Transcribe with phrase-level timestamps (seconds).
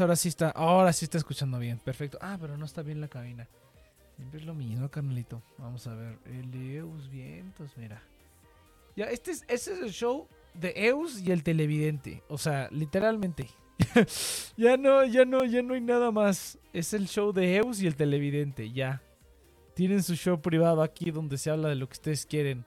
[0.00, 0.50] ahora sí está.
[0.50, 1.78] Ahora sí está escuchando bien.
[1.78, 2.18] Perfecto.
[2.20, 3.48] Ah, pero no está bien la cabina.
[4.16, 5.42] Siempre es lo mismo, carnalito.
[5.58, 6.18] Vamos a ver.
[6.26, 8.02] El Eus Vientos, mira.
[8.96, 12.22] Ya, este es, este es el show de Eus y el televidente.
[12.28, 13.48] O sea, literalmente.
[14.56, 16.58] ya no, ya no, ya no hay nada más.
[16.72, 19.02] Es el show de Eus y el televidente, ya.
[19.74, 22.64] Tienen su show privado aquí donde se habla de lo que ustedes quieren.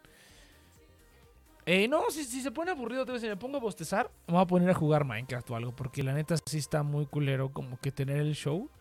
[1.72, 4.72] Eh, no, si, se pone aburrido, si me pongo a bostezar, me voy a poner
[4.72, 5.72] a jugar Minecraft o algo.
[5.72, 8.72] Porque la neta sí está muy culero como que tener el show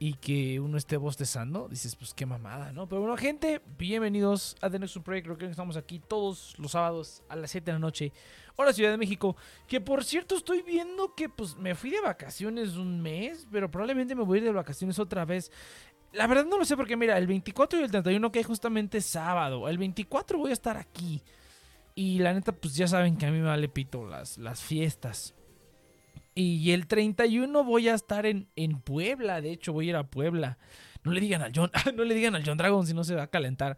[0.00, 1.68] y que uno esté bostezando.
[1.68, 2.88] Dices, pues qué mamada, ¿no?
[2.88, 5.24] Pero bueno, gente, bienvenidos a The Next Project.
[5.24, 8.12] Creo que estamos aquí todos los sábados a las 7 de la noche.
[8.56, 9.36] Hola, Ciudad de México.
[9.68, 14.16] Que por cierto, estoy viendo que pues me fui de vacaciones un mes, pero probablemente
[14.16, 15.52] me voy a ir de vacaciones otra vez
[16.12, 19.00] la verdad no lo sé porque mira, el 24 y el 31 que hay justamente
[19.00, 19.68] sábado.
[19.68, 21.20] El 24 voy a estar aquí.
[21.94, 25.34] Y la neta, pues ya saben que a mí me vale pito las, las fiestas.
[26.34, 29.40] Y el 31 voy a estar en, en Puebla.
[29.40, 30.58] De hecho, voy a ir a Puebla.
[31.04, 33.24] No le digan al John, no le digan al John Dragon si no se va
[33.24, 33.76] a calentar.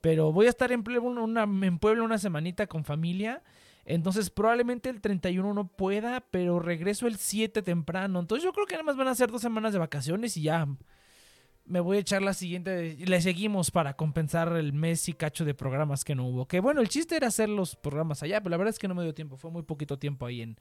[0.00, 3.42] Pero voy a estar en Puebla una, en Puebla una semanita con familia.
[3.86, 8.20] Entonces probablemente el 31 no pueda, pero regreso el 7 temprano.
[8.20, 10.66] Entonces yo creo que nada más van a ser dos semanas de vacaciones y ya
[11.66, 12.96] me voy a echar la siguiente.
[12.98, 16.46] Le seguimos para compensar el mes y cacho de programas que no hubo.
[16.46, 18.94] Que bueno, el chiste era hacer los programas allá, pero la verdad es que no
[18.94, 19.36] me dio tiempo.
[19.36, 20.58] Fue muy poquito tiempo ahí en,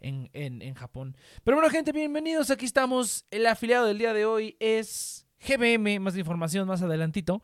[0.00, 1.16] en, en, Japón.
[1.42, 2.50] Pero bueno, gente, bienvenidos.
[2.50, 3.26] Aquí estamos.
[3.30, 6.00] El afiliado del día de hoy es GBM.
[6.00, 7.42] Más información más adelantito.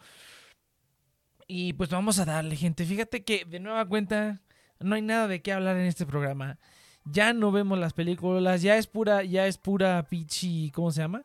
[1.48, 2.84] Y pues vamos a darle, gente.
[2.84, 4.42] Fíjate que de nueva cuenta
[4.78, 6.58] no hay nada de qué hablar en este programa.
[7.04, 11.24] Ya no vemos las películas, ya es pura, ya es pura pichi, ¿cómo se llama?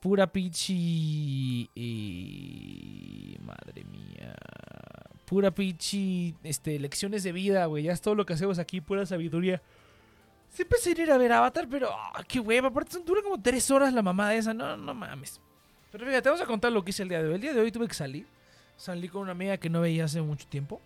[0.00, 1.70] Pura pichi.
[3.40, 4.34] madre mía.
[5.24, 6.34] Pura pichi.
[6.44, 7.84] Este, lecciones de vida, güey.
[7.84, 9.60] Ya es todo lo que hacemos aquí, pura sabiduría.
[10.50, 11.90] Siempre se ir a ver Avatar, pero.
[11.92, 12.68] Ah, qué hueva.
[12.68, 14.54] Aparte, dura como tres horas la mamada esa.
[14.54, 15.40] No, no mames.
[15.90, 17.34] Pero fíjate, vamos a contar lo que hice el día de hoy.
[17.34, 18.26] El día de hoy tuve que salir.
[18.76, 20.80] Salí con una amiga que no veía hace mucho tiempo.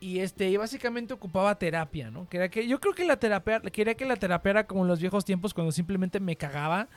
[0.00, 2.28] Y este, y básicamente ocupaba terapia, ¿no?
[2.28, 5.24] Que, yo creo que la terapia, quería que la terapia era como en los viejos
[5.24, 6.88] tiempos cuando simplemente me cagaba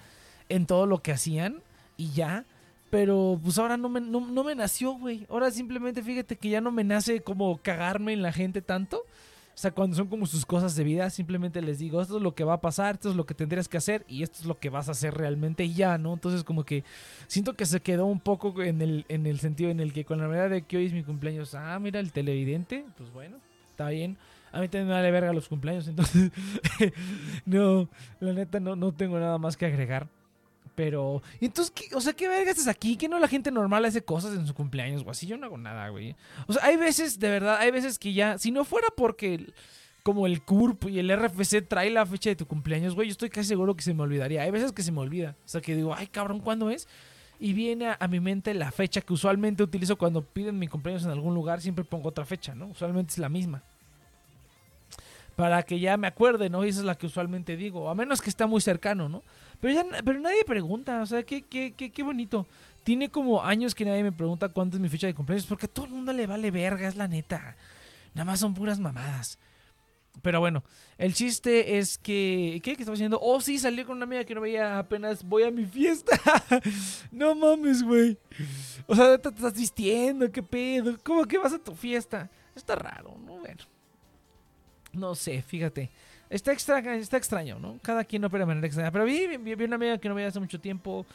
[0.52, 1.62] en todo lo que hacían
[1.98, 2.46] y ya.
[2.90, 5.26] Pero pues ahora no me, no, me nació, güey.
[5.30, 9.06] Ahora simplemente fíjate que ya no me nace como cagarme en la gente tanto.
[9.54, 12.36] O sea, cuando son como sus cosas de vida, simplemente les digo, esto es lo
[12.36, 14.60] que va a pasar, esto es lo que tendrías que hacer y esto es lo
[14.60, 16.14] que vas a hacer realmente y ya, ¿no?
[16.14, 16.84] Entonces como que
[17.28, 20.20] siento que se quedó un poco en el, en el sentido en el que con
[20.20, 23.38] la verdad de que hoy es mi cumpleaños, ah, mira el televidente, pues bueno,
[23.70, 24.18] está bien.
[24.52, 26.32] A mí también me vale verga los cumpleaños, entonces
[27.46, 27.88] no,
[28.20, 30.08] la neta no, no tengo nada más que agregar.
[30.76, 32.96] Pero, entonces, ¿qué, o sea, ¿qué vergas es aquí?
[32.96, 35.28] Que no la gente normal hace cosas en su cumpleaños o así.
[35.28, 36.16] Yo no hago nada, güey.
[36.48, 39.54] O sea, hay veces, de verdad, hay veces que ya, si no fuera porque
[40.04, 43.30] como el CURP y el RFC trae la fecha de tu cumpleaños, güey, yo estoy
[43.30, 44.42] casi seguro que se me olvidaría.
[44.42, 45.36] Hay veces que se me olvida.
[45.46, 46.88] O sea, que digo, ay, cabrón, ¿cuándo es?
[47.40, 51.12] Y viene a, mi mente la fecha que usualmente utilizo cuando piden mi cumpleaños en
[51.12, 51.60] algún lugar.
[51.60, 52.68] Siempre pongo otra fecha, ¿no?
[52.68, 53.64] Usualmente es la misma
[55.36, 56.66] para que ya me acuerde, ¿no?
[56.66, 59.24] Y esa es la que usualmente digo, a menos que está muy cercano, ¿no?
[59.60, 62.48] Pero ya pero nadie pregunta, o sea, qué, qué, qué, qué bonito.
[62.84, 65.70] Tiene como años que nadie me pregunta cuánto es mi fecha de cumpleaños, porque a
[65.70, 67.56] todo el mundo le vale verga, es la neta.
[68.14, 69.38] Nada más son puras mamadas.
[70.22, 70.64] Pero bueno,
[70.98, 72.60] el chiste es que.
[72.64, 72.76] ¿Qué?
[72.76, 73.20] ¿Qué estaba haciendo?
[73.22, 75.24] Oh, sí, salió con una amiga que no veía apenas.
[75.24, 76.20] Voy a mi fiesta.
[77.12, 78.18] no mames, güey.
[78.88, 80.98] O sea, te estás vistiendo, ¿qué pedo?
[81.04, 82.30] ¿Cómo que vas a tu fiesta?
[82.56, 83.40] Está raro, ¿no?
[83.40, 83.64] Bueno.
[84.94, 85.90] No sé, fíjate.
[86.30, 87.78] Está, extraño, está extraño, ¿no?
[87.82, 88.92] Cada quien opera de manera extraña.
[88.92, 91.06] Pero vi, vi, vi una amiga que no veía hace mucho tiempo.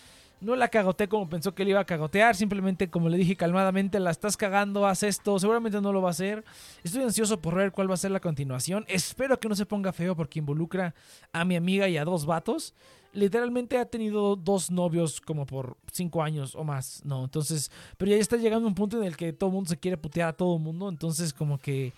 [0.43, 2.37] No la cagoteé como pensó que le iba a cagotear.
[2.37, 5.39] Simplemente, como le dije calmadamente, la estás cagando, haz esto.
[5.39, 6.45] Seguramente no lo va a hacer.
[6.85, 8.85] Estoy ansioso por ver cuál va a ser la continuación.
[8.89, 10.95] Espero que no se ponga feo porque involucra
[11.33, 12.75] a mi amiga y a dos vatos.
[13.15, 17.25] Literalmente ha tenido dos novios como por cinco años o más, ¿no?
[17.25, 19.97] Entonces, pero ya está llegando un punto en el que todo el mundo se quiere
[19.97, 20.91] putear a todo el mundo.
[20.91, 21.95] Entonces, como que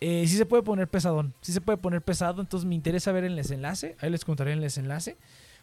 [0.00, 1.34] eh, sí se puede poner pesadón.
[1.40, 2.40] Sí se puede poner pesado.
[2.40, 3.96] Entonces me interesa ver el desenlace.
[4.00, 5.16] Ahí les contaré el desenlace.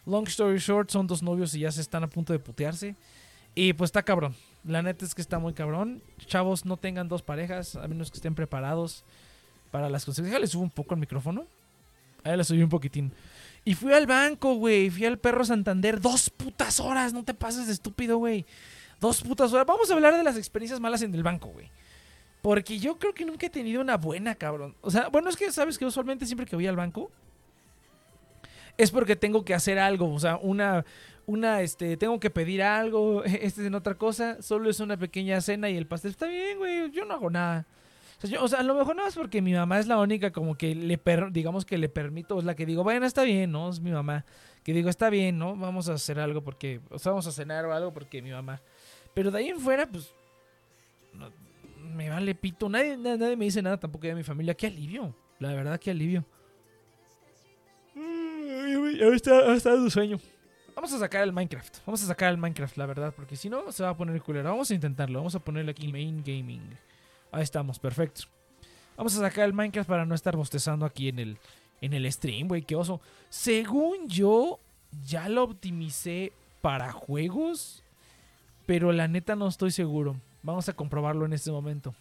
[0.06, 2.94] Long story short, son dos novios y ya se están a punto de putearse.
[3.54, 4.34] Y pues está cabrón.
[4.64, 6.02] La neta es que está muy cabrón.
[6.26, 9.04] Chavos, no tengan dos parejas, a menos que estén preparados
[9.70, 10.32] para las consecuencias.
[10.32, 11.46] Déjale subo un poco el micrófono.
[12.24, 13.12] Ahí le subí un poquitín.
[13.64, 14.90] Y fui al banco, güey.
[14.90, 16.00] Fui al perro Santander.
[16.00, 17.12] Dos putas horas.
[17.12, 18.44] No te pases de estúpido, güey.
[19.00, 19.66] Dos putas horas.
[19.66, 21.70] Vamos a hablar de las experiencias malas en el banco, güey.
[22.44, 24.76] Porque yo creo que nunca he tenido una buena, cabrón.
[24.82, 27.10] O sea, bueno, es que sabes que usualmente siempre que voy al banco
[28.76, 30.12] es porque tengo que hacer algo.
[30.12, 30.84] O sea, una,
[31.24, 34.42] una, este, tengo que pedir algo, este es en otra cosa.
[34.42, 36.90] Solo es una pequeña cena y el pastel está bien, güey.
[36.90, 37.64] Yo no hago nada.
[38.38, 40.74] O sea, a lo mejor no es porque mi mamá es la única como que
[40.74, 43.70] le, digamos que le permito, es la que digo, bueno, está bien, ¿no?
[43.70, 44.26] Es mi mamá.
[44.62, 45.56] Que digo, está bien, ¿no?
[45.56, 48.60] Vamos a hacer algo porque, o sea, vamos a cenar o algo porque mi mamá.
[49.14, 50.12] Pero de ahí en fuera, pues,
[51.84, 52.68] me vale pito.
[52.68, 54.54] Nadie, nadie me dice nada tampoco de mi familia.
[54.54, 55.14] Qué alivio.
[55.38, 56.24] La verdad, qué alivio.
[59.02, 60.18] Ahora está, está de sueño.
[60.74, 61.78] Vamos a sacar el Minecraft.
[61.86, 63.14] Vamos a sacar el Minecraft, la verdad.
[63.14, 64.50] Porque si no, se va a poner culero.
[64.50, 65.18] Vamos a intentarlo.
[65.18, 66.76] Vamos a ponerle aquí Main Gaming.
[67.30, 68.22] Ahí estamos, perfecto.
[68.96, 71.38] Vamos a sacar el Minecraft para no estar bostezando aquí en el,
[71.80, 72.62] en el stream, güey.
[72.62, 73.00] Qué oso.
[73.28, 74.60] Según yo,
[75.06, 77.82] ya lo optimicé para juegos.
[78.66, 80.16] Pero la neta no estoy seguro.
[80.44, 81.94] Vamos a comprobarlo en este momento.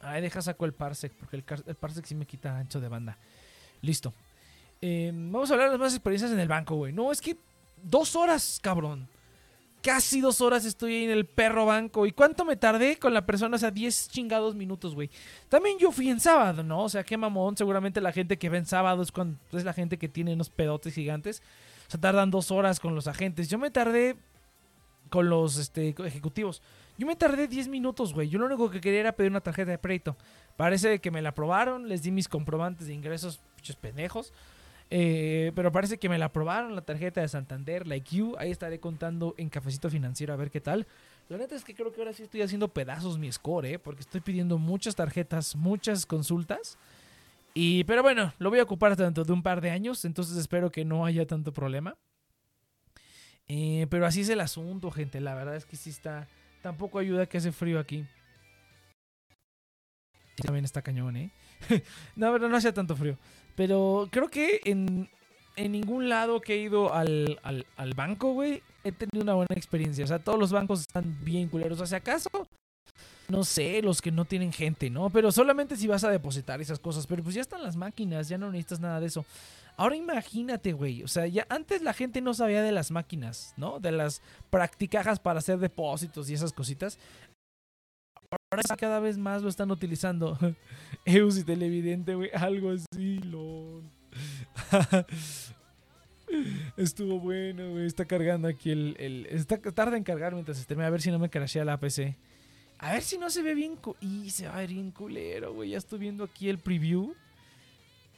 [0.00, 3.16] Ahí deja saco el parsec, porque el, parsec sí me quita ancho de banda.
[3.82, 4.12] Listo.
[4.80, 6.92] Em, vamos a hablar de las más experiencias en el banco, güey.
[6.92, 7.36] No, es que
[7.82, 9.08] dos horas, cabrón.
[9.80, 12.04] casi dos horas estoy ahí en el perro banco.
[12.04, 13.54] ¿Y cuánto me tardé con la persona?
[13.54, 15.08] O sea, 10 chingados minutos, güey.
[15.48, 16.82] También yo fui en sábado, ¿no?
[16.82, 17.56] O sea, qué mamón.
[17.56, 20.50] Seguramente la gente que ve en sábado es, cuando, es la gente que tiene unos
[20.50, 21.40] pedotes gigantes.
[21.86, 23.48] O sea, tardan dos horas con los agentes.
[23.48, 24.16] Yo me tardé
[25.10, 26.60] con los este, ejecutivos.
[26.98, 28.28] Yo me tardé 10 minutos, güey.
[28.28, 30.16] Yo lo único que quería era pedir una tarjeta de crédito.
[30.56, 31.88] Parece que me la aprobaron.
[31.88, 34.32] Les di mis comprobantes de ingresos, muchos pendejos.
[34.88, 38.34] Eh, pero parece que me la aprobaron la tarjeta de Santander, like you.
[38.38, 40.86] Ahí estaré contando en Cafecito Financiero a ver qué tal.
[41.28, 43.78] La neta es que creo que ahora sí estoy haciendo pedazos mi score, ¿eh?
[43.78, 46.78] Porque estoy pidiendo muchas tarjetas, muchas consultas.
[47.52, 50.70] Y, pero bueno, lo voy a ocupar dentro de un par de años, entonces espero
[50.70, 51.96] que no haya tanto problema.
[53.48, 55.20] Eh, pero así es el asunto, gente.
[55.20, 56.28] La verdad es que sí está.
[56.66, 58.04] Tampoco ayuda que hace frío aquí.
[60.42, 61.30] También está cañón, ¿eh?
[62.16, 63.16] no, pero no hacía tanto frío.
[63.54, 65.08] Pero creo que en,
[65.56, 70.04] ningún lado que he ido al, al, banco, güey, he tenido una buena experiencia.
[70.04, 71.80] O sea, todos los bancos están bien culeros.
[71.80, 72.48] O ¿acaso?
[73.28, 75.10] No sé, los que no tienen gente, ¿no?
[75.10, 77.06] Pero solamente si vas a depositar esas cosas.
[77.06, 79.24] Pero pues ya están las máquinas, ya no necesitas nada de eso.
[79.76, 81.02] Ahora imagínate, güey.
[81.02, 83.80] O sea, ya antes la gente no sabía de las máquinas, ¿no?
[83.80, 86.98] De las practicajas para hacer depósitos y esas cositas.
[88.50, 90.38] Ahora cada vez más lo están utilizando.
[91.04, 92.30] Eus televidente, güey.
[92.32, 93.82] Algo así, lo.
[96.76, 97.86] Estuvo bueno, güey.
[97.86, 98.96] Está cargando aquí el.
[98.98, 100.74] el está, tarda en cargar mientras esté.
[100.74, 102.16] A ver si no me crashea la PC.
[102.78, 103.78] A ver si no se ve bien.
[104.00, 105.70] Y se va a ver bien culero, güey.
[105.70, 107.14] Ya estoy viendo aquí el preview.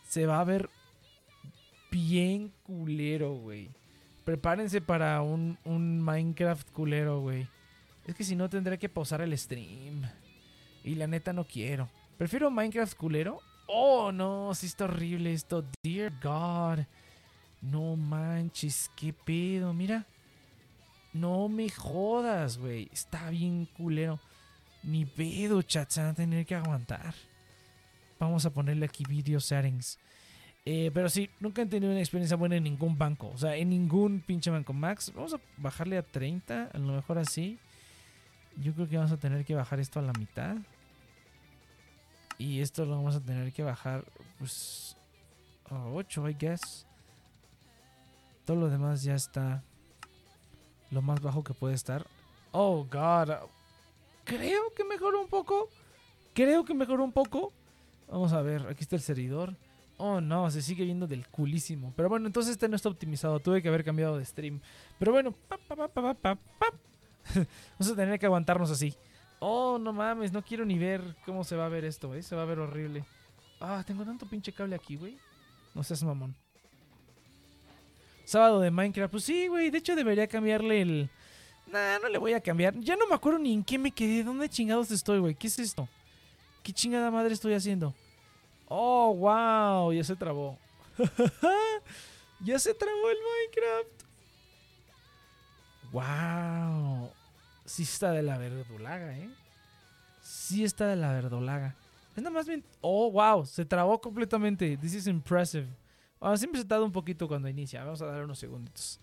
[0.08, 0.68] Se va a ver
[1.90, 3.70] bien culero, güey.
[4.24, 7.48] Prepárense para un, un Minecraft culero, güey.
[8.06, 10.02] Es que si no tendré que pausar el stream.
[10.84, 11.88] Y la neta no quiero.
[12.16, 13.40] Prefiero Minecraft culero.
[13.66, 15.64] Oh, no, sí está horrible esto.
[15.82, 16.84] Dear God.
[17.60, 20.06] No manches, qué pedo, mira.
[21.12, 22.88] No me jodas, güey.
[22.92, 24.20] Está bien culero.
[24.82, 27.14] Ni pedo, chat, se van a tener que aguantar.
[28.18, 29.98] Vamos a ponerle aquí video settings.
[30.64, 33.28] Eh, pero sí, nunca he tenido una experiencia buena en ningún banco.
[33.28, 34.72] O sea, en ningún pinche banco.
[34.72, 36.70] Max, vamos a bajarle a 30.
[36.72, 37.58] A lo mejor así.
[38.56, 40.56] Yo creo que vamos a tener que bajar esto a la mitad.
[42.38, 44.04] Y esto lo vamos a tener que bajar
[44.38, 44.96] pues
[45.70, 46.86] a 8, I guess.
[48.44, 49.62] Todo lo demás ya está
[50.90, 52.06] lo más bajo que puede estar.
[52.52, 53.48] Oh, God.
[54.28, 55.70] Creo que mejoró un poco.
[56.34, 57.52] Creo que mejoró un poco.
[58.08, 59.56] Vamos a ver, aquí está el servidor.
[59.96, 61.94] Oh no, se sigue viendo del culísimo.
[61.96, 63.40] Pero bueno, entonces este no está optimizado.
[63.40, 64.60] Tuve que haber cambiado de stream.
[64.98, 68.94] Pero bueno, Vamos a tener que aguantarnos así.
[69.40, 72.22] Oh, no mames, no quiero ni ver cómo se va a ver esto, ¿eh?
[72.22, 73.06] Se va a ver horrible.
[73.60, 75.16] Ah, tengo tanto pinche cable aquí, güey.
[75.74, 76.36] No seas mamón.
[78.24, 79.10] Sábado de Minecraft.
[79.10, 79.70] Pues sí, güey.
[79.70, 81.10] De hecho, debería cambiarle el.
[81.70, 82.74] Nah, no le voy a cambiar.
[82.80, 84.24] Ya no me acuerdo ni en qué me quedé.
[84.24, 85.34] ¿Dónde chingados estoy, güey?
[85.34, 85.88] ¿Qué es esto?
[86.62, 87.94] ¿Qué chingada madre estoy haciendo?
[88.68, 89.92] Oh, wow.
[89.92, 90.58] Ya se trabó.
[92.40, 93.98] ya se trabó el Minecraft.
[95.92, 97.10] Wow.
[97.64, 99.30] Sí está de la verdolaga, ¿eh?
[100.22, 101.76] Sí está de la verdolaga.
[102.16, 102.64] Es nada más bien...
[102.80, 103.44] Oh, wow.
[103.44, 104.76] Se trabó completamente.
[104.78, 105.68] This is impressive.
[106.20, 107.84] Ah, siempre se tarda un poquito cuando inicia.
[107.84, 108.98] Vamos a dar unos segunditos.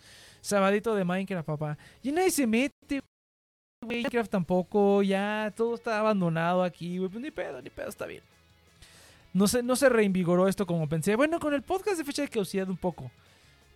[0.46, 1.76] Sabadito de Minecraft, papá.
[2.04, 3.02] Y nadie se mete,
[3.84, 5.02] Minecraft tampoco.
[5.02, 7.10] Ya todo está abandonado aquí, güey.
[7.10, 8.22] Pues ni pedo, ni pedo, está bien.
[9.34, 11.16] No se, no se reinvigoró esto como pensé.
[11.16, 13.10] Bueno, con el podcast de fecha de caducidad un poco.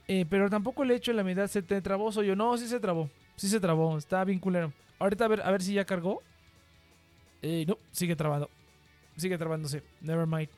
[0.07, 2.35] Eh, pero tampoco el hecho de la mitad se te trabó, soy yo.
[2.35, 3.09] No, sí se trabó.
[3.35, 3.97] Sí se trabó.
[3.97, 4.71] Está bien culero.
[4.99, 6.21] Ahorita a ver, a ver si ya cargó.
[7.41, 8.47] Eh, no, sigue trabando.
[9.17, 9.81] Sigue trabándose.
[10.01, 10.49] Never mind.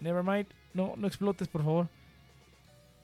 [0.00, 0.48] Never mind.
[0.72, 1.88] No, no explotes, por favor.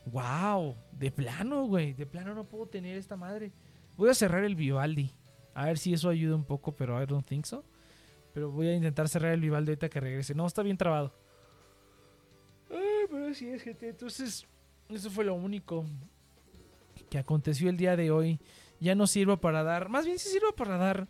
[0.07, 0.77] Wow.
[0.93, 1.93] De plano, güey.
[1.93, 3.53] De plano no puedo tener esta madre.
[3.97, 5.13] Voy a cerrar el Vivaldi.
[5.55, 7.65] A ver si eso ayuda un poco, pero I don't think so.
[8.33, 10.35] Pero voy a intentar cerrar el Vivaldi ahorita que regrese.
[10.35, 11.15] No, está bien trabado.
[12.71, 13.89] Ay, pero así es, gente.
[13.89, 14.47] Entonces,
[14.89, 15.85] eso fue lo único
[17.09, 18.41] que aconteció el día de hoy.
[18.79, 21.09] Ya no sirvo para dar, más bien sí sirvo para dar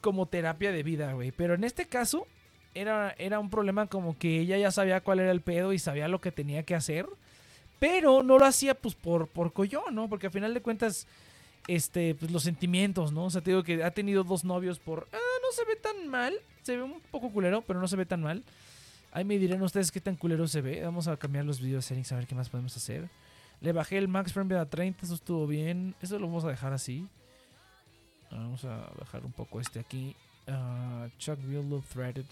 [0.00, 1.32] como terapia de vida, güey.
[1.32, 2.26] Pero en este caso
[2.74, 6.08] era, era un problema como que ella ya sabía cuál era el pedo y sabía
[6.08, 7.06] lo que tenía que hacer.
[7.78, 10.08] Pero no lo hacía pues por, por collón, ¿no?
[10.08, 11.06] Porque al final de cuentas,
[11.66, 13.26] este, pues los sentimientos, ¿no?
[13.26, 15.08] O sea, te digo que ha tenido dos novios por...
[15.12, 16.34] Ah, no se ve tan mal.
[16.62, 18.44] Se ve un poco culero, pero no se ve tan mal.
[19.12, 20.82] Ahí me dirán ustedes qué tan culero se ve.
[20.82, 23.08] Vamos a cambiar los videos settings a ver qué más podemos hacer.
[23.60, 25.94] Le bajé el max frame a 30, eso estuvo bien.
[26.02, 27.06] Eso lo vamos a dejar así.
[28.30, 30.16] Vamos a bajar un poco este aquí.
[30.48, 32.26] Uh, Chuck wheel loop threaded.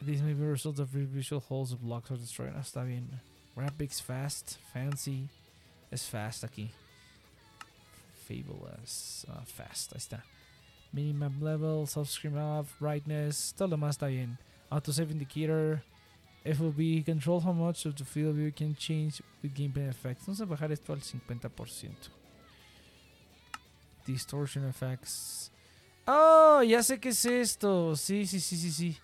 [0.00, 2.54] These may be results of visual holes of blocks are destroyed.
[2.56, 3.08] Ah, está bien.
[3.58, 5.28] Graphics fast, fancy.
[5.90, 6.70] Es fast aquí.
[8.28, 9.26] Fabulous.
[9.28, 10.22] Ah, fast, ahí está.
[10.92, 14.38] Minimap level, soft screen off, brightness, todo lo más está bien.
[14.70, 15.82] Auto save indicator,
[16.44, 20.24] FOV, control how much of the field view can change with gameplay effects.
[20.26, 21.90] Vamos a bajar esto al 50%.
[24.06, 25.50] Distortion effects.
[26.06, 27.96] Oh, ya sé qué es esto.
[27.96, 28.98] Sí, sí, sí, sí, sí.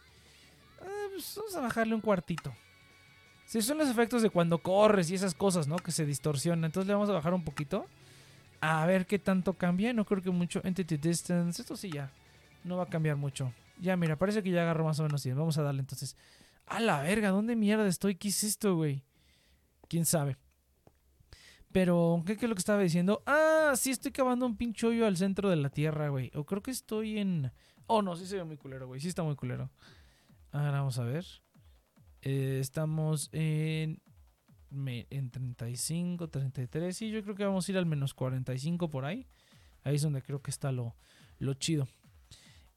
[0.80, 2.54] Ah, pues vamos a bajarle un cuartito.
[3.54, 5.76] Sí, son los efectos de cuando corres y esas cosas, ¿no?
[5.76, 6.64] Que se distorsionan.
[6.64, 7.86] Entonces le vamos a bajar un poquito.
[8.60, 9.92] A ver qué tanto cambia.
[9.92, 10.60] No creo que mucho.
[10.64, 11.62] Entity Distance.
[11.62, 12.10] Esto sí ya.
[12.64, 13.52] No va a cambiar mucho.
[13.78, 15.38] Ya, mira, parece que ya agarró más o menos bien.
[15.38, 16.16] Vamos a darle entonces.
[16.66, 18.16] A la verga, ¿dónde mierda estoy?
[18.16, 19.04] ¿Qué es esto, güey?
[19.88, 20.36] ¿Quién sabe?
[21.70, 23.22] Pero, ¿qué, ¿qué, es lo que estaba diciendo?
[23.24, 26.32] Ah, sí, estoy cavando un pinche hoyo al centro de la tierra, güey.
[26.34, 27.52] O creo que estoy en...
[27.86, 29.00] Oh, no, sí se ve muy culero, güey.
[29.00, 29.70] Sí está muy culero.
[30.50, 31.24] Ahora vamos a ver.
[32.24, 34.00] Eh, estamos en...
[34.76, 36.96] En 35, 33.
[36.96, 39.28] Sí, yo creo que vamos a ir al menos 45 por ahí.
[39.84, 40.96] Ahí es donde creo que está lo,
[41.38, 41.86] lo chido.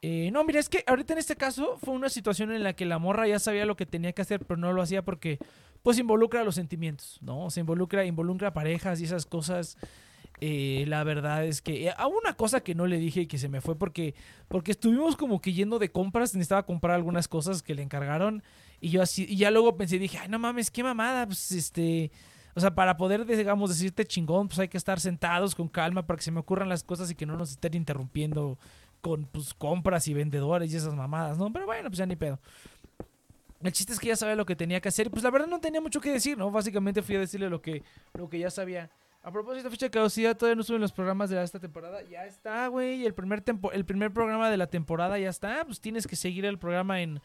[0.04, 2.86] Eh, no, mira, es que ahorita en este caso fue una situación en la que
[2.86, 5.40] la morra ya sabía lo que tenía que hacer, pero no lo hacía porque
[5.82, 7.50] pues involucra los sentimientos, ¿no?
[7.50, 9.78] Se involucra, involucra parejas y esas cosas.
[10.40, 13.50] Eh, la verdad es que a una cosa que no le dije y que se
[13.50, 14.14] me fue porque
[14.48, 18.44] porque estuvimos como que yendo de compras, necesitaba comprar algunas cosas que le encargaron
[18.80, 22.12] y yo así y ya luego pensé dije, "Ay, no mames, qué mamada, pues este
[22.58, 26.18] o sea, para poder, digamos, decirte chingón, pues hay que estar sentados con calma para
[26.18, 28.58] que se me ocurran las cosas y que no nos estén interrumpiendo
[29.02, 31.54] con pues, compras y vendedores y esas mamadas, ¿no?
[31.54, 32.40] Pero bueno, pues ya ni pedo.
[33.62, 35.12] El chiste es que ya sabía lo que tenía que hacer.
[35.12, 36.50] Pues la verdad no tenía mucho que decir, ¿no?
[36.50, 37.84] Básicamente fui a decirle lo que,
[38.16, 38.90] lo que ya sabía.
[39.28, 42.02] A propósito, ficha de caducidad, todavía no suben los programas de esta temporada.
[42.10, 43.06] Ya está, güey.
[43.06, 45.66] El primer, el primer programa de la temporada ya está.
[45.66, 47.20] Pues tienes que seguir el programa en,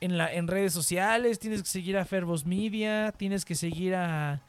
[0.00, 1.40] en redes sociales.
[1.40, 3.10] Tienes que seguir a Fervos Media.
[3.10, 4.42] Tienes que seguir a...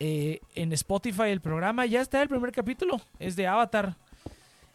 [0.00, 1.84] Eh, en Spotify el programa.
[1.84, 2.98] Ya está el primer capítulo.
[3.18, 3.94] Es de Avatar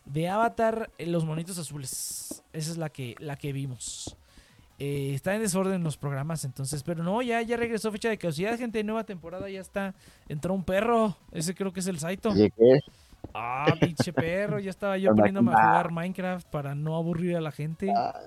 [0.05, 2.43] de Avatar, eh, los monitos azules.
[2.53, 4.15] Esa es la que, la que vimos.
[4.79, 8.57] Eh, está en desorden los programas, entonces, pero no, ya, ya regresó fecha de caducidad,
[8.59, 9.95] gente, nueva temporada, ya está.
[10.27, 12.31] Entró un perro, ese creo que es el Saito.
[13.33, 17.51] Ah, pinche perro, ya estaba yo poniéndome a jugar Minecraft para no aburrir a la
[17.51, 17.91] gente.
[17.95, 18.19] Ah,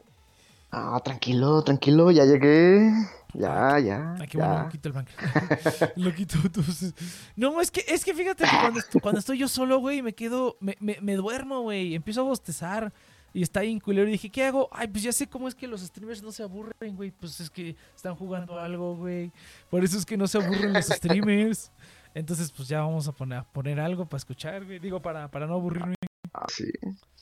[0.72, 2.90] ah tranquilo, tranquilo, ya llegué.
[3.32, 4.16] Ya, ya.
[4.20, 5.96] Aquí bueno, quito el Minecraft.
[5.96, 6.94] lo quito entonces.
[7.36, 10.56] No, es que, es que fíjate que cuando, cuando estoy yo solo, güey, me quedo,
[10.58, 11.94] me, me, me duermo, güey.
[11.94, 12.92] Empiezo a bostezar.
[13.32, 14.08] Y está ahí en culero.
[14.08, 14.68] Y dije, ¿qué hago?
[14.72, 17.10] Ay, pues ya sé cómo es que los streamers no se aburren, güey.
[17.10, 19.30] Pues es que están jugando algo, güey.
[19.68, 21.70] Por eso es que no se aburren los streamers.
[22.14, 24.78] Entonces, pues ya vamos a poner, a poner algo para escuchar, güey.
[24.78, 25.94] Digo, para, para no aburrirme.
[26.34, 26.70] Ah, sí.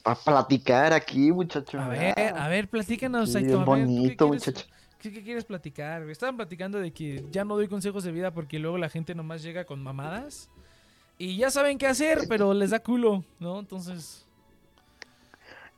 [0.02, 1.80] Para platicar aquí, muchachos.
[1.80, 4.66] A ver, a ver, platícanos, sí, bonito, muchacho.
[4.98, 6.02] ¿Qué, quieres platicar?
[6.02, 6.12] Güey?
[6.12, 9.42] Estaban platicando de que ya no doy consejos de vida porque luego la gente nomás
[9.42, 10.50] llega con mamadas.
[11.18, 13.58] Y ya saben qué hacer, pero les da culo, ¿no?
[13.58, 14.27] Entonces...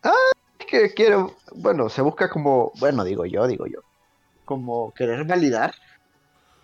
[0.02, 0.14] Ah,
[0.58, 1.36] que quiero...
[1.54, 2.72] Bueno, se busca como...
[2.78, 3.80] Bueno, digo yo, digo yo.
[4.44, 5.74] Como querer validar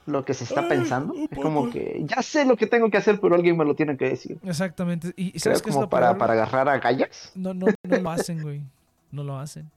[0.07, 1.14] lo que se está pensando.
[1.31, 3.96] Es como que ya sé lo que tengo que hacer, pero alguien me lo tiene
[3.96, 4.38] que decir.
[4.44, 5.12] Exactamente.
[5.16, 7.33] ¿Y sabes qué es como para, para agarrar a gallas?
[7.35, 8.62] No, no, no lo hacen, güey.
[9.11, 9.70] No lo hacen.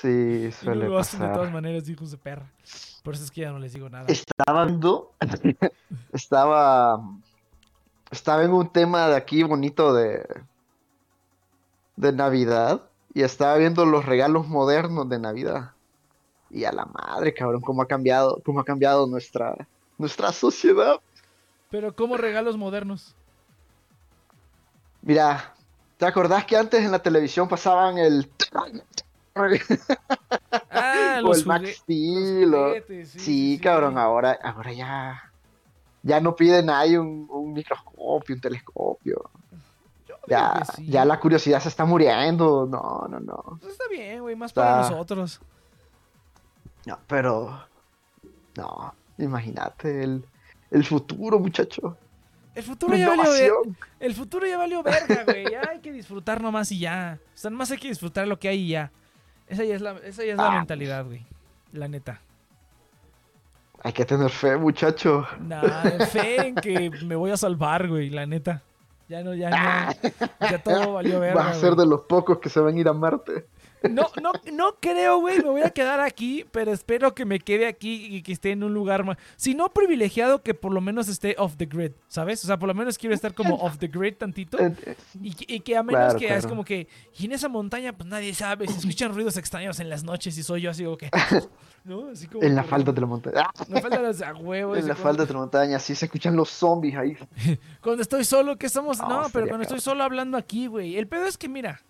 [0.00, 2.50] Sí, suele y lo hacen de todas maneras, hijos de perra.
[3.02, 4.06] Por eso es que ya no les digo nada.
[4.08, 5.12] Estaba viendo,
[6.12, 7.02] estaba,
[8.10, 10.24] estaba en un tema de aquí bonito de,
[12.02, 12.82] de Navidad
[13.14, 15.70] y estaba viendo los regalos modernos de Navidad.
[16.50, 19.56] Y a la madre, cabrón, cómo ha cambiado, cómo ha cambiado nuestra,
[19.96, 20.96] nuestra sociedad.
[21.70, 23.14] Pero ¿cómo regalos modernos?
[25.00, 25.54] Mira,
[25.96, 28.66] ¿te acordás que antes en la televisión pasaban el ah,
[31.24, 32.54] o el Max Steel.
[33.06, 35.32] Sí, cabrón, ahora, ahora ya.
[36.02, 39.30] Ya no piden ahí un, un microscopio, un telescopio.
[40.28, 42.66] Ya, ya la curiosidad se está muriendo.
[42.66, 43.58] No, no, no.
[43.60, 45.40] Pues está bien, güey, más para nosotros.
[46.86, 47.66] No, pero.
[48.56, 50.24] No, imagínate el,
[50.70, 51.96] el futuro, muchacho.
[52.54, 53.62] El futuro ya valió
[53.98, 55.50] El futuro ya valió verga, güey.
[55.50, 57.18] Ya hay que disfrutar nomás y ya.
[57.34, 58.90] O sea, nomás hay que disfrutar lo que hay y ya.
[59.48, 60.58] Esa ya es la, esa ya es la ah.
[60.58, 61.26] mentalidad, güey.
[61.72, 62.20] La neta.
[63.82, 65.26] Hay que tener fe, muchacho.
[65.40, 65.62] Nah,
[66.06, 68.62] fe en que me voy a salvar, güey, la neta.
[69.08, 70.10] Ya no, ya no.
[70.50, 71.34] Ya todo valió verga.
[71.42, 73.46] Vas a ser de los pocos que se van a ir a Marte.
[73.90, 75.38] No, no, no creo, güey.
[75.38, 78.62] Me voy a quedar aquí, pero espero que me quede aquí y que esté en
[78.62, 79.16] un lugar más.
[79.36, 82.44] Si no privilegiado, que por lo menos esté off the grid, ¿sabes?
[82.44, 84.56] O sea, por lo menos quiero estar como off the grid tantito.
[85.20, 86.86] Y, que- y que a menos Claro, que es como que.
[87.18, 88.68] Y en esa montaña, pues nadie sabe.
[88.68, 91.10] Se escuchan ruidos extraños en las noches y soy yo así como que.
[91.84, 92.08] ¿No?
[92.10, 92.44] Así como.
[92.44, 93.36] En la falda de la montaña.
[93.44, 93.64] ¡Ah!
[93.68, 94.76] No falta las a huevo.
[94.76, 97.16] En la como- falda de la montaña, sí se escuchan los zombies ahí.
[97.80, 98.98] Cuando estoy solo, que estamos.
[99.00, 100.96] No, No, pero cuando estoy solo hablando aquí, güey.
[100.96, 101.80] El pedo es que, mira.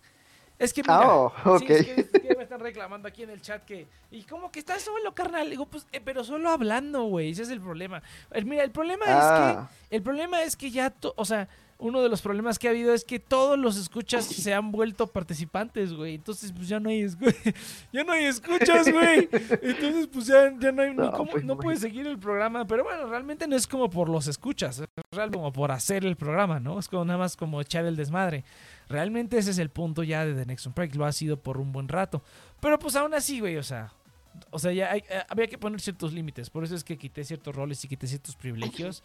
[0.59, 1.01] Es que, mira.
[1.09, 1.33] Oh.
[1.59, 3.87] Sí, es que, es que me están reclamando aquí en el chat que.
[4.11, 5.51] Y como que estás solo, carnal.
[5.51, 7.31] Digo, pues, eh, pero solo hablando, güey.
[7.31, 8.01] Ese es el problema.
[8.31, 9.97] El- mira, el problema es Ah, que.
[9.97, 10.91] El problema es que ya.
[10.91, 11.49] to- o sea,
[11.83, 15.07] uno de los problemas que ha habido es que todos los escuchas se han vuelto
[15.09, 16.15] participantes, güey.
[16.15, 17.07] Entonces, pues ya no hay,
[17.93, 19.29] ya no hay escuchas, güey.
[19.61, 20.95] Entonces, pues ya, ya no hay.
[20.95, 22.67] No, cómo- pues, no puedes seguir el programa.
[22.67, 24.79] Pero bueno, realmente no es como por los escuchas.
[24.81, 26.79] Es real como por hacer el programa, ¿no?
[26.79, 28.45] Es como nada más como echar el desmadre.
[28.89, 30.95] Realmente ese es el punto ya de The Next on Break.
[30.95, 32.23] Lo ha sido por un buen rato.
[32.61, 33.93] Pero pues aún así, güey, o sea.
[34.51, 36.49] O sea, ya hay- eh, había que poner ciertos límites.
[36.49, 39.03] Por eso es que quité ciertos roles y quité ciertos privilegios.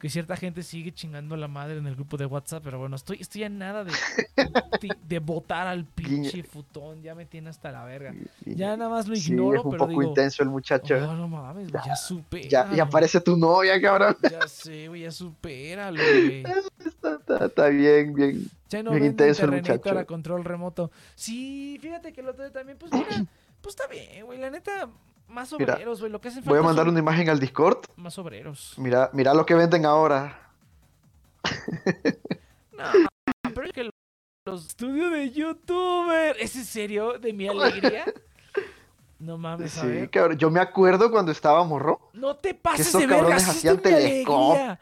[0.00, 2.64] Que cierta gente sigue chingando la madre en el grupo de WhatsApp.
[2.64, 3.92] Pero bueno, estoy, estoy a nada de,
[4.80, 7.02] de, de votar al pinche futón.
[7.02, 8.14] Ya me tiene hasta la verga.
[8.46, 10.02] Ya nada más lo sí, ignoro, es un pero poco digo.
[10.04, 10.94] intenso el muchacho.
[10.96, 12.48] "Oh, no mames, güey, ya supera.
[12.48, 14.16] ya, ya aparece tu novia, cabrón.
[14.22, 16.44] Ya sé, güey, ya supéralo, güey.
[16.80, 18.44] Está, está- está bien, bien.
[18.70, 19.98] Ya no Bien venden intenso el muchacho.
[19.98, 20.90] a control remoto.
[21.14, 23.24] Sí, fíjate que el otro día también, pues mira,
[23.60, 24.38] pues está bien, güey.
[24.38, 24.88] La neta,
[25.30, 26.10] más obreros, güey.
[26.12, 27.78] Lo que hacen Voy a mandar una imagen al Discord.
[27.96, 28.74] más obreros.
[28.76, 30.50] Mira, mira lo que venden ahora.
[32.72, 32.84] No,
[33.54, 33.90] pero es que
[34.46, 36.36] los estudios de youtuber.
[36.38, 37.18] ¿Es en serio?
[37.18, 38.04] ¿De mi alegría?
[39.18, 40.08] No mames, a Sí, ver.
[40.08, 40.38] cabrón.
[40.38, 42.00] Yo me acuerdo cuando estaba morro.
[42.14, 44.50] No te pases esos de cabrones hacían es de mi telescopio.
[44.54, 44.80] alegría.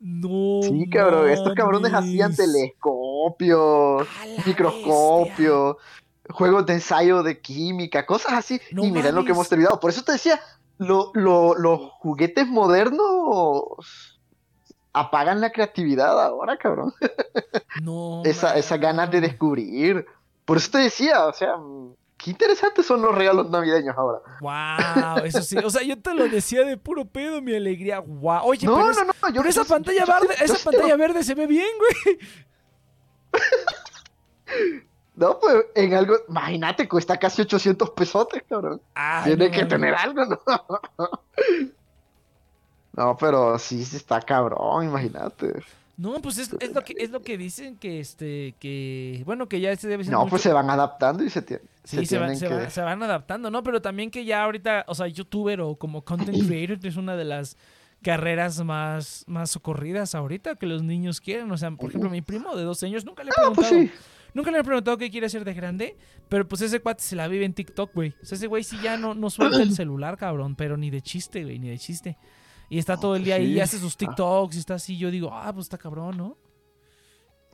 [0.00, 0.60] No.
[0.62, 1.28] Sí, cabrón.
[1.28, 2.36] Estos cabrones hacían mames.
[2.38, 5.76] telescopios, A microscopios,
[6.30, 8.60] juegos de ensayo de química, cosas así.
[8.72, 9.78] No y miren lo que hemos terminado.
[9.80, 10.40] Por eso te decía,
[10.78, 14.18] lo- lo- los juguetes modernos
[14.92, 16.92] apagan la creatividad ahora, cabrón.
[17.82, 18.22] No.
[18.24, 20.06] Esa, esa ganas de descubrir.
[20.44, 21.54] Por eso te decía, o sea,
[22.16, 24.18] qué interesantes son los regalos navideños ahora.
[24.40, 25.56] Wow, eso sí.
[25.58, 28.00] O sea, yo te lo decía de puro pedo, mi alegría.
[28.00, 28.40] Wow.
[28.44, 30.96] Oye, No, pero, no, es- no, yo pero esa yo- pantalla yo- verde, esa pantalla
[30.96, 32.18] verde se ve bien, güey.
[35.16, 38.80] No, pues en algo, imagínate, cuesta casi 800 pesotes, cabrón.
[38.94, 40.40] Ay, Tiene no que tener algo, ¿no?
[42.96, 45.52] No, pero sí, sí está cabrón, imagínate.
[45.96, 49.60] No, pues es, es lo que es lo que dicen que este que bueno, que
[49.60, 52.18] ya se debe ser No, mucho- pues se van adaptando y se, tie- Sí, se,
[52.18, 52.54] va- tienen se, que...
[52.54, 53.62] va- se van adaptando, ¿no?
[53.62, 57.24] Pero también que ya ahorita, o sea, youtuber o como content creator es una de
[57.24, 57.56] las
[58.02, 61.50] carreras más, más socorridas ahorita que los niños quieren.
[61.52, 63.98] O sea, por ejemplo, mi primo de 12 años nunca le he Ah, pues preguntado.
[63.98, 64.04] sí.
[64.34, 65.96] Nunca le he preguntado qué quiere hacer de grande,
[66.28, 68.14] pero pues ese cuate se la vive en TikTok, güey.
[68.22, 71.00] O sea, ese güey sí ya no, no suelta el celular, cabrón, pero ni de
[71.00, 72.18] chiste, güey, ni de chiste.
[72.68, 73.60] Y está todo el día ahí, sí.
[73.60, 74.98] hace sus TikToks y está así.
[74.98, 76.36] Yo digo, ah, pues está cabrón, ¿no?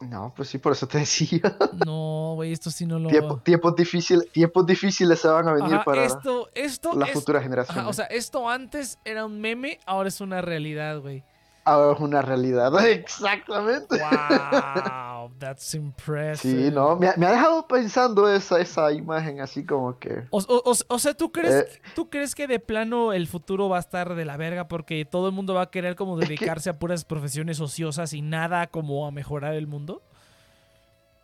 [0.00, 1.40] No, pues sí, por eso te decía.
[1.84, 3.10] No, güey, esto sí no lo.
[3.10, 7.42] Tiempo- tiempos, difíciles, tiempos difíciles se van a venir Ajá, para esto, esto, futuras ajá,
[7.42, 7.84] generaciones.
[7.86, 11.22] o sea, esto antes era un meme, ahora es una realidad, güey.
[11.64, 12.72] Ahora es una realidad.
[12.88, 13.98] Exactamente.
[13.98, 15.09] Wow,
[15.40, 16.68] that's impressive.
[16.68, 20.22] Sí, no, me ha, me ha dejado pensando esa, esa imagen así como que...
[20.30, 21.82] O, o- o- o sea, ¿tú crees, Eh.
[21.96, 25.26] ¿tú crees que de plano el futuro va a estar de la verga porque todo
[25.26, 29.06] el mundo va a querer como que- dedicarse a puras profesiones ociosas y nada como
[29.06, 30.02] a mejorar el mundo?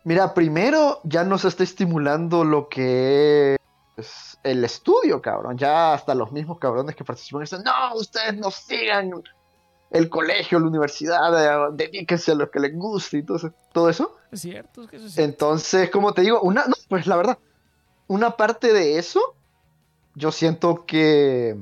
[0.03, 3.57] Mira, primero ya nos está estimulando lo que
[3.97, 5.57] es el estudio, cabrón.
[5.57, 9.11] Ya hasta los mismos cabrones que participan dicen, no, ustedes no sigan
[9.89, 13.53] el colegio, la universidad, eh, dedíquense a lo que les guste y todo eso.
[13.71, 14.17] Todo eso.
[14.31, 15.31] Es cierto, es que eso es cierto.
[15.31, 17.37] Entonces, como te digo, una, no, pues la verdad,
[18.07, 19.35] una parte de eso,
[20.15, 21.55] yo siento que,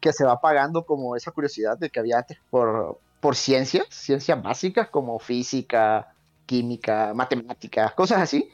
[0.00, 4.42] que se va apagando como esa curiosidad de que había antes por, por ciencias, ciencias
[4.42, 6.14] básicas como física,
[6.46, 8.48] química, matemáticas, cosas así.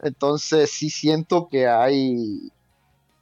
[0.00, 2.52] Entonces, sí siento que hay,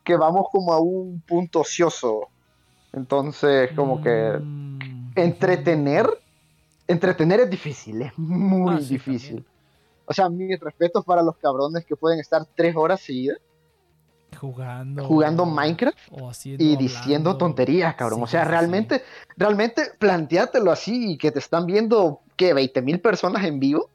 [0.04, 2.28] que vamos como a un punto ocioso.
[2.92, 4.71] Entonces, como que Mm,
[5.14, 6.06] entretener,
[6.86, 9.28] entretener es difícil, es muy Ah, sí, difícil.
[9.36, 9.46] también.
[10.06, 13.38] O sea, mis respetos para los cabrones que pueden estar tres horas seguidas
[14.38, 15.04] Jugando.
[15.04, 17.38] jugando Minecraft o haciendo, y diciendo hablando.
[17.38, 18.18] tonterías, cabrón.
[18.20, 19.02] Sí, o sea, sí, realmente,
[19.36, 22.52] realmente planteátelo así y que te están viendo, ¿qué?
[22.54, 23.88] 20 mil personas en vivo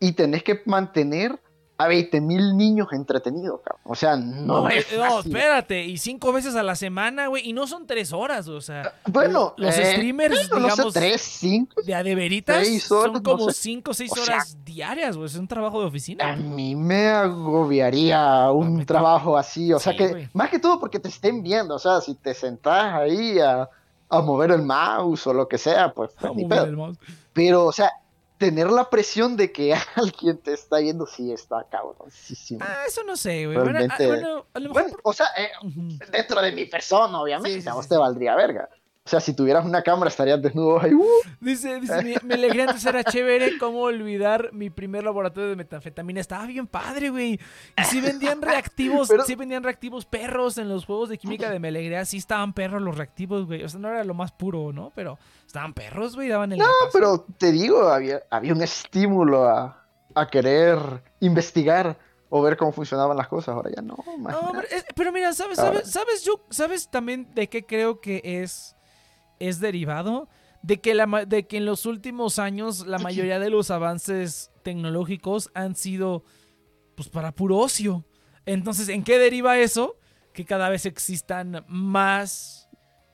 [0.00, 1.38] y tenés que mantener
[1.78, 3.82] a 20 mil niños entretenidos, cabrón.
[3.84, 5.36] O sea, no, No, es eh, no, fácil.
[5.36, 8.94] espérate, y cinco veces a la semana, güey, y no son tres horas, o sea,
[9.06, 11.82] Bueno, los eh, streamers, no sé, digamos, tres, cinco.
[11.82, 13.60] de a de veritas, seis horas, son como sé.
[13.60, 16.34] cinco o seis O sea- horas diarias, güey, es un trabajo de A oficina.
[16.36, 21.08] mí me agobiaría un trabajo así, o sea Sí, que, más que todo porque te
[21.08, 23.68] estén viendo, o sea, si te sentás ahí a,
[24.08, 26.64] a mover el mouse o lo que sea, pues, pues, a ver pedo.
[26.64, 26.98] el mouse.
[27.32, 27.90] Pero, o sea,
[28.38, 32.60] tener la presión de que alguien te está viendo, sí está cabroncísimo.
[32.62, 33.56] Ah, eso no sé, güey.
[33.58, 34.82] Bueno, ah, Realmente- bueno, a lo mejor...
[34.82, 35.50] Bueno, o sea, eh,
[36.10, 38.68] dentro de mi persona, obviamente, Sí, sí, a vos sí, te valdría verga.
[39.06, 40.92] O sea, si tuvieras una cámara estarías desnudo ahí.
[40.92, 41.06] ¡uh!
[41.40, 46.20] Dice, dice, me, me alegré antes era chévere, ¿cómo olvidar mi primer laboratorio de metanfetamina?
[46.20, 47.38] Estaba bien padre, güey.
[47.78, 51.60] Y sí vendían reactivos, Pero- sí vendían reactivos perros en los juegos de química de
[51.60, 53.62] Melegrea, sí estaban perros los reactivos, güey.
[53.62, 54.90] O sea, no era lo más puro, ¿no?
[54.94, 56.90] Pero estaban perros, güey, daban el No, repaso.
[56.92, 59.84] pero te digo, había, había un estímulo a,
[60.16, 60.78] a querer
[61.20, 61.96] investigar
[62.28, 63.54] o ver cómo funcionaban las cosas.
[63.54, 67.64] Ahora ya no, No, es- pero mira, ¿sabes, sabes, sabes, yo, ¿sabes también de qué
[67.64, 68.75] creo que es,
[69.40, 70.28] es derivado?
[70.62, 75.50] De que, la, de que en los últimos años la mayoría de los avances tecnológicos
[75.54, 76.24] han sido
[76.96, 78.04] pues para puro ocio.
[78.46, 79.96] Entonces, ¿en qué deriva eso?
[80.32, 82.68] Que cada vez existan más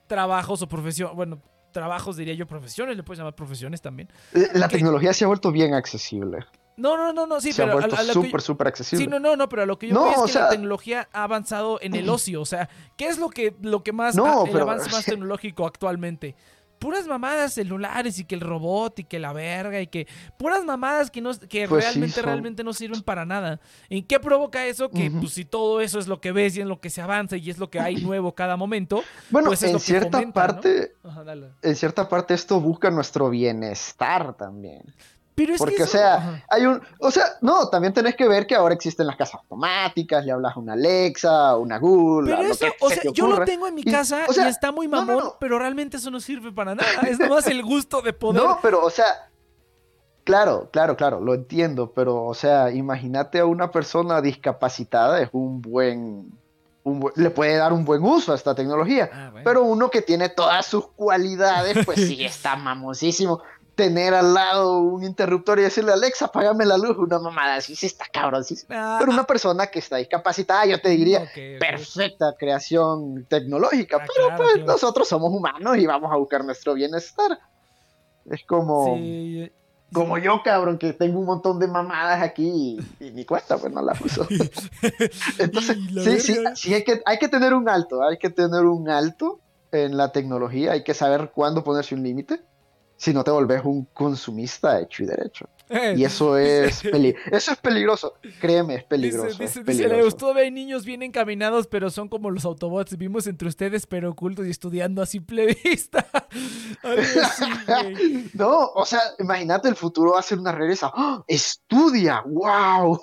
[0.07, 4.09] trabajos o profesiones, bueno, trabajos diría yo, profesiones, le puedes llamar profesiones también.
[4.33, 6.45] Eh, La que- tecnología se ha vuelto bien accesible.
[6.75, 9.05] No, no, no, no, sí, se ha pero a- súper, súper accesible.
[9.05, 11.23] Sí, no, no, no, pero a lo que yo No, es que la tecnología ha
[11.23, 12.41] avanzado en el ocio.
[12.41, 15.65] O sea, ¿qué es lo que, lo que más, No, el pero- avance más tecnológico
[15.67, 16.35] actualmente?
[16.79, 20.05] Puras mamadas celulares y que el robot y que la verga y que
[20.37, 23.61] puras mamadas que no que Pues sí, realmente son- realmente no sirven para nada.
[23.87, 24.89] ¿En qué provoca eso?
[24.89, 27.37] Que pues si todo eso es lo que ves y en lo que se avanza
[27.37, 29.01] y es lo que hay nuevo cada momento.
[29.29, 30.53] bueno, pues es en lo que cierta fomenta, ¿no?
[30.55, 31.23] parte, Ajá,
[31.61, 34.81] en cierta parte esto busca nuestro bienestar también.
[35.35, 36.43] Pero es Porque, que o eso- sea, ajá.
[36.49, 40.23] hay un, o sea, no, también tenés que ver que ahora existen las casas automáticas,
[40.25, 43.43] le hablas a una Alexa, una Google, a Pero eso, o se sea, yo lo
[43.43, 45.35] tengo en mi Y, casa o sea, y está muy no, no, mamón, no.
[45.39, 46.87] pero realmente eso no sirve para nada.
[47.09, 48.43] Es nomás el gusto de poder.
[48.43, 49.05] No, pero, o sea,
[50.23, 55.61] claro, claro, claro, lo entiendo, pero, o sea, imagínate a una persona discapacitada, es un
[55.61, 56.31] buen,
[56.85, 59.43] un buen- le puede dar un buen uso a esta tecnología, Ah, bueno.
[59.45, 63.41] pero uno que tiene todas sus cualidades, pues sí, está mamosísimo.
[63.75, 67.87] Tener al lado un interruptor y decirle, Alexa, apágame la luz, una mamada así, sí
[67.87, 68.55] está cabrón, sí.
[68.69, 71.59] Ah, Pero una persona que está discapacitada, yo te diría, ok, ok.
[71.59, 76.75] perfecta creación tecnológica, Ah, pero claro, pues nosotros somos humanos y vamos a buscar nuestro
[76.75, 77.39] bienestar.
[78.29, 79.51] Es como, Sí,
[79.93, 83.71] como yo, cabrón, que tengo un montón de mamadas aquí y, y ni cuenta, pues
[83.71, 84.27] no las uso.
[85.39, 88.65] Entonces, la sí, sí, sí hay, que, hay que tener un alto, hay que tener
[88.65, 89.39] un alto
[89.71, 92.41] en la tecnología, hay que saber cuándo ponerse un límite.
[92.97, 95.49] Si no te volvés un consumista hecho y derecho.
[95.69, 98.13] Eh, Y eso es, peli eso es peligroso.
[98.39, 99.27] Créeme, es peligroso.
[99.27, 100.17] Dice, es dice, dice peligroso.
[100.17, 102.97] Todavía hay niños bien encaminados, pero son como los Autobots.
[102.97, 106.05] Vimos entre ustedes, pero ocultos y estudiando a simple vista.
[106.83, 108.29] Así.
[108.33, 110.91] No, o sea, imagínate el futuro va a ser una regresa.
[110.93, 111.23] ¡Ah!
[111.27, 112.23] ¡Estudia!
[112.25, 113.01] ¡Wow!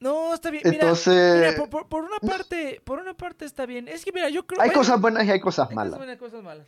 [0.00, 0.62] No, está bien.
[0.66, 3.88] Mira, Entonces, mira, por, por- por una parte, por una parte está bien.
[3.88, 5.92] Es que mira, yo creo hay bueno, cosas buenas y hay cosas hay malas.
[5.94, 6.66] cosas buenas, cosas malas.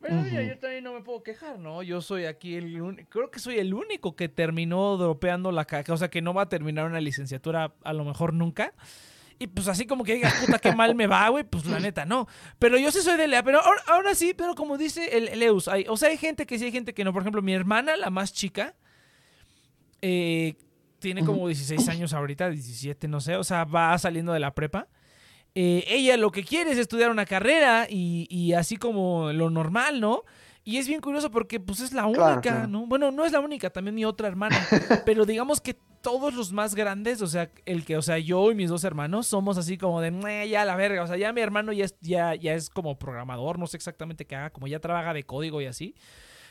[0.00, 0.48] Pero mira, Ujú.
[0.48, 1.82] yo también no me puedo quejar, ¿no?
[1.82, 5.92] Yo soy aquí el único, creo que soy el único que terminó dropeando la caca,
[5.92, 8.72] o sea, que no va a terminar una licenciatura a lo mejor nunca.
[9.38, 12.04] Y pues así como que digas, puta, qué mal me va, güey, pues la neta,
[12.04, 12.26] no.
[12.58, 15.42] Pero yo sí soy de Lea, pero ahora, ahora sí, pero como dice el, el
[15.42, 17.12] Eus, hay, o sea, hay gente que sí, hay gente que no.
[17.12, 18.74] Por ejemplo, mi hermana, la más chica,
[20.02, 20.56] eh,
[20.98, 24.88] tiene como 16 años ahorita, 17, no sé, o sea, va saliendo de la prepa.
[25.54, 30.00] Eh, ella lo que quiere es estudiar una carrera y, y así como lo normal,
[30.00, 30.22] ¿no?
[30.62, 32.68] Y es bien curioso porque pues es la única, Claro.
[32.68, 32.86] ¿no?
[32.86, 34.56] Bueno, no es la única, también mi otra hermana,
[35.06, 38.54] pero digamos que todos los más grandes, o sea, el que, o sea, yo y
[38.54, 41.40] mis dos hermanos somos así como de, "Meh, ya la verga, o sea, ya mi
[41.40, 44.78] hermano ya es, ya, ya es como programador, no sé exactamente qué haga, como ya
[44.80, 45.94] trabaja de código y así.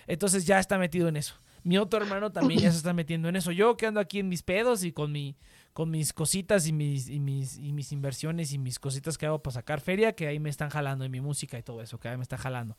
[0.08, 1.36] Entonces ya está metido en eso.
[1.64, 3.52] Mi otro hermano también ya se está metiendo en eso.
[3.52, 5.36] Yo que ando aquí en mis pedos y con mi
[5.74, 9.42] con mis cositas y mis, y mis, y mis inversiones y mis cositas que hago
[9.42, 12.10] para sacar feria, que ahí me están jalando, y mi música y todo eso, que
[12.10, 12.76] ahí me está jalando.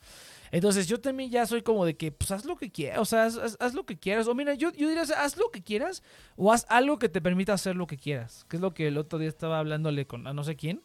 [0.51, 3.25] Entonces yo también ya soy como de que, pues haz lo que quieras, o sea,
[3.25, 4.27] haz, lo que quieras.
[4.27, 6.03] O mira, yo, yo diría, haz lo que quieras
[6.37, 8.45] o haz algo que te permita hacer lo que quieras.
[8.49, 10.83] Que es lo que el otro día estaba hablándole con a no sé quién.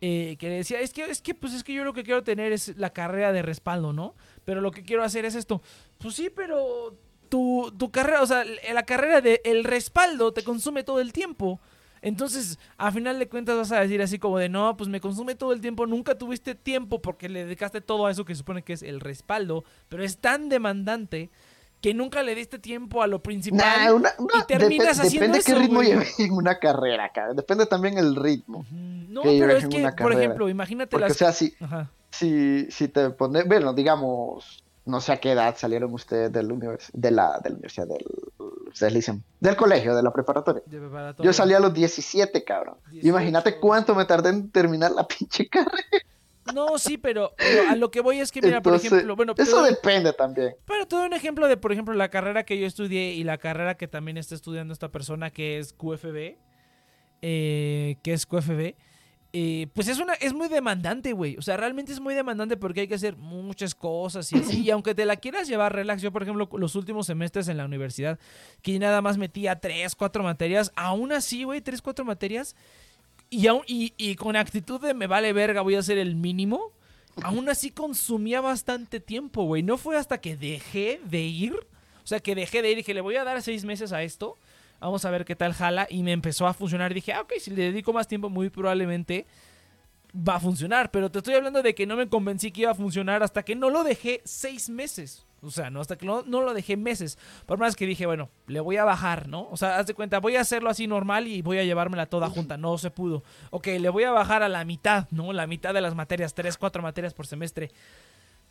[0.00, 2.52] eh, que decía, es que, es que, pues es que yo lo que quiero tener
[2.52, 4.16] es la carrera de respaldo, ¿no?
[4.44, 5.62] Pero lo que quiero hacer es esto.
[5.98, 6.98] Pues sí, pero
[7.32, 11.60] tu, tu carrera, o sea, la carrera de el respaldo te consume todo el tiempo.
[12.02, 15.34] Entonces, a final de cuentas vas a decir así como de, no, pues me consume
[15.34, 18.74] todo el tiempo, nunca tuviste tiempo porque le dedicaste todo a eso que supone que
[18.74, 21.30] es el respaldo, pero es tan demandante
[21.80, 23.60] que nunca le diste tiempo a lo principal.
[23.60, 25.92] Nah, una- una- y terminas depe- haciendo depende qué ritmo güey.
[26.18, 27.36] en una carrera, cabrón.
[27.36, 28.66] Depende también el ritmo.
[28.70, 31.12] No, que pero es que, por ejemplo, imagínate Porque, las...
[31.12, 31.54] o sea, si,
[32.10, 36.90] si, si te pones, bueno, digamos, no sé a qué edad salieron ustedes del univers-
[36.92, 38.04] de, la, de la universidad, del,
[38.68, 40.62] ustedes dicen, del colegio, de la preparatoria.
[40.66, 41.28] de preparatoria.
[41.28, 42.76] Yo salí a los 17, cabrón.
[42.90, 43.06] 18.
[43.08, 45.72] Imagínate cuánto me tardé en terminar la pinche carrera.
[46.52, 49.34] No, sí, pero, pero a lo que voy es que, mira, Entonces, por ejemplo, bueno,
[49.38, 50.56] eso depende también.
[50.66, 53.38] Pero te doy un ejemplo de, por ejemplo, la carrera que yo estudié y la
[53.38, 56.36] carrera que también está estudiando esta persona que es QFB.
[57.22, 58.74] eh, que es QFB.
[59.34, 61.36] Eh, pues es una es muy demandante, güey.
[61.38, 64.62] O sea, realmente es muy demandante porque hay que hacer muchas cosas y así.
[64.62, 67.64] Y aunque te la quieras llevar relax, yo, por ejemplo, los últimos semestres en la
[67.64, 68.18] universidad,
[68.60, 72.54] que nada más metía tres, cuatro materias, aún así, güey, tres, cuatro materias.
[73.30, 76.72] Y, aún, y, y con actitud de me vale verga, voy a hacer el mínimo.
[77.22, 79.62] Aún así consumía bastante tiempo, güey.
[79.62, 81.54] No fue hasta que dejé de ir.
[82.04, 84.02] O sea, que dejé de ir y dije, le voy a dar seis meses a
[84.02, 84.36] esto.
[84.82, 85.86] Vamos a ver qué tal jala.
[85.88, 86.92] Y me empezó a funcionar.
[86.92, 89.26] Dije, ah, ok, si le dedico más tiempo, muy probablemente
[90.16, 90.90] va a funcionar.
[90.90, 93.54] Pero te estoy hablando de que no me convencí que iba a funcionar hasta que
[93.54, 95.24] no lo dejé seis meses.
[95.40, 97.18] O sea, no, hasta que no, no lo dejé meses.
[97.46, 99.48] Por más que dije, bueno, le voy a bajar, ¿no?
[99.50, 102.30] O sea, haz de cuenta, voy a hacerlo así normal y voy a llevármela toda
[102.30, 102.56] junta.
[102.56, 103.24] No se pudo.
[103.50, 105.32] Ok, le voy a bajar a la mitad, ¿no?
[105.32, 107.70] La mitad de las materias, tres, cuatro materias por semestre.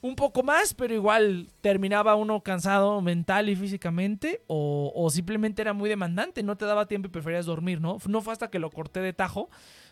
[0.01, 5.73] Un poco más, pero igual terminaba uno cansado mental y físicamente o, o simplemente era
[5.73, 7.97] muy demandante, no te daba tiempo y preferías dormir, ¿no?
[8.07, 9.49] No fue hasta que lo corté de tajo,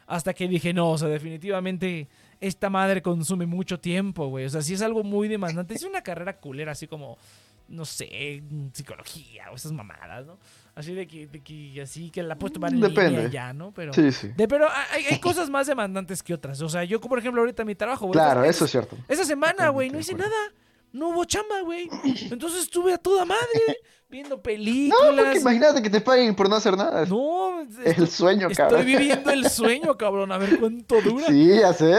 [0.08, 2.08] hasta que dije, no, o sea, definitivamente
[2.41, 4.45] esta madre consume mucho tiempo, güey.
[4.45, 5.76] O sea, sí es algo muy demandante.
[5.76, 7.19] Es una carrera culera, así como,
[7.67, 8.41] no sé,
[8.74, 10.39] psicología o esas mamadas, ¿no?
[10.79, 13.09] Así de que, de que así que la puedes tomar en Depende.
[13.09, 13.73] línea ya, ¿no?
[13.73, 14.29] Pero, Sí, sí.
[14.29, 16.61] de, pero hay, hay cosas más demandantes que otras.
[16.61, 18.13] O sea, yo, por ejemplo, ahorita mi trabajo, güey.
[18.13, 18.95] Claro, eso es cierto.
[19.09, 20.33] esa semana, güey, no hice nada.
[20.91, 21.89] No hubo chamba, güey.
[22.32, 23.41] Entonces estuve a toda madre
[24.10, 25.13] viendo No, películas.
[25.15, 27.06] porque imagínate que te paguen por no hacer nada.
[27.06, 28.86] No, el sueño, estoy cabrón.
[28.88, 30.32] viviendo el sueño, cabrón.
[30.32, 31.28] A ver cuánto dura.
[31.28, 31.93] Sí, ya sé.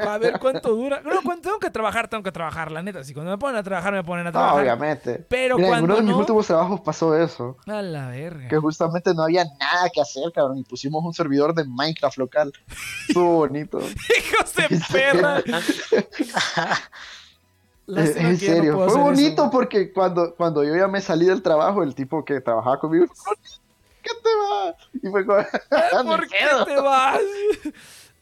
[0.00, 1.02] A ver cuánto dura.
[1.02, 3.04] No, cuando tengo que trabajar, tengo que trabajar, la neta.
[3.04, 4.60] Si cuando me ponen a trabajar, me ponen a No, trabajar.
[4.62, 5.26] obviamente.
[5.28, 7.58] Pero Mira, en cuando uno de mis no- últimos trabajos pasó eso.
[7.66, 8.48] A la verga.
[8.48, 10.56] Que justamente no había nada que hacer, cabrón.
[10.56, 12.50] Y pusimos un servidor de Minecraft local.
[13.08, 13.78] Estuvo bonito.
[13.82, 15.42] Hijos de perra.
[17.86, 18.74] Lástima en que ya no serio.
[18.74, 22.24] puedo Fue eso, bonito porque cuando, cuando yo ya me salí del trabajo, el tipo
[22.24, 23.06] que trabajaba conmigo,
[24.02, 24.76] ¿qué te va?
[25.02, 25.38] Y fue como,
[26.04, 26.64] "Ni ¿Por qué pedo".
[26.64, 27.20] te vas?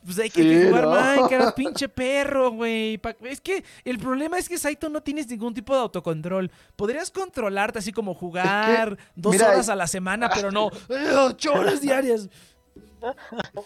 [0.03, 0.93] Pues hay que, Sí, jugar no.
[0.93, 2.99] Minecraft, pinche perro, güey.
[3.25, 6.51] Es que el problema es que Saito no tienes ningún tipo de autocontrol.
[6.75, 11.53] Podrías controlarte así como jugar dos mira, horas a la semana, pero no eh, ocho
[11.53, 12.31] horas diarias.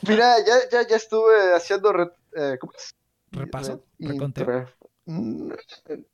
[0.09, 1.93] Mira, ya, ya, ya estuve haciendo.
[1.93, 2.91] re- eh, ¿Cómo es?
[3.31, 3.85] ¿Repaso?
[4.01, 4.67] Re- ¿Reconteo?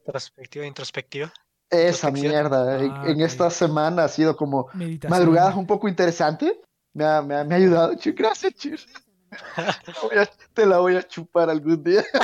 [0.04, 1.32] Perspectiva, introspectiva.
[1.70, 2.80] Esa mierda.
[2.82, 3.20] En, Ah, en ok.
[3.20, 5.10] esta semana ha sido como Meditación.
[5.18, 6.60] madrugadas un poco interesante.
[6.92, 7.92] Me ha, me ha, me ha ayudado.
[8.16, 8.80] Gracias, Chir.
[9.30, 12.04] Te la voy a- Te la voy a chupar algún día.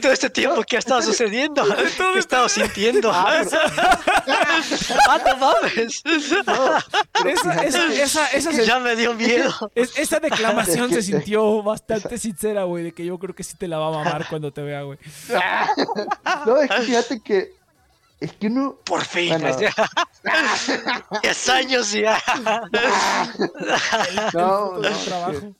[0.00, 1.62] Todo este tiempo, ¿qué ha estado sucediendo?
[1.64, 3.10] ¿Qué he estado sintiendo?
[3.12, 3.42] Ah,
[5.08, 6.02] ¡Ah, no mames!
[7.24, 9.52] Esa, esa, esa, esa se- Ya me dio miedo.
[9.74, 13.56] es- esa declamación que- se sintió bastante sincera, güey, de que yo creo que sí
[13.56, 14.98] te la va a mamar cuando te vea, güey.
[16.46, 17.59] No, es que fíjate que.
[18.20, 18.76] Es que uno.
[18.84, 19.30] Por fin.
[19.30, 19.58] Bueno.
[19.58, 19.72] ya.
[21.22, 22.18] Diez años ya.
[24.34, 25.54] No, no, trabajo.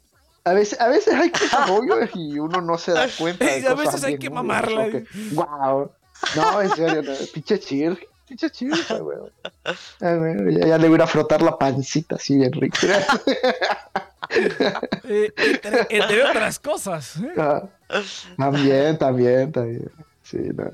[0.45, 3.45] A veces, a veces hay cosas obvias y uno no se da cuenta.
[3.45, 4.91] De Y a cosas veces hay que mamarla.
[4.91, 5.91] que, Wow.
[6.37, 7.13] No, en serio, no.
[7.33, 7.99] Pinche chir.
[8.27, 9.19] Pinche chir, güey,
[10.55, 12.77] Ya, ya le voy a frotar la pancita así bien rico.
[14.33, 17.17] Eh, entre, entre otras cosas.
[17.17, 17.33] ¿eh?
[17.37, 17.65] Ah,
[18.37, 19.91] También, también, también.
[20.23, 20.71] Sí, no.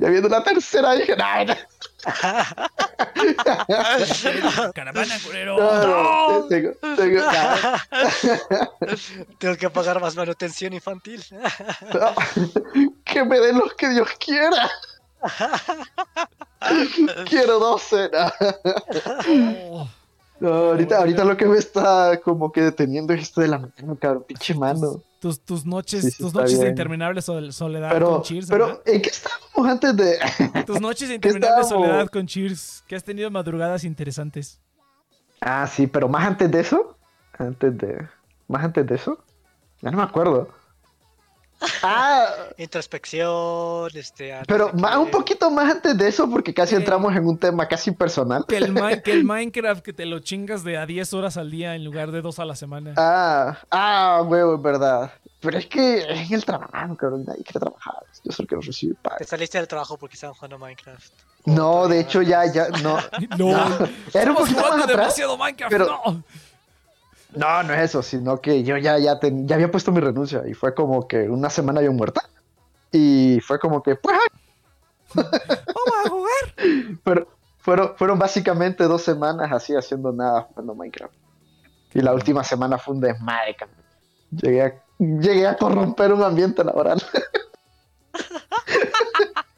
[0.00, 1.24] Ya viendo la tercera dije, no,
[4.74, 5.58] Caravana, culero.
[5.58, 6.46] no, ¡No!
[6.46, 7.22] tengo, tengo,
[9.38, 11.22] Tengo que pagar más manutención infantil.
[11.92, 12.14] no.
[13.04, 14.70] que me den los que Dios quiera.
[17.28, 18.10] Quiero 12.
[18.10, 18.32] No.
[19.28, 19.86] Oh,
[20.40, 23.98] No, ahorita, ahorita lo que me está como que deteniendo es esto de la mano,
[24.00, 25.02] cabrón, pinche mano.
[25.20, 28.48] Tus, tus noches, Sí, sí, tus noches de interminable sol- soledad Pero, con Cheers.
[28.48, 28.82] pero, ¿verdad?
[28.86, 30.18] ¿en qué estábamos antes de...?
[30.66, 32.82] Tus noches de interminable soledad con Cheers.
[32.88, 34.60] Que has tenido madrugadas interesantes.
[35.40, 36.96] Ah, sí, pero más antes de eso.
[37.38, 38.08] Antes de...
[38.48, 39.22] Más antes de eso.
[39.80, 40.48] Ya no me acuerdo.
[41.82, 42.26] Ah,
[42.58, 44.34] Introspección, este.
[44.46, 46.78] pero de un poquito más antes de eso, porque casi Eh.
[46.78, 48.44] entramos en un tema casi personal.
[48.48, 51.74] Que el, que el Minecraft que te lo chingas de a 10 horas al día
[51.74, 52.94] en lugar de 2 a la semana.
[52.96, 55.12] Ah, ah, huevo, es verdad.
[55.40, 57.94] Pero es que es en el trabajo, cabrón, nadie quiere trabajar.
[58.24, 59.16] Yo soy el que lo recibe paga.
[59.18, 61.12] Te saliste del trabajo porque estaban jugando Minecraft.
[61.46, 62.98] No, de hecho ya, ya, no.
[63.38, 63.88] No, no.
[64.12, 64.86] Era un poquito más atrás.
[64.88, 65.70] demasiado Minecraft.
[65.72, 66.22] pero- no.
[67.36, 70.42] No, no es eso, sino que yo ya, ya, ten- ya había puesto mi renuncia
[70.48, 72.22] y fue como que una semana yo muerta.
[72.92, 74.28] Y fue como que, pues, ay,
[75.14, 76.98] Vamos a jugar.
[77.04, 77.28] pero
[77.58, 81.14] fueron, fueron básicamente dos semanas así haciendo nada jugando Minecraft.
[81.94, 83.76] Y la última semana fue un desmadre, cabrón.
[84.30, 87.02] Llegué a, llegué a corromper un ambiente laboral.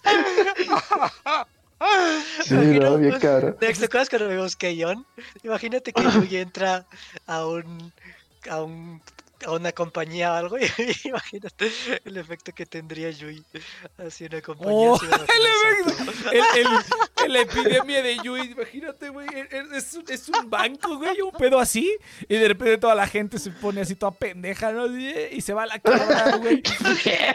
[2.44, 3.12] sí, no, bien.
[3.60, 5.06] Next, ¿te acuerdas cuando vimos Keyon?
[5.42, 6.86] Imagínate que Yugi entra
[7.26, 7.92] a un.
[8.48, 9.00] a un.
[9.46, 10.68] A una compañía o algo y
[11.04, 11.72] imagínate
[12.04, 13.42] el efecto que tendría Yui
[13.98, 16.30] así una compañía Oh, así el exacto.
[16.30, 16.66] El, el-
[17.26, 19.28] el- la epidemia de Yui, imagínate, güey.
[19.50, 21.96] Es, es un- es un banco, güey, un pedo así.
[22.28, 24.86] Y de repente toda la gente se pone así toda pendeja, ¿no?
[24.88, 26.62] Y se va a la cabra, güey.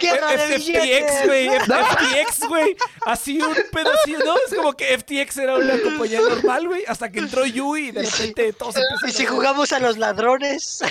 [0.01, 1.49] ¡Guerra de FTX, güey.
[1.49, 2.75] FTX, güey.
[3.05, 4.35] Así un pedo así, ¿no?
[4.45, 6.83] Es como que FTX era una compañía normal, güey.
[6.87, 10.81] Hasta que entró Yui y de repente todos empiezan ¿Y si jugamos a los ladrones?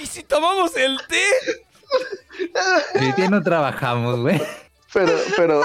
[0.00, 1.24] ¿Y si tomamos el té?
[2.94, 4.40] Hoy día no trabajamos, güey.
[4.92, 5.64] Pero, pero,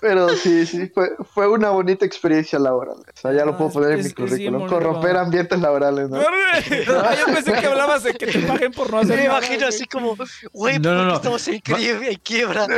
[0.00, 2.96] pero sí, sí, fue, fue una bonita experiencia laboral.
[2.98, 4.68] O sea, ya lo Ah, puedo poner en es- mi es currículum.
[4.68, 6.18] Corromper ambientes laborales, ¿no?
[6.20, 9.58] Ah, yo pensé que hablabas de que te paguen por no hacer Me nada, imagino
[9.58, 9.68] güey.
[9.68, 10.16] así como,
[10.52, 11.14] güey, No, no, ¿por qué no.
[11.16, 11.54] estamos en,
[12.04, 12.66] en quiebra?
[12.66, 12.74] No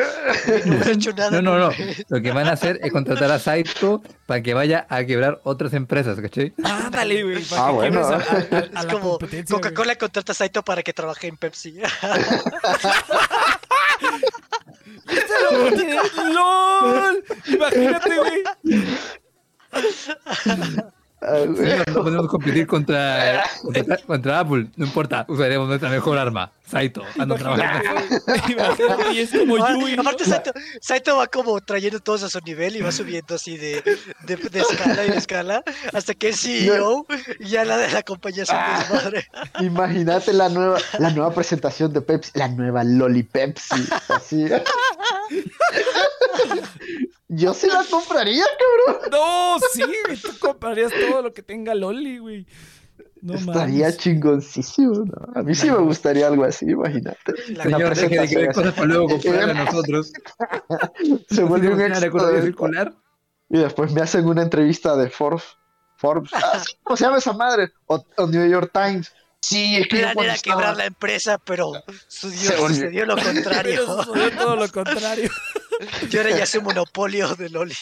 [0.74, 1.30] hemos hecho nada.
[1.30, 1.66] No, no, no.
[1.66, 1.96] güey.
[2.08, 5.72] Lo que van a hacer es contratar a Saito para que vaya a quebrar otras
[5.74, 6.52] empresas, ¿cachai?
[6.64, 7.42] Ándale, güey.
[7.44, 8.00] para Ah, que bueno.
[8.08, 9.44] quiebres a, a- a- a Es como güey.
[9.44, 11.80] Coca-Cola contrata a Saito para que trabaje en Pepsi.
[16.34, 17.24] ¡LOL!
[17.46, 18.42] Imagínate, güey.
[21.24, 21.44] Ah.
[21.92, 27.36] No podemos competir contra, contra, contra Apple, no importa, usaremos nuestra mejor arma, Saito, ando
[27.36, 27.88] trabajando.
[28.48, 29.94] Imagínate, y es como Ahora, Yui.
[29.96, 30.02] ¿no?
[30.02, 33.82] Aparte, Saito, Saito va como trayendo todos a su nivel y va subiendo así de,
[34.26, 35.62] de, de escala y de escala
[35.92, 37.06] hasta que es CEO
[37.38, 38.78] y ya la de la compañía es un Ah.
[38.88, 39.26] desmadre.
[39.60, 43.86] Imagínate la nueva, la nueva presentación de Pepsi, la nueva Loli Pepsi.
[44.08, 44.46] Así.
[47.34, 48.44] Yo sí la compraría,
[48.86, 49.02] cabrón.
[49.10, 50.16] No, sí, güey.
[50.18, 52.46] Tú comprarías todo lo que tenga Loli, güey.
[53.22, 53.98] No Estaría mames.
[53.98, 55.32] chingoncísimo, ¿no?
[55.40, 57.32] A mí sí me gustaría algo así, imagínate.
[57.54, 58.54] La- Una Señor, deje de presentación así.
[58.54, 60.12] cosas para luego comprar a nosotros.
[61.30, 62.92] Se vuelve un ¿Tiene éxito de- circular?
[63.48, 65.44] Y después me hacen una entrevista de Forbes.
[65.96, 66.30] Forbes.
[66.34, 67.72] Ah, ¿Cómo se llama esa madre?
[67.86, 69.12] O, o New York Times.
[69.44, 71.72] Sí, yo Plan era estaba- quebrar la empresa, pero
[72.06, 73.86] sucedió, sucedió lo Pero contrario.
[74.04, 75.30] sucedió todo lo contrario.
[76.10, 77.74] Yo ahora ya soy monopolio de Loli.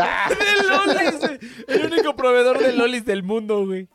[0.00, 0.30] Ah,
[0.60, 1.38] El Lolis, güey.
[1.66, 3.88] El único proveedor de Lolis del mundo, güey.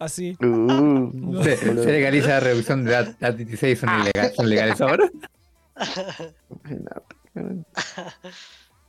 [0.00, 0.36] Así.
[0.44, 3.16] uh, Se, se legaliza la reducción de edad.
[3.20, 5.08] Las 16 son, ilega- son legales ahora.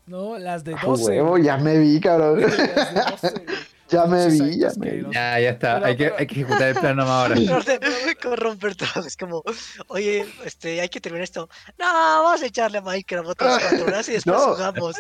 [0.06, 1.04] No, las de A 12.
[1.06, 1.44] huevo, güey.
[1.44, 2.42] ya me vi, cabrón.
[2.42, 2.58] Las
[2.94, 3.58] de 12, güey.
[3.90, 5.04] Ya me vi, ya me vi.
[5.14, 5.76] Ya, ya está.
[5.76, 7.80] Pero- hay, que, pero- hay que ejecutar el plan nomás ahora.
[8.22, 9.06] Corromper todo.
[9.06, 9.44] Es como,
[9.88, 11.50] oye, este, hay que terminar esto.
[11.78, 14.44] No, vamos a echarle a Minecraft otras cuatro horas y después No.
[14.56, 14.96] jugamos.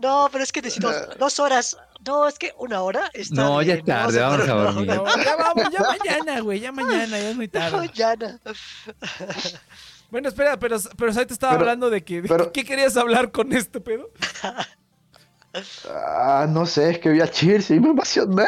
[0.00, 1.76] No, pero es que necesitamos dos horas.
[2.06, 4.86] No, es que una hora está No, ya es tarde, vamos vamos a dormir.
[4.94, 6.60] No, ya vamos, ya mañana, güey.
[6.60, 7.76] Ya mañana, ya es muy tarde.
[7.88, 8.38] Mañana.
[10.10, 12.22] Bueno, espera, pero, pero Saito estaba Pero- hablando de que.
[12.22, 14.10] de pero- ¿Qué querías hablar con este pedo?
[15.88, 18.46] Ah, no sé, es que vi a Cheers y me emocioné.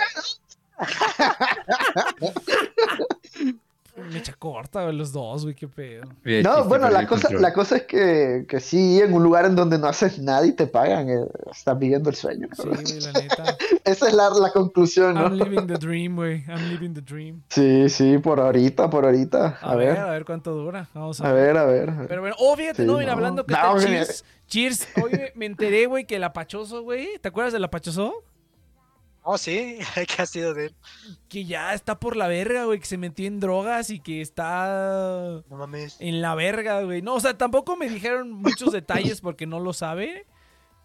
[4.13, 6.05] Mecha corta, güey, los dos, güey, qué pedo.
[6.23, 7.43] Bien, No, chiste, bueno, la cosa, control.
[7.43, 10.53] la cosa es que, que sí, en un lugar en donde no haces nada y
[10.53, 11.19] te pagan, eh,
[11.51, 12.49] estás viviendo el sueño.
[12.55, 13.57] Sí, güey, la neta.
[13.85, 15.45] Esa es la, la conclusión, I'm ¿no?
[15.45, 16.45] living the dream, güey.
[16.47, 17.43] I'm living the dream.
[17.49, 19.59] Sí, sí, por ahorita, por ahorita.
[19.61, 20.89] A, A, ver, ver, a ver cuánto dura.
[20.93, 21.91] Vamos a, a ver, a ver.
[21.91, 22.09] a ver.
[22.09, 23.89] Pero bueno, oh, fíjate, Sí, no, mira, hablando que No, está.
[23.89, 24.25] Cheers.
[24.47, 27.19] Cheers, hoy me, me enteré, güey, que el apachoso, güey.
[27.21, 28.23] ¿Te acuerdas del apachoso?
[29.29, 29.79] Oh, sí,
[30.17, 30.75] ¿qué ha sido de él?
[31.29, 35.43] Que ya está por la verga, güey, que se metió en drogas y que está
[35.51, 35.97] No mames.
[35.99, 37.03] en la verga, güey.
[37.03, 40.27] No, o sea, tampoco me dijeron muchos detalles porque no lo sabe.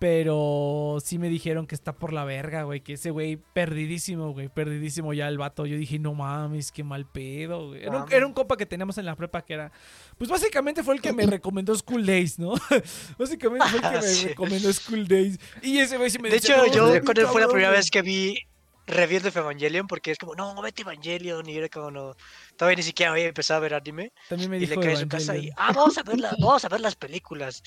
[0.02, 2.82] Pero sí me dijeron que está por la verga, güey.
[2.82, 4.50] Que ese güey perdidísimo, güey.
[4.50, 5.68] Perdidísimo ya el vato.
[5.68, 7.84] Yo dije, no mames, qué mal pedo, güey.
[7.84, 9.72] Era un, era un compa que teníamos en la prepa que era.
[10.18, 12.56] Pues básicamente fue el que me recomendó School Days, ¿no?
[13.20, 13.90] básicamente fue el que
[14.24, 15.40] me recomendó School Days.
[15.62, 17.70] Y ese güey sí me De decía, hecho, "No, yo con él fue la primera
[17.70, 17.80] güey".
[17.80, 18.40] vez que vi
[18.88, 21.48] reviews de Evangelion porque es como, no, vete Evangelion.
[21.48, 22.16] Y era como, no.
[22.58, 24.12] Todavía ni siquiera había empezado a ver anime.
[24.28, 26.36] También me Y le dijo cae a su casa y, ah, vamos a ver, la-
[26.40, 27.62] vamos a ver las películas.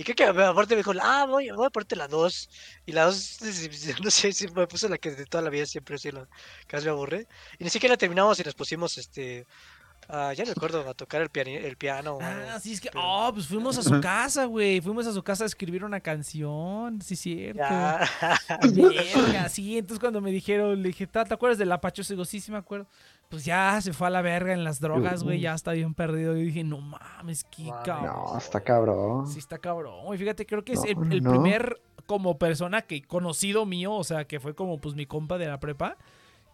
[0.00, 2.48] Y creo que aparte me dijo, ah, voy, voy a ponerte la 2.
[2.86, 3.38] Y la 2,
[4.04, 6.28] no sé si me puse la que de toda la vida siempre así, la
[6.68, 7.26] casi me aburré.
[7.58, 9.46] Y ni siquiera terminamos y nos pusimos, este,
[10.08, 12.12] ah, ya no recuerdo, a tocar el, piani- el piano.
[12.14, 12.20] o.
[12.22, 12.90] Ah, sí, es que.
[12.90, 14.80] pero- Oh, pues fuimos a su casa, güey.
[14.80, 17.02] Fuimos a su casa a escribir una canción.
[17.02, 17.60] Sí, cierto.
[18.72, 19.78] Verga, sí.
[19.78, 22.12] Entonces cuando me dijeron, le dije, "Ta, ¿te acuerdas del Apachoso?
[22.12, 22.86] Digo, sí, sí me acuerdo.
[23.28, 25.40] Pues ya se fue a la verga en las drogas, güey.
[25.40, 26.36] Ya está bien perdido.
[26.36, 28.06] Y dije, no mames, qué cabrón.
[28.06, 29.26] No, está cabrón.
[29.26, 30.04] Sí, está cabrón.
[30.06, 30.18] güey.
[30.18, 31.30] fíjate, creo que es el, No, el no.
[31.30, 35.46] primer como persona que conocido mío, o sea, que fue como pues mi compa de
[35.46, 35.98] la prepa,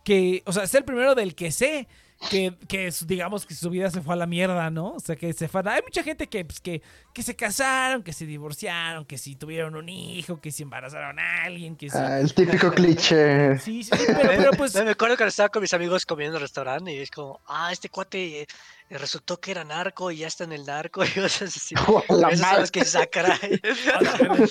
[0.04, 1.86] que, o sea, es el primero del que sé
[2.30, 4.92] que, que digamos que su vida se fue a la mierda, ¿no?
[4.92, 5.74] O sea, que se fue a...
[5.74, 9.76] Hay mucha gente que, pues, que, que se casaron, que se divorciaron, que si tuvieron
[9.76, 11.88] un hijo, que si embarazaron a alguien, que.
[11.92, 13.58] Ah, el típico cliché.
[13.58, 14.74] Sí, sí, pero, pero pues...
[14.74, 17.70] Me acuerdo cuando estaba con mis amigos comiendo en el restaurante y es como, ah,
[17.72, 18.46] este cuate eh,
[18.90, 21.74] resultó que era narco y ya está en el narco y cosas así.
[22.08, 22.36] Madre.
[22.36, 23.60] las que saca, caray.
[23.94, 24.46] a la verga.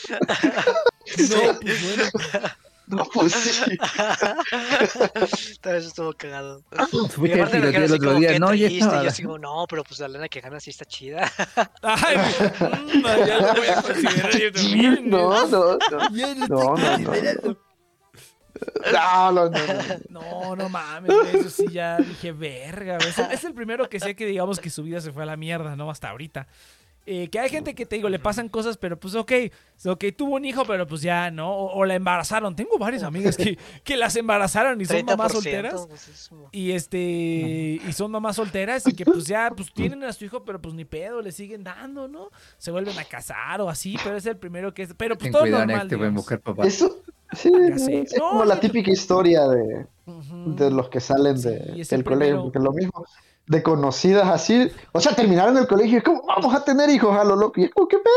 [1.18, 2.50] No, pues bueno.
[2.96, 3.78] No, pues sí.
[5.64, 6.64] Eso estuvo cagado.
[7.10, 8.40] Fui Y a aparte me tirotear dijeron el otro día.
[8.40, 9.04] No, ya estaba.
[9.04, 11.32] yo como, no, pero pues la lana que gana sí está chida.
[11.82, 15.10] Ay, mm, ya lo voy a considerar yo también.
[15.10, 16.10] No, no, no.
[16.48, 17.58] No, no, no.
[18.92, 20.22] No, no, no, no.
[20.22, 24.26] No, no mames, eso sí ya dije, verga, el, es el primero que sé que
[24.26, 25.90] digamos que su vida se fue a la mierda, ¿no?
[25.90, 26.48] Hasta ahorita.
[27.06, 29.32] Eh, que hay gente que te digo, le pasan cosas, pero pues ok,
[29.86, 31.52] ok, tuvo un hijo, pero pues ya, ¿no?
[31.52, 32.56] O, o la embarazaron.
[32.56, 35.88] Tengo varias amigas que, que las embarazaron y son mamás 30%, solteras.
[35.88, 40.24] pues, Y este, y son mamás solteras y que pues ya, pues tienen a su
[40.24, 42.30] hijo, pero pues ni pedo, le siguen dando, ¿no?
[42.58, 45.32] Se vuelven a casar o así, pero es el primero que es, pero pues Ten
[45.34, 46.66] todo cuidado, normal, te buscar papá.
[46.66, 49.88] Eso, sí, es No, como la típica historia de,
[50.72, 53.06] los que salen Sí, de, del colegio, porque lo mismo,
[53.48, 57.18] de conocidas así, o sea, terminaron el colegio y es como, vamos a tener hijos
[57.18, 58.14] a lo loco, y es como, ¿qué pedo?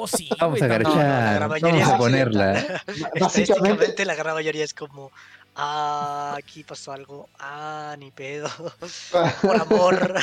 [0.00, 1.48] Oh, sí, Vamos güey, a no, garchar.
[1.48, 2.52] mayoría Vamos a ponerla.
[2.86, 5.10] Básicamente, Estadísticamente la gran mayoría es como,
[5.56, 8.48] ah, aquí pasó algo, ah, ni pedo,
[9.42, 10.14] por amor.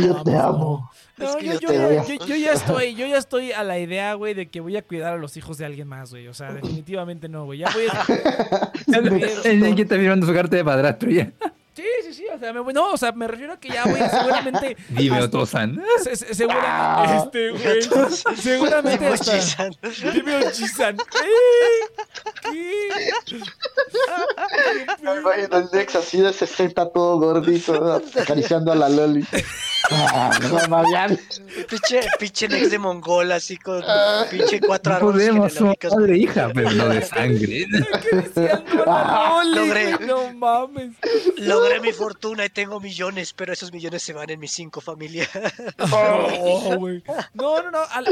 [0.00, 0.90] yo te amo.
[1.16, 1.74] Es No, que yo, yo te
[2.18, 4.82] yo- yo ya estoy, yo ya estoy a la idea, güey, de que voy a
[4.82, 6.28] cuidar a los hijos de alguien más, güey.
[6.28, 7.60] O sea, definitivamente no, güey.
[7.60, 8.72] Ya voy a...
[9.76, 11.30] Ya está mirando su carta de padrastro ya.
[11.74, 12.24] Sí, sí, sí.
[12.34, 14.76] O sea, me, voy- no, o sea, me refiero a que ya seguramente.
[14.90, 15.80] Dime, hasta- Otosan.
[16.02, 17.22] se- se- segura- Ah.
[17.24, 17.82] este, güey.
[18.36, 19.32] Seguramente Dime, hasta.
[19.32, 19.70] Ochisan.
[20.14, 20.96] Dime Ochisan.
[20.96, 21.28] ¿Qué?
[25.02, 29.24] Me imagino el Nex así de 60 todo gordito, acariciando a la Loli.
[29.90, 31.18] Ah, no, Marian.
[31.68, 34.24] Pinche, pinche Nex de Mongol, así con Ah.
[34.30, 35.94] pinche cuatro árboles podemos, somos genealógicos.
[35.94, 37.66] padre hija, pero no de sangre.
[37.92, 39.94] Acariciando a la Loli, Logré.
[39.94, 40.90] güey, No mames.
[41.36, 45.28] Logré mi fortuna y tengo millones, pero esos millones se van en mis cinco familias.
[45.78, 47.02] No, güey.
[47.34, 47.78] No, no, no.
[47.90, 48.06] al-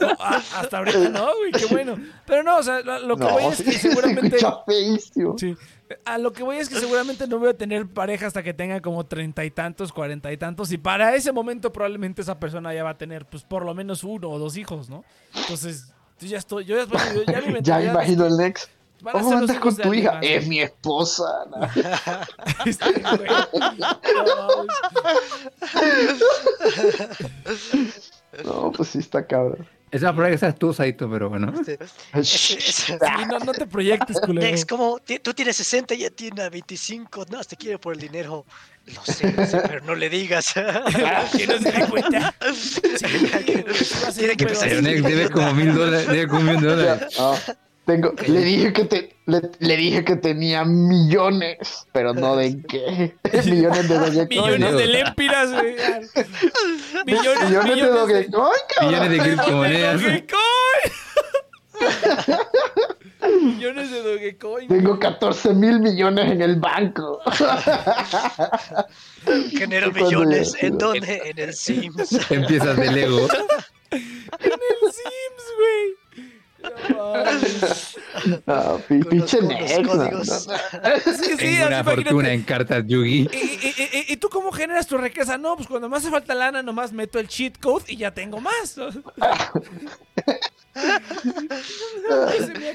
[0.00, 1.52] no, a- hasta ahorita no, güey.
[1.52, 1.96] Qué bueno.
[2.26, 4.38] Pero no, o sea, lo, lo que No, voy es que se seguramente.
[5.38, 5.56] Sí.
[6.06, 8.80] A lo que voy es que seguramente no voy a tener pareja hasta que tenga
[8.80, 10.72] como treinta y tantos, cuarenta y tantos.
[10.72, 14.02] Y para ese momento probablemente esa persona ya va a tener, pues, por lo menos
[14.02, 15.04] uno o dos hijos, ¿no?
[15.34, 18.68] Entonces, yo ya estoy, yo ya, yo ya mi Ya imagino el Nex.
[19.04, 20.18] Van a ¿Cómo andas con tu hija?
[20.20, 21.44] Es mi esposa.
[21.50, 21.68] No.
[28.44, 29.64] No, pues sí está cabrón.
[29.94, 31.52] Es una prueba que seas tú, Saito, pero bueno.
[31.56, 31.78] Este,
[32.24, 32.58] sí,
[33.30, 34.44] no, no te proyectes, culero.
[34.44, 38.44] Nex, como tú tienes 60 y ella tiene 25, no, te quiere por el dinero.
[38.86, 40.52] Lo sé, lo sé, pero no le digas.
[40.54, 42.34] Que no se dé cuenta.
[42.52, 42.80] Sí,
[44.18, 44.82] Tiene que así.
[44.82, 46.08] Nex debe como mil dólares.
[46.08, 47.16] Debe como mil dólares.
[47.16, 47.36] No,
[47.86, 53.14] tengo, le dije que te, le, le dije que tenía millones, pero no de qué.
[53.44, 54.28] millones de Dogecoin.
[54.28, 54.78] Millones ¿no?
[54.78, 55.74] de lempiras, güey.
[57.06, 58.90] Millones, Millones de Dogecoin, cabrón.
[58.90, 60.02] Millones de criptomonedas.
[60.02, 60.40] Dogecoin.
[63.42, 64.68] Millones de Dogecoin.
[64.68, 67.20] Tengo 14 mil millones en el banco.
[69.50, 70.54] Genero millones.
[70.60, 71.20] ¿En dónde?
[71.24, 72.30] En el Sims.
[72.30, 73.28] Empiezas de Lego.
[73.90, 76.03] El Sims, güey.
[76.90, 77.14] No.
[78.46, 79.38] Ah, pinche.
[81.04, 83.28] Sí, sí, Tengo una fortuna en cartas Yugi.
[83.32, 85.36] ¿Y, y- y- y- y tú cómo generas tu riqueza?
[85.38, 88.40] No, pues cuando me hace falta lana, nomás meto el cheat code y ya tengo
[88.40, 88.76] más.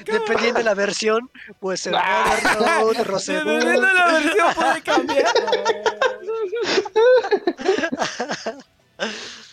[0.06, 3.44] Dependiendo de la versión, puede ser Overload, Rosewood.
[3.44, 5.26] Dependiendo de la versión puede cambiar.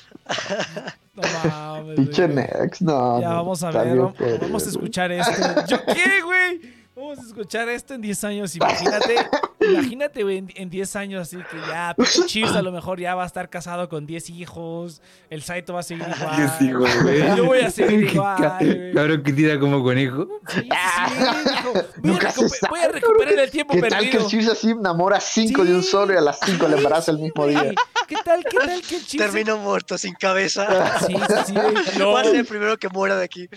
[1.16, 1.96] No mames.
[1.96, 2.28] Pinche.
[2.28, 3.20] Nex, no.
[3.20, 5.66] Ya vamos a ver, vamos, vamos a escuchar esto.
[5.68, 6.77] ¿Yo qué, güey?
[6.98, 8.56] Vamos a escuchar esto en 10 años.
[8.56, 9.16] Imagínate,
[9.62, 11.96] imagínate, güey, en- en 10 años así que ya,
[12.26, 15.02] Cheers a lo mejor ya va a estar casado con 10 hijos.
[15.30, 16.36] El Saito va a seguir igual.
[16.38, 17.36] Diez hijos, güey.
[17.38, 18.92] Yo voy a seguir Qué igual.
[18.96, 20.28] Cabrón que tira como conejo.
[20.48, 24.24] Sí, sí, sí, dijo, voy, a voy a recuperar el tiempo ¿Qué tal que perdido.
[24.24, 25.90] el Cheers así enamora a cinco de un Sí.
[25.92, 27.74] solo y a las cinco le embaraza el mismo día?
[28.08, 29.32] ¿Qué tal, qué tal que el Cheers...
[29.32, 30.98] Termino muerto, sin cabeza.
[31.06, 31.14] Sí,
[31.46, 31.54] sí,
[31.92, 32.00] sí.
[32.00, 32.14] No.
[32.14, 33.48] Va a ser el primero que muera de aquí.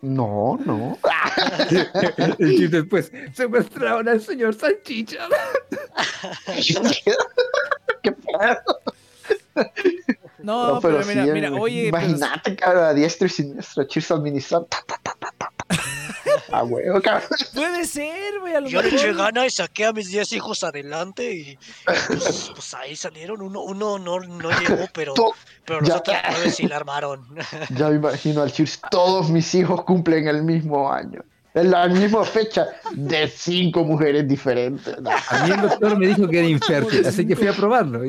[0.00, 0.98] No, no.
[2.38, 5.28] El chip después secuestraron al señor Salchicha.
[8.02, 8.80] ¿Qué pedo?
[10.48, 13.84] No, No, pero, pero mira, sí, mira, oye, pero- Imagínate, cabrón, a diestro y siniestro,
[13.84, 14.66] Cheers administrando.
[14.68, 15.76] Ta, ta, ta, ta, ta, ta.
[16.56, 17.28] A huevo, cabrón.
[17.54, 21.58] puede ser, güey, Yo le eché gana y saqué a mis 10 hijos adelante y
[21.84, 23.42] pues, pues ahí salieron.
[23.42, 25.12] Uno, uno no, no llegó, pero,
[25.66, 25.96] pero los Ya.
[25.96, 27.26] otros nueve sí la armaron.
[27.76, 28.80] Ya me imagino al Cheers.
[28.90, 31.20] Todos mis hijos cumplen el mismo año.
[31.52, 34.94] En la misma fecha de cinco mujeres diferentes.
[35.28, 38.00] A mí el doctor me dijo que era infértil, así que fui a probarlo.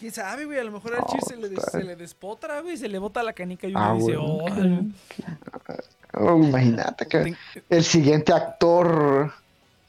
[0.00, 0.58] ¿Quién sabe, güey?
[0.58, 3.34] A lo mejor al Cheers se le, se le despotra, güey, se le bota la
[3.34, 4.86] canica y uno Ah, dice, bueno.
[4.88, 5.74] oh,
[6.12, 7.36] Oh, imagínate que
[7.68, 9.32] el siguiente actor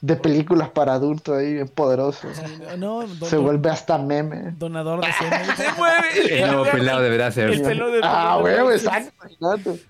[0.02, 2.26] de películas para adultos ahí, bien poderoso.
[2.76, 4.52] no, don- Se vuelve hasta meme.
[4.58, 5.46] donador de semen.
[5.56, 6.42] Se mueve.
[6.42, 7.62] El nuevo pelado deberá El ser.
[7.62, 9.12] pelo de Ah, huevo, exacto.
[9.24, 9.80] Imagínate.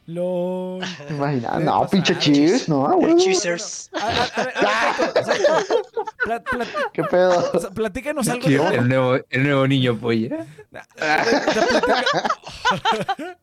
[1.16, 3.16] Puede No, pinche Cheers, no, ah, huevo.
[3.18, 3.90] Cheesers.
[3.94, 4.12] A, a- a
[4.44, 4.68] ver, a ver,
[5.24, 5.82] Saito, Saito,
[6.24, 7.50] pla- pla- ¿Qué pedo?
[7.74, 10.44] platícanos algo el, nuevo, el nuevo niño polla.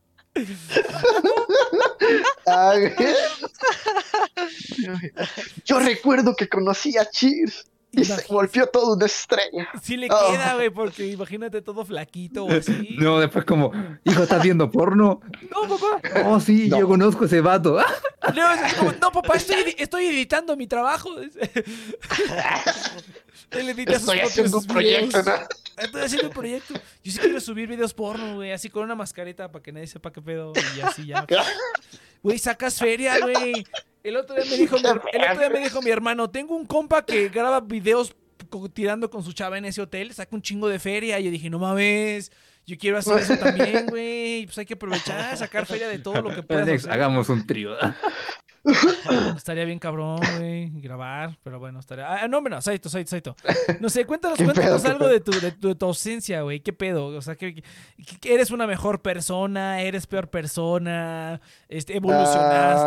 [5.64, 9.68] Yo recuerdo que conocí a Cheers y se volvió toda una estrella.
[9.82, 10.30] Sí le Oh.
[10.30, 12.96] queda, güey, porque imagínate todo flaquito o así.
[12.98, 13.72] No, después como,
[14.04, 15.20] hijo, ¿estás viendo porno?
[15.50, 16.00] No, papá.
[16.26, 16.78] Oh, sí, No.
[16.78, 17.78] yo conozco ese vato.
[18.34, 21.08] No, es como, no, papá, estoy, estoy editando mi trabajo.
[23.50, 25.26] Él edita sus Estoy haciendo un proyecto, videos.
[25.26, 25.82] ¿no?
[25.82, 26.74] Estoy haciendo un proyecto.
[27.02, 30.12] Yo sí quiero subir videos porno, güey, así con una mascarita para que nadie sepa
[30.12, 31.26] qué pedo y así ya.
[32.22, 33.64] Güey, sacas feria, güey.
[34.02, 36.66] El otro día me dijo mi, el otro día me dijo mi hermano, tengo un
[36.66, 38.14] compa que graba videos
[38.74, 41.18] tirando con su chava en ese hotel, saca un chingo de feria.
[41.18, 42.30] Y yo dije, no mames,
[42.66, 44.44] yo quiero hacer eso también, güey.
[44.46, 46.92] Pues hay que aprovechar, sacar feria de todo lo que puedas Alex, hacer.
[46.92, 47.72] hagamos un trío.
[49.36, 52.12] Estaría bien cabrón, güey, grabar, pero bueno, estaría...
[52.12, 53.34] Ah, no, hombre, no, Saito, Saito, Saito.
[53.80, 56.60] No sé, cuéntanos, ¿Qué cuéntanos pedo, algo de tu, de, tu, de tu ausencia, güey,
[56.60, 57.06] ¿qué pedo?
[57.06, 57.62] O sea, que,
[58.20, 61.40] que eres una mejor persona, eres peor persona,
[61.70, 62.40] este, evolucionaste,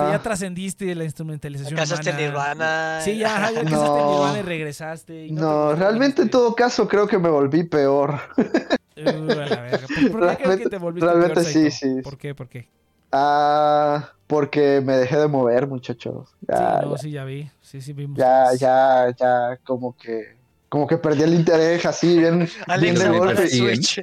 [0.04, 0.10] Ah.
[0.12, 2.28] ya trascendiste de la instrumentalización Casaste en humana.
[2.28, 3.02] Nirvana.
[3.02, 3.70] Sí, ya, ya No.
[3.72, 5.26] casaste en Nirvana y regresaste.
[5.26, 8.20] y No, realmente en todo caso creo que me volví peor.
[8.98, 9.88] uh, a la verga.
[9.88, 11.96] ¿Por, por qué crees que Realmente- te volviste realmente peor, sí, Saito?
[11.96, 12.02] sí.
[12.02, 12.36] ¿Por qué?
[12.36, 12.68] ¿Por qué?
[13.12, 16.30] Ah, porque me dejé de mover, muchachos.
[16.42, 17.50] Ya, sí, no, sí, ya vi.
[17.62, 18.18] Sí, sí, vimos.
[18.18, 20.36] ya, ya, ya, como que,
[20.70, 22.50] como que perdí el interés así, bien,
[22.82, 23.48] bien de golpe.
[23.48, 24.02] Switch.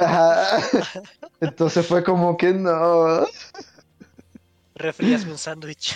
[0.00, 0.58] Ajá.
[1.40, 3.24] Entonces fue como que no.
[4.74, 5.94] Refríasme un sándwich.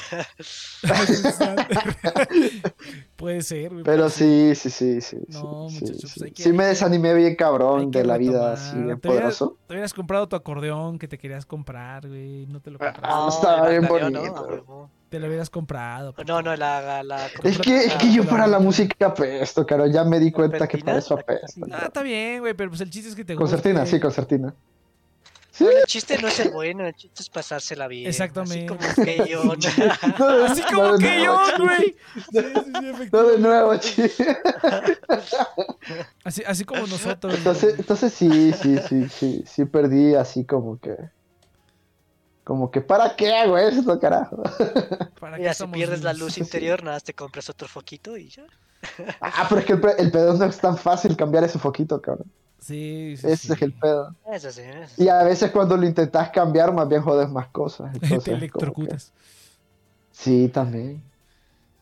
[3.25, 3.85] Puede ser, güey.
[3.85, 5.17] Pero sí, sí, sí, sí.
[5.29, 6.35] No, sí, muchachos, sí, pues hay sí.
[6.35, 9.57] que- Sí me desanimé bien cabrón de la vida así, bien Te hubieras, poderoso.
[9.67, 12.45] te hubieras comprado tu acordeón que te querías comprar, güey.
[12.47, 13.01] No te lo compraste.
[13.03, 14.47] Ah, estaba el bien bonito.
[14.69, 14.91] ¿no?
[15.09, 16.15] Te lo hubieras comprado.
[16.27, 17.03] No, no, la.
[17.03, 19.87] la Es que, es que yo para la música apesto, caro.
[19.87, 21.65] Ya me di cuenta que para eso apesto.
[21.73, 23.97] Ah, está bien, güey, pero pues el chiste es que te Concertina, guste.
[23.97, 24.55] sí, concertina.
[25.55, 25.65] Sí.
[25.67, 28.09] El chiste no es ser bueno, el chiste es pasársela bien.
[28.09, 28.75] Exactamente.
[28.75, 29.45] Así como que yo.
[30.19, 31.97] No, Así como que yo, güey.
[32.15, 34.03] Sí, sí, sí, No de nuevo, chi.
[36.25, 37.35] Así, así como nosotros.
[37.37, 37.81] Entonces, güey.
[37.81, 40.97] entonces sí, sí, sí, sí, sí perdí así como que.
[42.43, 44.43] Como que, ¿para qué hago esto, carajo?
[45.19, 48.45] ¿Para Mira, si pierdes la luz interior, nada, más te compras otro foquito y ya.
[49.21, 52.31] Ah, pero es que el, el pedo no es tan fácil cambiar ese foquito, cabrón.
[52.65, 53.27] Sí, sí.
[53.27, 53.53] Ese sí.
[53.53, 54.15] es el pedo.
[54.33, 54.63] Eso sí.
[54.63, 55.05] eso sí.
[55.05, 57.93] Y a veces cuando lo intentas cambiar, más bien jodes más cosas.
[57.95, 59.13] Entonces, Te que- electrocutas.
[60.11, 61.03] Sí, también.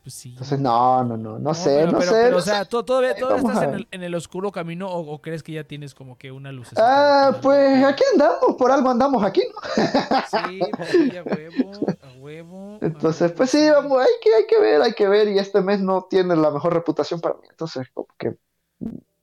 [0.03, 0.31] Pues sí.
[0.31, 2.17] Entonces, no, no, no, no, sé, pero, no pero- sé.
[2.19, 5.13] pero, no o sea, ¿tú todavía, todavía estás en el, en el oscuro camino o,
[5.13, 6.71] o crees que ya tienes como que una luz?
[6.77, 9.85] Ah, pues aquí andamos, por algo andamos aquí, ¿no?
[10.29, 12.79] Sí, pues a huevo, a huevo.
[12.83, 15.39] a Entonces, huevo, pues sí, vamos, hay que, hay que ver, hay que ver, y
[15.39, 18.35] este mes no tiene la mejor reputación para mí, entonces como que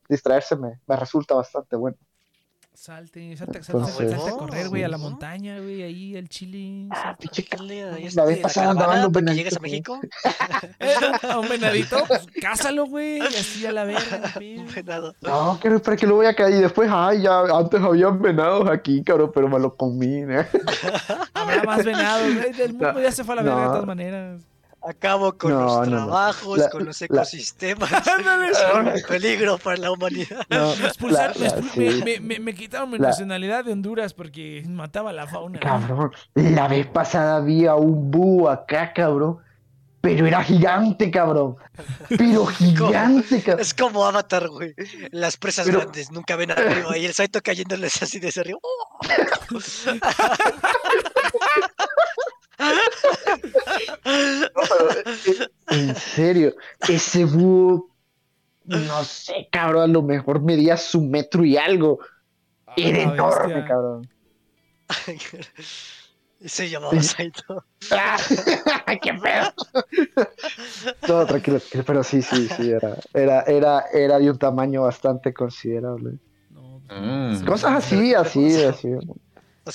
[0.09, 1.95] distraerse me, me resulta bastante bueno.
[2.73, 6.87] Salte, salte, salte, Entonces- salte a correr, güey, a la montaña, güey, ahí al chile.
[6.95, 7.27] salte.
[7.27, 9.59] Pinche La vez pasada para que venaditos, llegues a.
[9.59, 9.99] México.
[10.79, 10.93] Eh,
[11.29, 14.33] A un venadito, pues cásalo, güey, y así a la verga.
[14.39, 15.13] Un venado.
[15.19, 18.69] No, que para que lo voy a caer y después, ay, ya antes habían venados
[18.69, 20.45] aquí, cabrón, pero me lo comí, ¿no?
[21.33, 24.41] Habrá más venados, güey, el mundo ya se fue a la verga de todas maneras.
[24.81, 26.05] Acabo con No, los no, no.
[26.05, 27.91] trabajos, La- con los la- ecosistemas.
[28.75, 30.45] Un peligro para la humanidad.
[30.49, 31.79] No, Me expulsaron, la- me, la- expul- sí.
[31.79, 35.59] me- me- me- me quitaron mi La- nacionalidad de Honduras porque mataba a la fauna.
[35.59, 39.39] Cabrón, la vez pasada había un búho acá, cabrón.
[40.01, 41.57] Pero era gigante, cabrón.
[42.17, 43.59] Pero gigante, cabrón.
[43.61, 44.73] Es como Avatar, güey.
[45.11, 48.17] Las presas Pero- grandes nunca ven arriba y el Saito cayéndoles así.
[48.21, 49.99] No, pero, eh,
[55.71, 56.55] en serio,
[56.87, 57.89] ese búho,
[58.65, 61.99] no sé, cabrón, a lo mejor medía su metro y algo.
[62.75, 63.65] Era Ah, enorme, bestia.
[63.67, 64.09] cabrón.
[66.41, 67.65] Y se llamaba Saito.
[67.91, 68.15] ¡Ah!
[69.01, 69.53] ¡Qué pedo!
[71.07, 75.33] No, tranquilo, tranquilo, pero sí, sí, sí, era, era, era, era de un tamaño bastante
[75.33, 76.11] considerable.
[76.49, 77.45] No, pues, Mm.
[77.45, 78.87] Cosas así, así, así.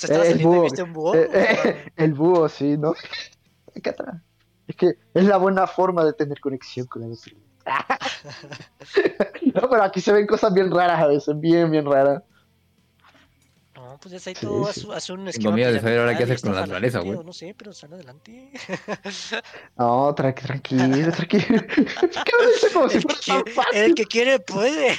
[0.03, 1.15] El saliendo y búho, viste un búho.
[1.15, 2.93] Eh, eh, el búho, sí, ¿no?
[4.67, 7.45] Es que es la buena forma de tener conexión con naturaleza.
[9.53, 12.23] No, pero aquí se ven cosas bien raras a veces, bien, bien raras.
[13.95, 15.55] No, pues ya Saito Sí, hace, hace un Tengo esquema.
[15.55, 17.17] miedo de saber ahora qué hacer con la naturaleza, güey.
[17.23, 18.51] No sé, pero sale adelante.
[19.77, 21.61] No, tra- tranquilo, tranquilo.
[21.75, 23.81] ¿Qué me dice como si El que, fuera tan quiere, fácil?
[23.81, 24.97] el que quiere puede.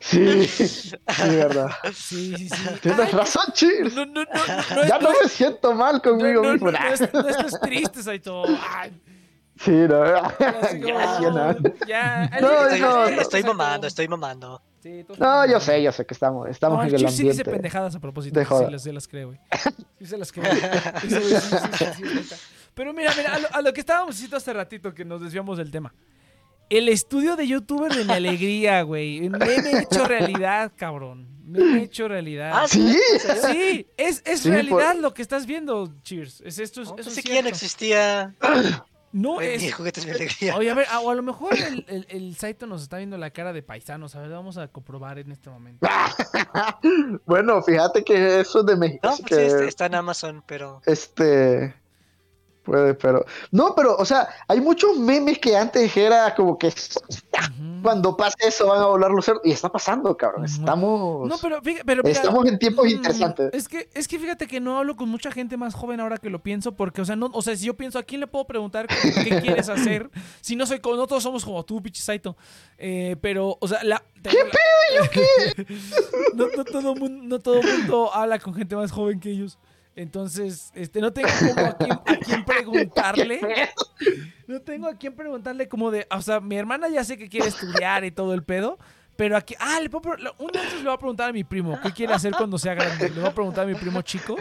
[0.00, 1.70] Sí, sí, verdad.
[1.92, 2.68] Sí, sí, sí.
[2.82, 3.94] Tienes Ay, razón, Cheers.
[3.94, 4.30] No, no, no,
[4.76, 6.70] no, Ya no no, me siento mal no, conmigo no, mismo.
[6.70, 8.44] no, no, es- no estés triste, Saito.
[9.58, 10.04] Sí, no.
[10.38, 11.56] como, Ya, ya no.
[11.84, 12.30] ya.
[12.40, 13.54] No, estoy, no, estoy- no.
[13.54, 14.62] mamando, estoy mamando.
[14.84, 17.28] Sí, No, yo sé, yo sé que estamos, estamos No, en el Chip sí dice
[17.30, 17.50] ambiente.
[17.50, 18.38] pendejadas a propósito.
[18.38, 19.40] de sí, las, sí las creo, güey.
[19.98, 20.52] Sí se las creo.
[21.00, 22.34] Sí, sí, sí, sí, sí, sí.
[22.74, 25.56] Pero mira, mira, a lo, a lo que estábamos diciendo hace ratito que nos desviamos
[25.56, 25.94] del tema.
[26.68, 29.30] El estudio de youtuber de mi alegría, güey.
[29.30, 31.28] Me he hecho realidad, cabrón.
[31.46, 32.52] Me he hecho realidad.
[32.54, 32.94] Ah, Sí.
[33.52, 36.42] Sí, es, es Sí, realidad por- lo que estás viendo, Cheers.
[36.44, 37.54] Es esto, es, No, eso pensé es que ya no cierto.
[37.54, 38.34] existía.
[39.14, 39.62] No es.
[39.62, 40.56] mi alegría.
[40.56, 43.16] Oye, a ver, a- o a lo mejor el, el, el Saito nos está viendo
[43.16, 44.16] la cara de paisanos.
[44.16, 45.86] A ver, vamos a comprobar en este momento.
[47.24, 49.06] bueno, fíjate que eso es de México.
[49.08, 50.82] No, pues sí, que, está en Amazon, pero.
[50.84, 51.74] este
[52.64, 56.72] puede, pero no, pero o sea, hay muchos memes que antes era como que
[57.82, 60.44] cuando pase eso van a volar los cerdos y está pasando, cabrón.
[60.44, 63.50] Estamos No, pero, fíjate, pero mira, estamos en tiempos mm, interesantes.
[63.52, 66.30] Es que, es que fíjate que no hablo con mucha gente más joven ahora que
[66.30, 68.46] lo pienso, porque, o sea, no, o sea, si yo pienso, ¿a quién le puedo
[68.46, 70.10] preguntar qué, qué quieres hacer?
[70.40, 72.36] Si no soy como, no todos somos como tú, pinche Saito.
[72.78, 74.02] Eh, pero, o sea, la.
[74.22, 75.04] ¿Qué pedo?
[75.04, 75.66] ¿Yo qué?
[76.34, 79.58] no, no todo mundo, no todo mundo habla con gente más joven que ellos.
[79.96, 83.40] Entonces, este, no tengo como a quién, a quién preguntarle.
[84.46, 87.48] No tengo a quién preguntarle como de, o sea, mi hermana ya sé que quiere
[87.48, 88.78] estudiar y todo el pedo,
[89.16, 91.92] pero aquí, ah, le puedo, un día le voy a preguntar a mi primo, ¿qué
[91.92, 93.08] quiere hacer cuando sea grande?
[93.10, 94.34] Le voy a preguntar a mi primo chico,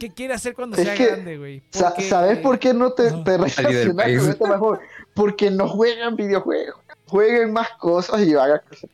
[0.00, 1.62] ¿qué quiere hacer cuando Es sea que, grande, güey?
[1.70, 3.24] Sa- ¿Sabes por qué no te, Ajá.
[3.24, 4.80] te relacionas con este joven?
[5.14, 6.80] Porque no juegan videojuegos.
[7.08, 8.88] Jueguen más cosas y hagan cosas.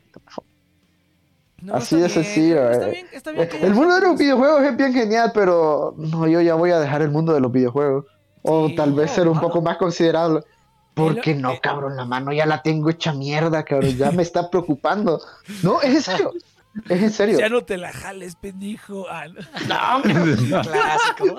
[1.63, 2.91] No, así de bien, sencillo, Está eh.
[2.91, 3.47] bien, está bien.
[3.47, 6.79] que El mundo de los videojuegos es bien genial, pero no, yo ya voy a
[6.79, 8.05] dejar el mundo de los videojuegos.
[8.41, 10.41] O Sí, tal vez ser un poco más considerable.
[10.93, 13.95] Porque no, eh, cabrón, la mano ya la tengo hecha mierda, cabrón.
[13.95, 15.21] Ya me está preocupando.
[15.63, 16.33] No, es en serio.
[16.89, 17.39] Es en serio.
[17.39, 19.05] Ya no te la jales, pendejo.
[19.09, 19.99] Ah, no.
[20.49, 21.37] No, Clásico.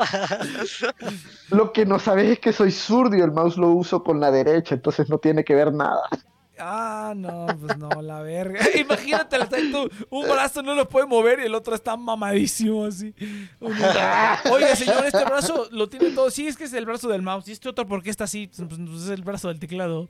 [1.51, 4.31] lo que no sabes es que soy zurdo y el mouse lo uso con la
[4.31, 6.09] derecha, entonces no tiene que ver nada.
[6.59, 8.61] Ah, no, pues no, la verga.
[8.79, 9.39] Imagínate,
[9.73, 13.13] tú, un brazo no lo puede mover y el otro está mamadísimo así.
[14.51, 16.31] Oye, señor, este brazo lo tiene todo.
[16.31, 17.49] Sí, es que es el brazo del mouse.
[17.49, 18.49] ¿Y este otro por qué está así?
[18.57, 20.09] Pues, pues, es el brazo del teclado.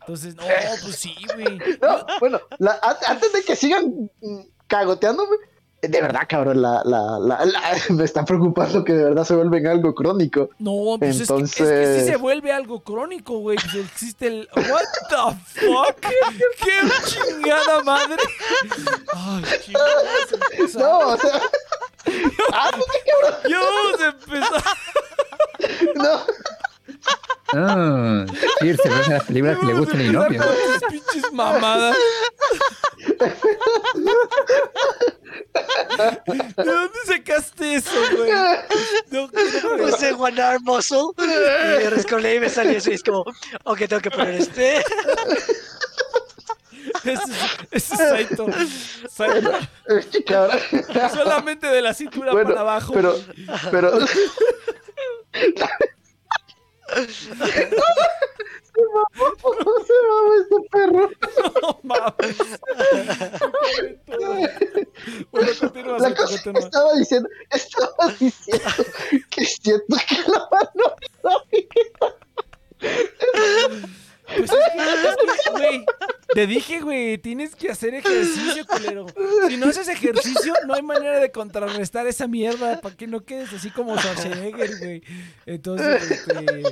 [0.00, 0.42] Entonces, no,
[0.82, 1.58] pues sí, güey.
[1.82, 5.36] No, bueno, la- an- antes de que sigan mm, cagoteándome,
[5.82, 7.60] de verdad, cabrón, la, la, la- la-
[7.90, 10.50] me está preocupando que de verdad se vuelven algo crónico.
[10.58, 13.56] No, pues es, que, es que sí Entonces- se vuelve algo crónico, güey.
[13.58, 14.48] Pues existe el.
[14.54, 15.96] ¿What the fuck?
[16.00, 16.72] ¡Qué
[17.06, 18.16] chingada madre!
[19.12, 20.02] Ay, chingada.
[20.78, 21.40] No, o sea.
[22.52, 24.62] Ah, cabrón, Ya vamos a empezar.
[25.94, 26.20] no.
[27.54, 28.24] Ah,
[28.60, 31.94] sí, se ven las películas que le a gustan a con tus pinches mamadas.
[36.56, 38.30] ¿De dónde sacaste eso, güey?
[39.10, 41.08] No, no, no, Puse One Arm Muscle
[41.84, 43.22] y rescolé y me salió eso y es como,
[43.64, 44.78] ok, tengo que poner este.
[47.04, 47.22] Ese
[47.70, 48.46] es, es Saito.
[49.10, 49.52] Saito.
[51.12, 52.94] Solamente de la cintura Bueno, para abajo.
[52.94, 53.14] pero,
[53.70, 53.92] pero.
[56.92, 59.26] Se mamó,
[59.86, 61.04] se mamó este perro.
[65.30, 68.70] Bueno, continúa, La cosa que estaba diciendo, estaba diciendo
[69.30, 70.96] que siento que la mano
[76.34, 79.06] Te dije, güey, tienes que hacer ejercicio, culero.
[79.48, 83.52] Si no haces ejercicio, no hay manera de contrarrestar esa mierda para que no quedes
[83.52, 85.02] así como Schwarzenegger, güey.
[85.44, 86.62] Entonces, este,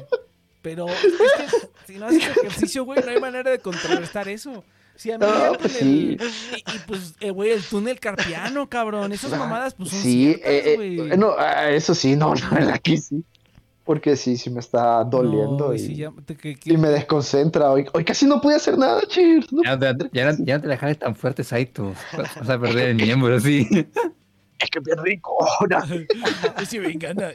[0.63, 4.65] pero es que si no haces ejercicio, güey, no hay manera de contrarrestar eso.
[4.97, 6.17] Si a mí No, pues el- sí.
[6.21, 9.13] y, y, pues, eh, güey, el túnel carpiano, cabrón.
[9.13, 11.13] Esas mamadas, pues son Sí, ciertas, eh, güey.
[11.13, 13.25] eh, no, ah, eso sí, no, la verdad que sí.
[13.91, 16.91] Porque sí, sí me está doliendo No, y, sí, ya te- que- que- y me
[16.91, 17.73] desconcentra.
[17.73, 19.53] Hoy, hoy casi no pude hacer nada, Cheers.
[19.53, 19.65] no.
[19.65, 21.93] Ya no te, ya no, ya no te la jales tan fuerte, Saito.
[22.17, 23.67] Vas a perder el miembro, así.
[24.61, 25.37] Es que bien rico.
[25.69, 25.81] No,
[26.67, 27.33] Sí, me encanta.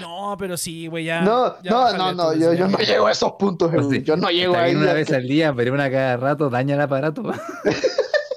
[0.00, 1.22] No, pero sí, güey, ya.
[1.22, 3.68] no, ya no, no, no, yo, yo no llego a esos puntos.
[3.74, 6.76] Pues sí, yo no llego a una vez al día, pero una cada rato daña
[6.76, 7.24] el aparato.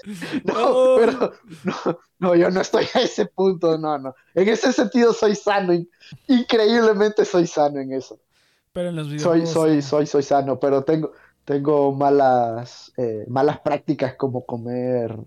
[0.43, 0.95] No, No.
[0.97, 1.31] pero
[1.63, 4.13] no, no, yo no estoy a ese punto, no, no.
[4.33, 5.89] En ese sentido soy sano, in-
[6.27, 8.19] increíblemente soy sano en eso.
[8.73, 9.49] Pero en los Soy, videojuegos.
[9.51, 9.81] soy, no.
[9.81, 11.11] soy, soy sano, pero tengo,
[11.45, 15.17] tengo malas, eh, malas prácticas como comer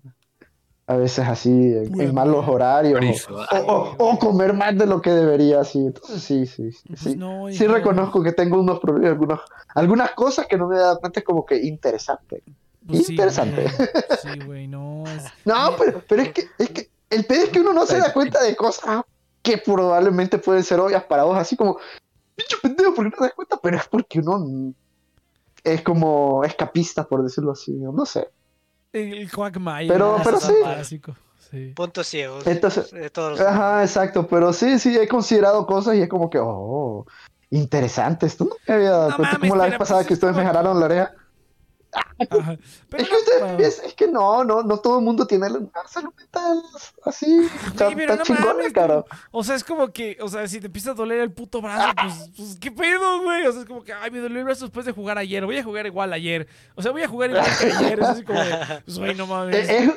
[0.86, 3.34] a veces así en, malos horarios o,
[3.66, 5.78] o- o comer más de lo que debería, sí.
[5.80, 6.82] Entonces sí, sí, sí.
[6.88, 7.16] Pues sí.
[7.16, 7.74] no, Sí hijo.
[7.74, 9.40] reconozco que tengo unos problemas, algunos,
[9.74, 12.42] algunas cosas que no me he dado cuenta, es como que interesante.
[12.88, 13.62] Pues sí, interesante.
[13.62, 13.88] güey.
[14.22, 15.04] Sí, güey, no.
[15.06, 17.98] es- No, pero, pero es que, es que el pedo es que uno no se
[17.98, 19.02] da cuenta de cosas
[19.42, 21.78] que probablemente pueden ser obvias para vos, así como,
[22.36, 23.58] bicho pendejo, ¿por qué no te das cuenta?
[23.62, 24.72] Pero es porque uno
[25.64, 28.28] es como escapista, por decirlo así, no sé.
[28.92, 29.88] El Quagmire.
[29.88, 30.52] Pero- pero sí.
[30.62, 31.14] básico,
[31.50, 31.72] Sí.
[31.74, 32.46] Puntos ciegos.
[32.46, 36.28] Entonces- de todos los- Ajá, exacto, pero sí, sí, he considerado cosas y es como
[36.28, 37.06] que, oh,
[37.50, 40.08] interesante, esto no me había dado No cuenta, mames, como la vez pero pasada pues
[40.08, 41.14] que es ustedes me jalaron la oreja.
[42.18, 45.26] Pero Es que, no, ustedes- pa- es, es que no, no, no todo el mundo
[45.26, 46.62] tiene la salud mental
[47.04, 49.04] así, tan, pero tan no chingona, mames, cara.
[49.30, 51.92] O sea, es como que, o sea, si te empieza a doler el puto brazo,
[52.00, 53.46] pues, pues ¿qué pedo, güey?
[53.46, 55.44] O sea, es como que, ay, me dolió el brazo después de jugar ayer.
[55.44, 56.46] Voy a jugar igual ayer.
[56.74, 57.98] O sea, voy a jugar igual que ayer.
[58.00, 59.68] Es así como de, pues, güey, no mames.
[59.68, 59.90] Es,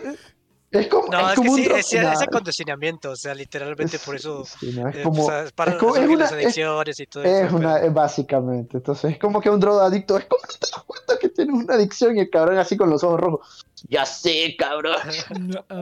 [0.71, 3.15] es- como, No, es es que como un sí, dro- es, es nah, acondicionamiento, o
[3.15, 4.45] sea, literalmente por eso.
[4.59, 7.23] sí, no, es eh, como, es para es como- una- las es- adicciones y todo
[7.23, 7.55] es eso.
[7.55, 11.17] una, pero- básicamente, entonces es como que un drogadicto, es como que te das cuenta
[11.19, 13.65] que tienes una adicción y el cabrón así con los ojos rojos.
[13.89, 14.95] Ya sé, cabrón.
[15.39, 15.81] No, ah,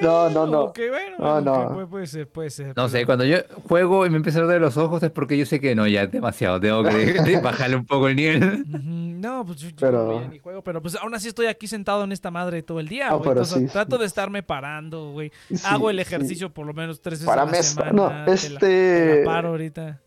[0.00, 0.72] No, no, no.
[0.72, 1.54] Bueno, No, no.
[1.54, 2.66] ok, puede, puede ser, puede ser.
[2.68, 3.36] No pero- sé, cuando yo
[3.68, 6.02] juego y me empieza a doler los ojos es porque yo sé que no, ya
[6.02, 6.58] es demasiado.
[6.60, 6.90] Tengo que
[7.22, 8.64] de- bajarle un poco el nivel.
[9.20, 12.02] No, pues yo, yo Pero- ya ni juego, pero pues aún así estoy aquí sentado
[12.02, 13.20] en esta madre todo el día, Ah, güey.
[13.28, 14.00] pero Entonces, sí, trato sí.
[14.00, 15.32] de estarme parando, güey.
[15.48, 16.02] Sí, Hago el sí.
[16.02, 17.92] ejercicio por lo menos tres veces Para a la mesa, semana.
[17.92, 19.18] no, te la- te este...
[19.20, 20.00] la paro ahorita.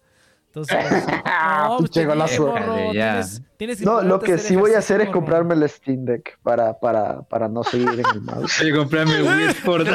[0.55, 5.09] Entonces, pues, no, pues, tienes- tienes que No, lo que sí voy a hacer es
[5.09, 8.59] comprarme el Steam Deck para, para, para no seguir en el mouse.
[8.61, 9.87] Voy a comprarme el Wii Sport.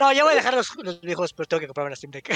[0.00, 2.28] No, ya voy a dejar los, los viejos, pero tengo que comprarme la Steam Deck.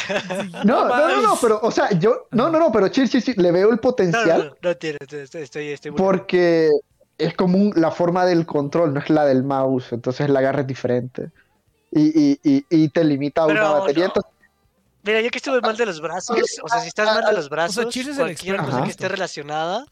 [0.64, 3.34] No, no, no, no, pero, o sea, yo, no, no, no, pero sí, sí, sí,
[3.36, 4.54] le veo el No, potencial.
[4.62, 6.70] no, no tiene, estoy, estoy, estoy muy- Porque
[7.18, 10.60] es como un- la forma del control, no es la del mouse, entonces la agarra
[10.62, 11.30] es diferente.
[11.90, 12.02] Y,
[12.32, 14.04] y, y, y te limita a una batería.
[14.04, 14.08] no.
[14.08, 14.32] entonces-
[15.04, 17.48] Mira, yo que estuve mal de los brazos, o sea, si estás mal de los
[17.50, 17.84] brazos,
[18.16, 19.84] cualquier cosa que esté relacionada,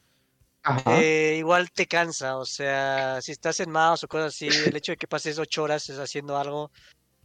[0.87, 2.39] eh, igual te cansa.
[2.39, 5.65] O sea, si estás en mouse o cosas así, el hecho de que pases ocho
[5.65, 6.71] horas haciendo algo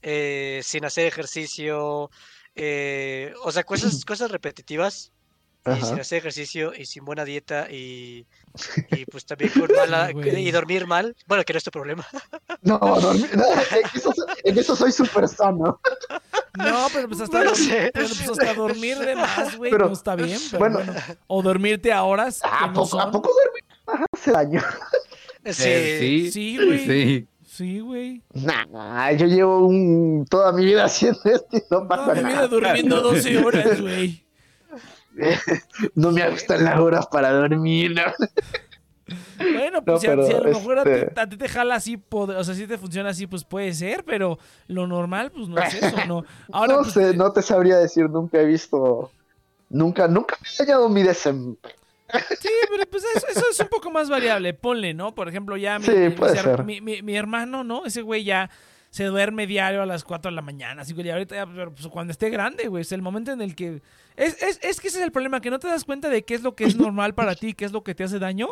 [0.02, 2.12] eh, sin hacer ejercicio,
[2.56, 5.12] eh, o sea, cosas, cosas repetitivas.
[5.66, 5.86] Y Ajá.
[5.86, 8.26] sin hacer ejercicio y sin buena dieta y,
[8.92, 12.06] y pues también con mala y dormir mal, bueno que no es tu problema.
[12.62, 15.80] No, dormir, no, en, eso, soy- en eso soy súper sano.
[16.58, 17.92] No, pero pues hasta, No dormir, sé.
[17.94, 20.40] pero, pues, hasta dormir de más, güey, no está bien.
[20.52, 20.78] Pero bueno.
[20.84, 20.94] bueno,
[21.28, 22.42] O dormirte a horas.
[22.44, 23.64] ¿A que no poco, ¿a poco dormir
[24.14, 24.62] hace daño?
[25.46, 25.54] Sí,
[26.00, 26.32] sí.
[26.32, 26.86] Sí, güey.
[26.86, 27.28] Sí.
[27.46, 28.22] Sí, güey.
[28.34, 32.36] Nah, yo llevo un, toda mi vida haciendo esto y no pasa Toda mi vida
[32.36, 32.48] nada.
[32.48, 34.27] durmiendo 12 horas, güey.
[35.96, 37.96] No me gustan las horas para dormir.
[37.96, 38.02] ¿no?
[39.38, 41.38] Bueno, pues No, si, a- pero, si a lo mejor a ti- este- a ti
[41.38, 44.38] te jala así, o sea, si te funciona así, pues puede ser, pero
[44.68, 46.26] lo normal, pues no es eso, ¿no?
[46.52, 49.10] Ahora, no pues, sé, no te sabría decir, nunca he visto,
[49.70, 51.56] nunca, nunca me ha dañado mi desempeño.
[52.40, 54.54] Sí, pero pues eso, eso es un poco más variable.
[54.54, 55.14] Ponle, ¿no?
[55.16, 55.92] Por ejemplo, ya mi, Sí,
[56.66, 57.86] mi- mi- mi hermano, ¿no?
[57.86, 58.50] Ese güey ya
[58.90, 60.82] se duerme diario a las 4 de la mañana.
[60.82, 63.42] Así que ya ahorita, ya, pero, pues, cuando esté grande, güey, es el momento en
[63.42, 63.82] el que...
[64.16, 66.34] Es, es, es que ese es el problema, que no te das cuenta de qué
[66.36, 68.48] es lo que es normal para ti, qué es lo que te hace daño,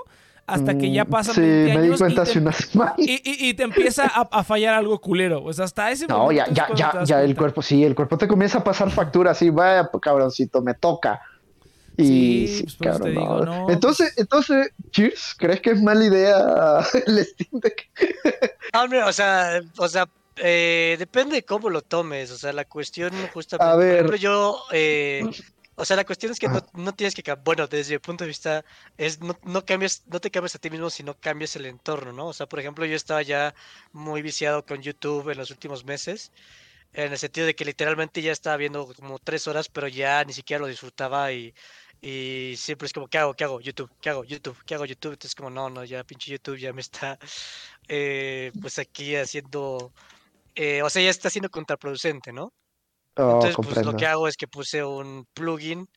[0.45, 2.51] hasta que ya Mm, pasan Sí, 20 me di años cuenta y, hace te, una
[2.51, 2.93] semana.
[2.97, 5.41] y, y- y te empieza a, a fallar algo culero.
[5.41, 7.95] Pues hasta ese No, momento ya, es ya, ya, das ya el cuerpo, sí, el
[7.95, 11.19] cuerpo te comienza a pasar factura, así, vaya, pues, cabroncito, me toca.
[11.97, 13.67] Y Sí, pues, te cabrón, digo, no.
[13.67, 16.37] no, Entonces, entonces, Cheers, ¿crees que es mala idea
[17.07, 17.89] el Steam Deck?
[18.73, 20.05] Ah, Hombre, o sea, o sea,
[20.37, 22.31] eh, depende de cómo lo tomes.
[22.31, 23.71] O sea, la cuestión justamente.
[23.71, 23.93] A por ver.
[23.95, 25.29] ejemplo, yo, eh,
[25.77, 28.29] O sea, la cuestión es que no, no tienes que bueno, desde mi punto de
[28.29, 28.65] vista
[28.97, 32.27] es no, no cambias, no te cambias a ti mismo, sino cambias el entorno, ¿no?
[32.27, 33.53] O sea, por ejemplo, yo estaba ya
[33.91, 36.31] muy viciado con YouTube en los últimos meses,
[36.93, 40.33] en el sentido de que literalmente ya estaba viendo como tres horas, pero ya ni
[40.33, 41.53] siquiera lo disfrutaba y,
[42.01, 43.33] y siempre es como, ¿qué hago?
[43.33, 43.59] ¿Qué hago?
[43.61, 44.23] YouTube, ¿qué hago?
[44.23, 44.85] YouTube, ¿qué hago?
[44.85, 45.13] YouTube.
[45.13, 47.19] Entonces como, no, no, ya pinche YouTube ya me está,
[47.87, 49.93] eh, pues aquí haciendo,
[50.55, 52.53] eh, o sea, ya está siendo contraproducente, ¿no?
[53.17, 55.87] Oh, Entonces, pues lo que hago es que puse un plugin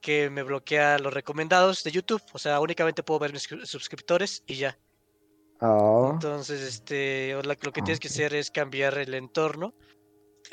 [0.00, 2.22] que me bloquea los recomendados de YouTube.
[2.32, 4.78] O sea, únicamente puedo ver mis suscri- suscriptores y ya.
[5.60, 9.74] Oh, Entonces, este, lo que tienes que hacer es cambiar el entorno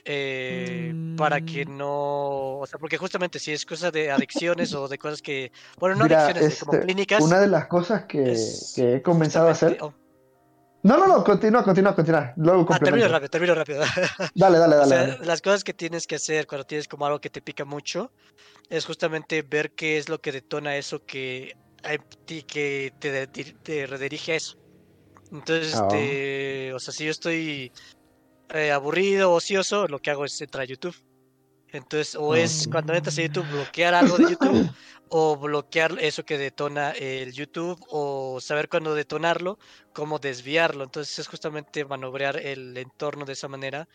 [0.06, 1.78] eh, para que Mm.
[1.78, 5.96] no, o sea, porque justamente si es cosa de adicciones o de cosas que, bueno,
[5.96, 7.24] no Mira, adicciones, de como este, clínicas.
[7.24, 9.78] una de las cosas que, es que he comenzado a hacer.
[9.82, 9.94] oh,
[10.88, 12.34] No, no, no, continúa, continúa, continúa.
[12.38, 13.82] Luego ah, termino rápido, termino rápido.
[14.36, 14.90] Dale, dale, O dale.
[14.90, 15.26] sea, dale.
[15.26, 18.12] las cosas que tienes que hacer cuando tienes como algo que te pica mucho
[18.70, 21.58] es justamente ver qué es lo que detona eso que,
[22.48, 24.58] que te, te redirige a eso.
[25.32, 25.88] Entonces, Ah.
[25.90, 27.72] este, o sea, si yo estoy
[28.54, 30.96] eh, aburrido, ocioso, lo que hago es entrar a YouTube.
[31.70, 34.70] Entonces, o es cuando entras a YouTube bloquear algo de YouTube
[35.10, 39.58] o bloquear eso que detona el YouTube o saber cuándo detonarlo,
[39.94, 40.84] cómo desviarlo.
[40.84, 43.88] Entonces es justamente manobrear el entorno de esa manera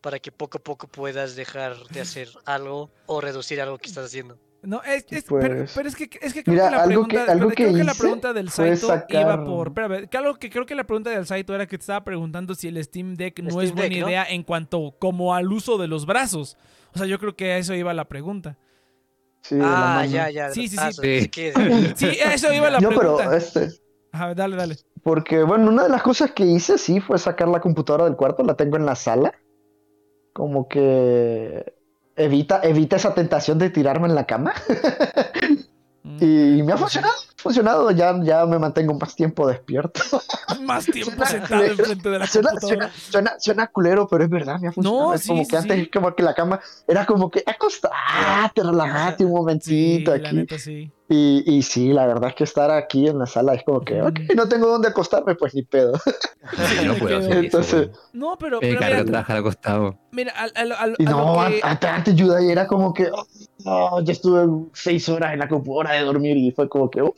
[0.00, 4.06] para que poco a poco puedas dejar de hacer algo o reducir algo que estás
[4.06, 4.38] haciendo.
[4.62, 6.88] No, es, es- pero, Pues, pero es que es que creo mira, que la que-
[6.88, 10.34] pregunta, algo creo que que la hice pregunta del Saito iba por, espérame, que algo
[10.36, 13.14] que creo que la pregunta del Saito era que te estaba preguntando si el Steam
[13.14, 14.08] Deck no Steam es buena Deck, ¿no?
[14.08, 16.56] idea en cuanto como al uso de los brazos.
[16.94, 18.56] O sea, yo creo que a eso iba la pregunta.
[19.48, 20.50] Sí, Ah, ya, ya.
[20.50, 21.30] Sí, sí, sí.
[21.32, 21.52] Sí.
[21.96, 23.24] Sí, a eso iba la No, pregunta.
[23.24, 23.68] pero este,
[24.12, 24.76] Ajá, dale, dale.
[25.02, 28.42] porque bueno, una de las cosas que hice sí fue sacar la computadora del cuarto,
[28.42, 29.32] la tengo en la sala.
[30.32, 31.74] Como que
[32.16, 34.52] evita, evita esa tentación de tirarme en la cama.
[36.06, 36.18] Mm.
[36.22, 40.00] Y me ha funcionado, ha funcionado, ya, ya me mantengo más tiempo despierto.
[40.60, 42.90] Más tiempo Suena sentado enfrente de la Suena, computadora.
[42.90, 45.08] suena, suena, suena culero, pero es verdad, me ha funcionado.
[45.08, 45.90] No, es sí, como sí, que antes sí.
[45.90, 50.36] como que la cama era como que acostarte, relajate un momentito la aquí.
[50.36, 50.90] neta sí.
[51.08, 54.02] Y, y sí, la verdad es que estar aquí en la sala es como que,
[54.02, 55.92] ok, no tengo dónde acostarme, pues ni pedo.
[56.74, 57.38] Yo no puedo hacer eso.
[57.40, 57.98] Entonces, güey.
[58.12, 59.98] No, pero, Me pero mira, trabajar acostado.
[60.10, 62.92] mira, al- al- al- y a lo no, que- an- antes, de ahí era como
[62.92, 63.24] que, oh,
[63.64, 67.14] no, ya estuve seis horas en la computadora de dormir y fue como que, oh,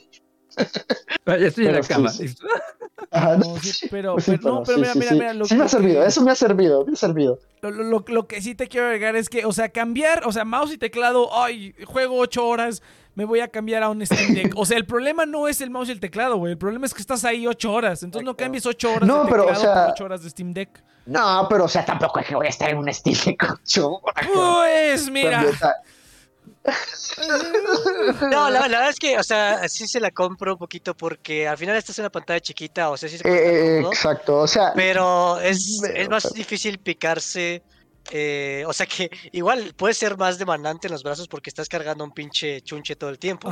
[1.26, 2.09] Ya estoy en Pero la sí, cama.
[2.11, 2.26] sí.
[3.11, 5.14] ajá, No, sí, pero- pues sí, pero- no, pero sí, mira, sí, mira, sí.
[5.18, 7.38] mira, lo- Sí me ha que- servido, eso me ha servido, me ha servido.
[7.62, 10.32] Lo, lo- lo- lo que sí te quiero agregar es que, o sea, cambiar, o
[10.32, 12.82] sea, mouse y teclado, ay, juego ocho horas,
[13.14, 14.53] me voy a cambiar a un Steam Deck.
[14.57, 16.53] O sea, el problema no es el mouse y el teclado, güey.
[16.53, 18.05] El problema es que estás ahí ocho horas.
[18.05, 20.30] Entonces no cambies ocho horas No, de pero, o teclado sea- por ocho horas de
[20.30, 20.82] Steam Deck.
[21.07, 24.01] No, pero o sea, tampoco es que voy a estar en un estilo de ocho
[24.03, 24.28] horas.
[24.32, 25.38] Pues mira.
[25.42, 25.57] También,
[28.31, 31.49] No, la, la verdad es que, o sea, sí se la compro un poquito porque
[31.49, 34.73] al final estás en una pantalla chiquita, o sea, sí se eh, exacto, o sea,
[34.75, 37.63] pero es, Pero, es más pero- difícil picarse.
[38.11, 42.05] Eh, o sea que igual puede ser más demandante en los brazos porque estás cargando
[42.05, 43.49] un pinche chunche todo el tiempo.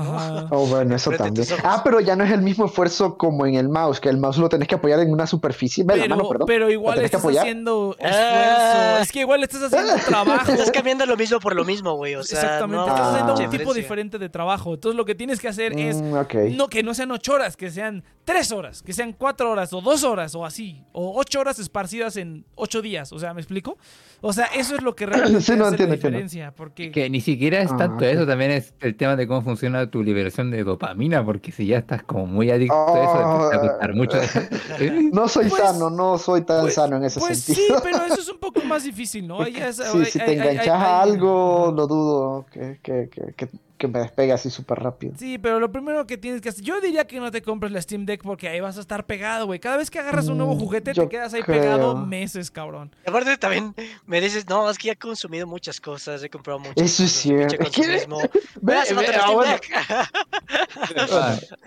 [0.51, 1.47] Oh, bueno, eso también.
[1.63, 4.39] Ah, pero ya no es el mismo esfuerzo como en el mouse, que el mouse
[4.39, 5.85] lo tenés que apoyar en una superficie.
[5.85, 6.47] La Pero, mano, perdón.
[6.47, 7.41] pero igual que estás apoyar?
[7.41, 7.43] Ah.
[7.43, 9.03] haciendo esfuerzo.
[9.03, 10.53] Es que igual estás haciendo trabajo.
[10.53, 12.15] Estás cambiando lo mismo por lo mismo, güey.
[12.15, 12.77] O sea, Exactamente.
[12.77, 14.75] no estás haciendo un tipo diferente de trabajo.
[14.75, 16.57] Entonces lo que tienes que hacer es Mm.
[16.57, 19.81] No, que no sean ocho horas, que sean tres horas, que sean cuatro horas o
[19.81, 20.83] dos horas o así.
[20.93, 23.13] O ocho horas esparcidas en ocho días.
[23.13, 23.77] O sea, ¿me explico?
[24.21, 25.95] O sea, eso es lo que realmente Sí, no, hace entiendo, la entiendo.
[26.19, 26.53] diferencia.
[26.57, 29.91] Porque Que ni siquiera es Ah, tanto eso, también es el tema de cómo funciona
[29.91, 33.13] tu liberación de dopamina, porque si ya estás como muy adicto a eso,
[33.51, 34.19] te empieza a gustar mucho.
[35.13, 37.81] No soy Pues- sano, no soy tan pues- sano en ese Pues sí, sentido.
[37.83, 39.41] pero eso es un poco más difícil, ¿no?
[39.43, 42.47] Ahí ya es- Sí, hay- si te hay- hay- enganchas a hay- algo, lo dudo
[42.53, 43.49] que, que, que, que,
[43.79, 45.15] que me despegue así súper rápido.
[45.19, 47.81] Sí, pero lo primero que tienes que hacer, yo diría que no te compres la
[47.83, 49.61] Steam Deck porque ahí vas a estar pegado, güey.
[49.61, 52.95] Cada vez que agarras un nuevo Mm, juguete yo te quedas ahí pegado meses, cabrón.
[53.07, 53.75] Y Aparte también
[54.07, 57.11] me dices, no, es que ya he consumido muchas cosas, he comprado muchas Eso es
[57.11, 57.65] cosas, cierto.
[57.65, 57.71] Es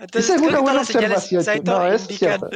[0.30, 2.50] Esa es una buena observación, no, es cierto.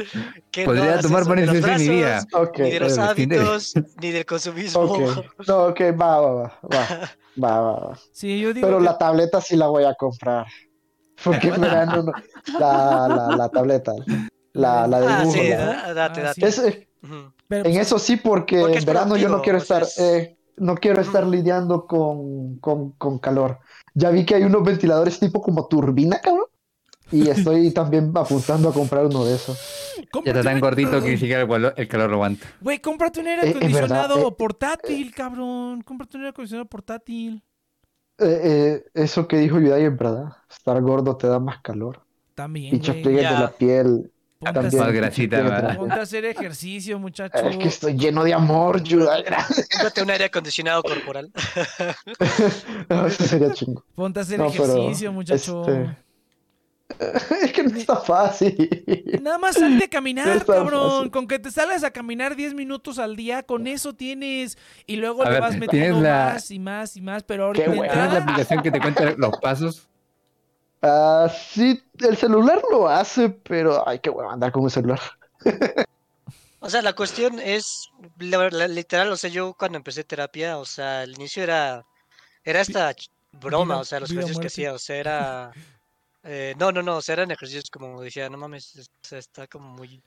[0.51, 2.25] que Podría no tomar buena de en mi vida.
[2.29, 4.97] brazos, Ok, Ni de los hábitos, ni del consumismo.
[5.47, 7.11] No, ok, va, va, va, va,
[7.43, 7.99] va, va, va.
[8.13, 10.45] Sí, yo digo Pero que- la tableta sí la voy a comprar.
[11.23, 12.11] Porque en verano no-
[12.59, 13.93] la, la, la tableta,
[14.53, 16.87] la, la de Ah, dibujo, sí, date, Ah, date.
[17.03, 17.33] Ujú.
[17.47, 20.37] pero, en pues, eso sí, porque, Porque en verano yo no quiero estar, es- eh,
[20.57, 23.59] no quiero estar lidiando con, con, con calor.
[23.93, 26.45] Ya vi que hay unos ventiladores tipo como turbina, cabrón.
[27.11, 29.57] Y estoy también apuntando a comprar uno de esos.
[30.25, 32.47] ya está tan gordito que ni siquiera el, calor- el calor lo aguanta.
[32.61, 35.81] Güey, cómprate un aire Eh, acondicionado eh, portátil, cabrón.
[35.83, 37.43] Cómprate un aire acondicionado portátil.
[38.17, 40.29] Eh, eh, eso que dijo Yudai en verdad.
[40.49, 42.01] Estar gordo te da más calor.
[42.33, 43.01] También, güey.
[43.03, 44.11] pliegues de la piel.
[44.39, 44.83] Ponte También.
[44.83, 45.75] Más grasita.
[45.77, 47.37] Ponte a hacer ejercicio, muchacho.
[47.37, 49.23] Es que estoy lleno de amor, Yudai.
[49.71, 51.31] Cómprate un aire acondicionado corporal.
[52.89, 53.83] No, Eso sería chingo.
[53.95, 55.61] Ponte a hacer No, pero, ejercicio, muchacho.
[55.61, 55.97] este,
[57.41, 58.55] Es que no está fácil.
[59.21, 60.91] Nada más salte a caminar, cabrón.
[60.91, 61.11] fácil.
[61.11, 64.57] Con que te salgas a caminar 10 minutos al día, con eso tienes.
[64.85, 67.23] Y luego A le ver, vas ¿tienes metiendo la- más y más y más.
[67.23, 67.71] Pero ahorita.
[67.71, 69.87] ¿Tienes la aplicación que te cuenta los pasos?
[70.81, 74.99] Ah, sí, el celular lo hace, pero ay, qué hueva andar con un celular.
[76.59, 80.65] O sea, la cuestión es, la- la- literal, o sea, yo cuando empecé terapia, o
[80.65, 81.83] sea, al inicio era,
[82.43, 82.93] era esta
[83.33, 85.51] broma, vida- o sea, los ejercicios que hacía, o sea, era,
[86.25, 89.19] eh, no, no, no, o sea, eran ejercicios como decía, no mames, es- o sea,
[89.19, 90.01] está como muy,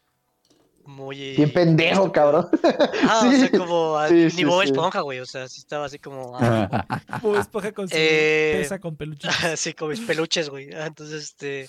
[0.85, 1.35] muy...
[1.37, 2.49] Bien pendejo, cabrón.
[3.11, 4.69] Ah, o sea, Sí, como a sí, sí, nivel sí.
[4.71, 6.69] esponja, güey, o sea, sí estaba así como, ah,
[7.23, 9.29] pues, esponja con su Eh, pesa con peluche.
[9.29, 11.69] así como mis peluches, güey, ah, entonces, este,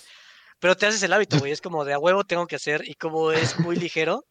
[0.58, 2.94] pero te haces el hábito, güey, es como de a huevo tengo que hacer, y
[2.94, 4.24] como es muy ligero,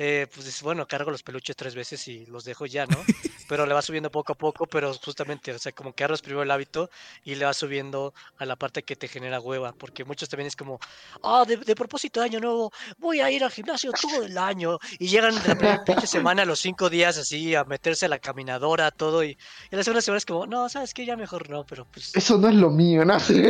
[0.00, 2.96] eh, pues dices, bueno, cargo los peluches tres veces y los dejo ya, ¿no?
[3.48, 6.42] Pero le va subiendo poco a poco, pero justamente, o sea, como que agarras primero
[6.42, 6.90] el hábito
[7.24, 10.54] y le va subiendo a la parte que te genera hueva, porque muchos también es
[10.54, 10.78] como,
[11.22, 14.78] ah, de, de propósito de año nuevo, voy a ir al gimnasio todo el año,
[14.98, 18.18] y llegan de la primera pinche semana, los cinco días así, a meterse a la
[18.18, 19.38] caminadora, todo, y,
[19.70, 22.14] y la segunda semana es como, no, sabes que ya mejor no, pero pues...
[22.14, 23.18] Eso no es lo mío, ¿no?
[23.18, 23.42] Sí,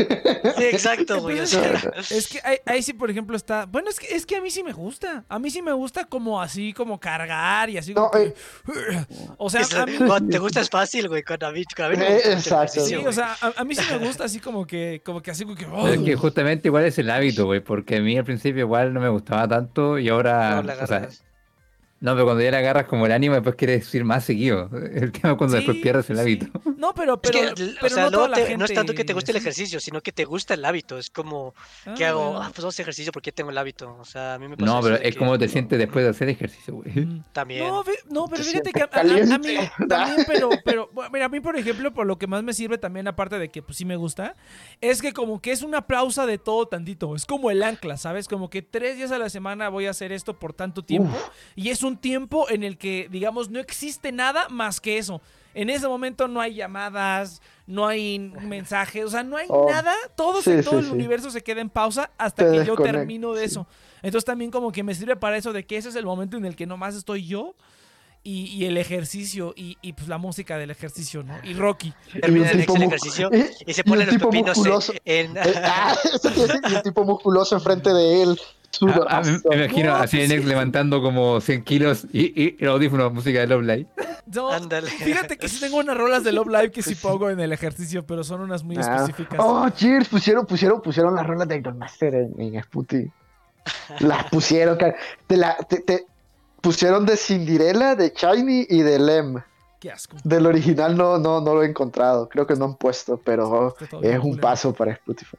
[0.61, 1.40] exacto, güey.
[1.40, 3.66] o sea, es que, es que ahí, ahí sí, por ejemplo, está.
[3.66, 5.24] Bueno, es que, es que a mí sí me gusta.
[5.28, 7.95] A mí sí me gusta como así, como cargar y así.
[7.95, 8.34] No, como eh,
[9.39, 9.99] O sea, es- a mí.
[10.30, 11.22] te gusta es fácil, güey.
[11.22, 12.80] Cuando a mí, cuando a mí no me Eh, exacto.
[12.80, 15.45] Sí, o sea, a, a mí sí me gusta así como que, como que así
[15.45, 15.66] como que.
[15.95, 19.01] Es que justamente igual es el hábito, güey, porque a mí al principio igual no
[19.01, 21.09] me gustaba tanto y ahora, No, la o sea.
[22.01, 24.70] No, pero cuando ya le agarras como el ánimo, después quieres ir más seguido.
[24.92, 26.22] El tema es cuando después Sí, pierdes el sí.
[26.22, 26.46] hábito.
[26.76, 28.57] No, pero, Es pero, que, l- o pero sea, no luego la te- gente.
[28.59, 30.99] no es tanto que te guste el ejercicio, sino que te gusta el hábito.
[30.99, 31.55] Es como
[31.86, 33.96] Ah, que hago, ah, pues vamos ejercicio porque tengo el hábito.
[34.01, 36.11] O sea, a mí me pasa No, pero es que como te sientes después de
[36.11, 36.90] hacer ejercicio, güey.
[37.05, 37.24] Mm.
[37.32, 37.66] también.
[37.66, 39.55] No, no, pero Te fíjate que a, a- a mí
[39.88, 42.78] también, pero, pero, bueno, mira, a mí, por ejemplo, por lo que más me sirve
[42.78, 44.34] también, aparte de que pues sí me gusta,
[44.80, 47.14] es que como que es una pausa de todo tantito.
[47.16, 48.28] Es como el ancla, ¿sabes?
[48.28, 51.16] Como que tres días a la semana voy a hacer esto por tanto tiempo.
[51.57, 55.20] Y es un tiempo en el que, digamos, no existe nada más que eso.
[55.55, 59.93] En ese momento no hay llamadas, no hay mensajes, o sea, no hay Oh, nada.
[60.14, 60.91] Todo, sí, se- todo sí, el sí.
[60.93, 63.47] universo se queda en pausa hasta Te que yo termino de sí.
[63.47, 63.66] eso.
[64.03, 66.45] Entonces también como que me sirve para eso de que ese es el momento en
[66.45, 67.57] el que nomás estoy yo
[68.22, 71.34] y, y el ejercicio y, y, pues la música del ejercicio, ¿no?
[71.43, 71.93] Y Rocky.
[72.20, 73.39] Termina el el ejercicio y-
[73.70, 74.93] y se y un pone los tipo pepinos en- musculoso.
[75.05, 75.36] en...
[75.36, 75.97] Eh, ah,
[76.70, 78.41] y un tipo musculoso enfrente de él.
[78.80, 80.48] Ah, ah, me, imagino No, así en ex sí.
[80.48, 83.86] levantando como 100 kilos y, y, el audífono, música de Love Live.
[84.32, 84.50] No,
[84.82, 88.04] fíjate que sí tengo unas rolas de Love Live que sí pongo en el ejercicio,
[88.06, 88.80] pero son unas muy Ah.
[89.06, 89.40] específicas.
[89.42, 93.10] Oh, cheers, pusieron, pusieron, pusieron las rolas de Idolmaster en, en Sputi.
[94.00, 94.78] Las pusieron,
[95.26, 96.06] te, la, te, te
[96.60, 99.42] pusieron de Cinderella, de Shiny y de Lem.
[99.80, 100.16] Qué asco.
[100.24, 104.18] Del original no, no, no lo he encontrado, creo que no han puesto, pero es
[104.18, 105.36] un paso para Spotify.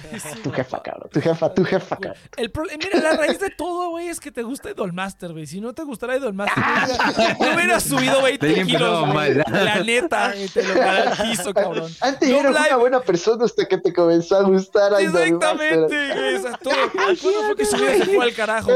[0.22, 2.22] Sí, Tu jefa, cabrón, tu jefa, tu jefa, cabrón.
[2.36, 5.46] El problema, mira, la raíz de todo, güey, es que te gusta Idolmaster, güey.
[5.46, 9.08] Si no te gustara Idolmaster, no hubiera- no hubieras subido 20 Te kilos.
[9.48, 11.90] La neta, güey, te lo garantizo, cabrón.
[12.00, 12.66] Antes eras Live.
[12.68, 16.34] una buena persona hasta que te comenzó a gustar Exactamente, güey.
[16.36, 16.74] O sea, todo.
[16.92, 18.70] ¿Cuándo fue que su vida se fue al carajo?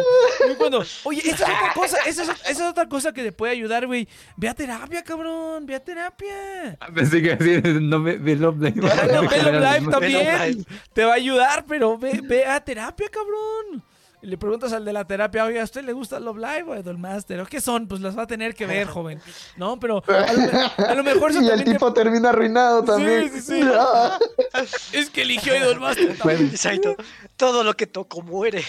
[0.59, 3.53] Cuando, oye, esa es otra cosa, esa es, esa es otra cosa que te puede
[3.53, 4.09] ayudar, güey.
[4.36, 6.77] Ve a terapia, cabrón, ve a terapia.
[6.95, 7.36] Pensé que
[7.81, 8.81] no ve, ve Love Live.
[8.81, 10.66] Ve Love Live también.
[10.93, 13.83] Te va a ayudar, pero ve, ve a terapia, cabrón.
[14.23, 16.77] Y le preguntas al de la terapia, oye, ¿a usted le gusta Love Live o
[16.77, 17.39] Idolmaster?
[17.41, 17.87] ¿O qué son?
[17.87, 19.21] Pues las va a tener que ver, joven.
[19.57, 23.31] No, pero a lo, a lo mejor eso Y el te- tipo termina arruinado también.
[23.31, 23.61] sí, sí.
[23.63, 24.19] Ah.
[24.93, 26.47] es que eligió Idolmaster también.
[26.51, 26.97] Exacto.
[27.37, 28.65] Todo lo que toco muere.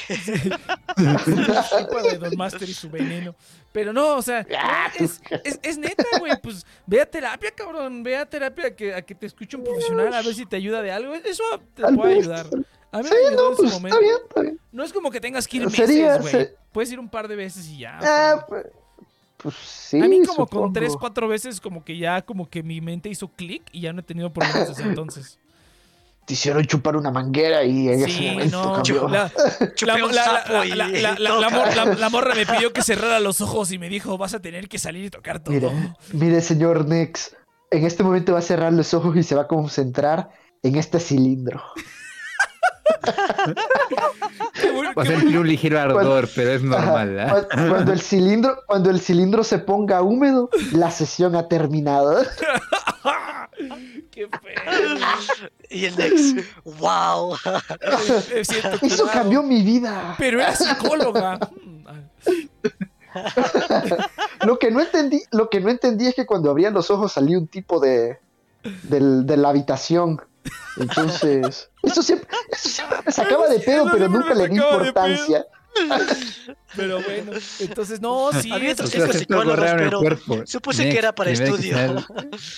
[0.97, 3.35] de Idolmaster y su veneno.
[3.71, 6.33] Pero no, o sea, Ah, es, es, es neta, güey.
[6.41, 8.01] Pues ve a terapia, cabrón.
[8.03, 10.55] Ve a terapia a que, a que te escuche un profesional a ver si te
[10.55, 11.13] ayuda de algo.
[11.13, 11.43] Eso
[11.75, 12.47] te puede ayudar.
[12.91, 13.87] A mí Sí, me ayudó no, en su pues momento.
[13.97, 14.59] está bien, está bien.
[14.71, 16.31] No es como que tengas que ir Sería- meses, güey.
[16.45, 17.99] se- Puedes ir un par de veces y ya.
[18.03, 18.65] Ah, pues,
[19.37, 19.99] pues sí.
[19.99, 23.27] a mí como con tres, cuatro veces como que ya como que mi mente hizo
[23.29, 25.39] clic y ya no he tenido problemas desde entonces.
[26.25, 28.73] Te hicieron chupar una manguera y en ese Sí, momento no.
[28.73, 29.07] cambió.
[29.09, 29.31] La,
[29.75, 31.39] Chupé la- un la- sapo la- y la- la- la- toca.
[31.39, 34.33] la mor- la- la morra me pidió que cerrara los ojos y me dijo, vas
[34.33, 35.53] a tener que salir y tocar todo.
[35.53, 35.71] Mire,
[36.13, 37.35] mire, señor Nex.
[37.71, 40.29] En este momento va a cerrar los ojos y se va a concentrar
[40.63, 41.61] en este cilindro.
[44.97, 47.19] Va a sentir un ligero ardor, pero es normal.
[47.19, 47.41] ¿ah?
[47.41, 52.17] Cu- Cuando el cilindro, cuando el cilindro se ponga húmedo, la sesión ha terminado.
[54.11, 54.97] Qué feo.
[55.69, 56.37] Y el next,
[56.79, 57.35] wow.
[58.33, 58.43] Eh,
[58.81, 60.15] Eso cambió mi vida.
[60.17, 61.39] Pero era psicóloga.
[64.45, 67.37] Lo que no entendí, lo que no entendí es que cuando abría los ojos salía
[67.37, 68.19] un tipo de,
[68.83, 70.21] del- de la habitación.
[70.77, 74.55] Entonces, eso siempre, eso siempre me sacaba de pedo, Eso pero nunca me le di
[74.55, 75.45] importancia.
[76.75, 80.41] Pero bueno, entonces no, sí, Había otros tipos psicólogos, pero cuerpo.
[80.45, 81.77] supuse que era para estudio.
[81.77, 82.05] Excel.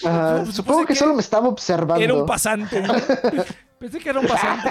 [0.06, 2.04] Ajá, Supuse supongo que que solo me estaba observando.
[2.04, 2.82] Era un pasante.
[2.82, 2.94] ¿no?
[3.80, 4.70] Pensé que era un pasante.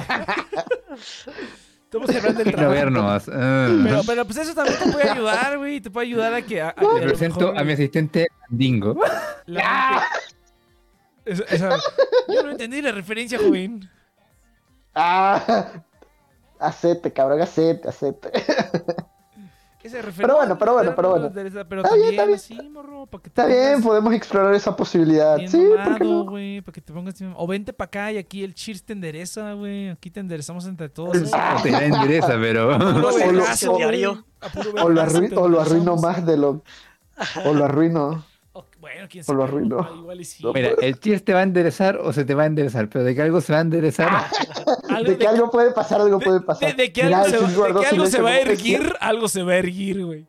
[1.84, 2.70] Estamos hablando del trabajo.
[2.74, 3.28] vernos.
[3.32, 3.68] ah.
[3.84, 5.80] Pero, pero pues eso también te puede ayudar, güey.
[5.80, 6.60] Te puede ayudar a que.
[6.60, 8.98] A, a que a Me lo presento mejor, a mi asistente Dingo.
[9.46, 10.06] la
[11.28, 11.78] Esa- esa-
[12.28, 13.88] Yo no entendí la referencia, joven.
[14.94, 15.72] Ah,
[16.58, 18.30] acete, cabrón, acete, acete.
[19.82, 20.22] Esa referencia.
[20.22, 21.30] Pero bueno, pero bueno, pero bueno.
[21.32, 22.34] Pero Está bien, también está bien.
[22.34, 25.36] así, morro, para que te Está bien, podemos explorar esa posibilidad.
[25.36, 26.30] bien Sí, ¿por qué mamado, no?
[26.30, 29.52] güey, para que te pongas O vente para acá y aquí el cheers te endereza,
[29.54, 29.88] güey.
[29.88, 31.12] Aquí te enderezamos entre todos.
[31.12, 32.74] Te interesa, pero.
[32.74, 33.82] A puro O lo- vergazo, o- güey.
[33.84, 34.24] diario.
[34.40, 36.02] A puro O lo, vergazo arruino, te o lo arruino enderezamos.
[36.02, 36.62] más de lo.
[37.46, 38.24] O lo arruino.
[38.88, 39.42] O- Bueno, quién o lo sabe.
[39.58, 39.78] arruino.
[39.80, 40.44] Ah, Igual y sí.
[40.54, 43.14] Mira, el chiste te va a enderezar o se te va a enderezar, pero de
[43.14, 44.08] que algo se va a enderezar.
[44.88, 46.76] Algo De que algo puede pasar, algo de- puede de- pasar.
[46.76, 48.40] de que Mira, algo, se, va- Chis de guardó que algo se silencio va a
[48.40, 50.26] erguir, algo se va a erguir, güey.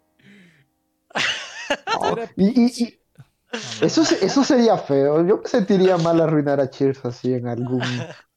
[2.02, 3.00] No, Y, y- y
[3.82, 5.26] eso, eso sería feo.
[5.26, 7.82] Yo me sentiría mal arruinar a Cheers así en algún.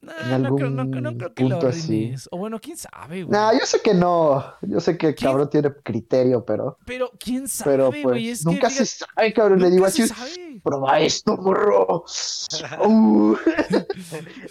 [0.03, 1.79] No, en no, creo, no, no algún creo que lo punto así.
[2.03, 2.27] arruines.
[2.31, 3.27] O bueno, quién sabe, güey.
[3.39, 4.43] Nah, yo sé que no.
[4.61, 6.77] Yo sé que el cabrón tiene criterio, pero.
[6.85, 8.03] Pero quién sabe, Pero güey.
[8.03, 8.27] pues.
[8.39, 9.59] es nunca que, se sabe, cabrón.
[9.61, 10.11] Le digo a se Cheers.
[10.11, 10.59] sabe.
[10.63, 12.03] Prueba esto, morro.
[12.85, 13.35] Uh.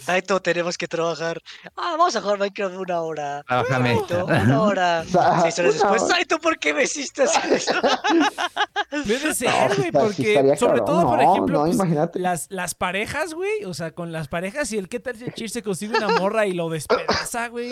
[0.05, 1.41] Taito, tenemos que trabajar.
[1.75, 3.43] Ah, vamos a jugar Minecraft una hora.
[3.47, 5.03] Taito, una hora.
[5.41, 6.13] Seis horas después, hora.
[6.15, 7.73] Taito, ¿por qué me hiciste eso?
[8.89, 10.85] Puede ser, güey, porque sobre cabrón.
[10.85, 12.19] todo, por ejemplo, no, pues, imagínate.
[12.19, 15.33] las, las parejas, güey, o sea, con las parejas y el qué tal si el
[15.43, 17.69] Cheers se consigue una morra y lo despedaza, güey.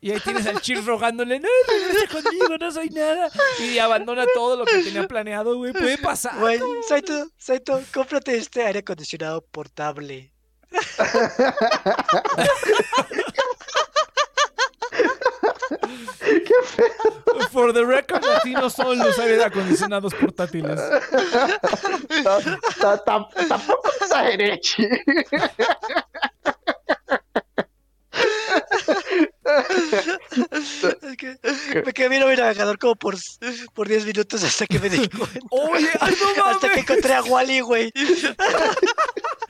[0.00, 3.28] Y ahí tienes al Cheers rogándole, no, regresa conmigo, no soy nada.
[3.60, 5.72] Y abandona todo lo que tenía planeado, güey.
[5.72, 6.38] Puede pasar.
[6.38, 10.32] Güey, Saito, Saito, cómprate este aire acondicionado portable.
[16.20, 17.48] Qué feo.
[17.50, 20.80] For the record, así no son los aires acondicionados portátiles.
[22.24, 22.40] Ta-
[22.80, 24.88] ta- ta- Tampoco exageré, chi.
[31.02, 33.16] Es que me quedé viendo mi navegador como por,
[33.74, 35.40] por 10 minutos hasta que me di cuenta.
[35.50, 36.90] Oye, ay, no Hasta que mames.
[36.90, 37.92] encontré a Wally, güey.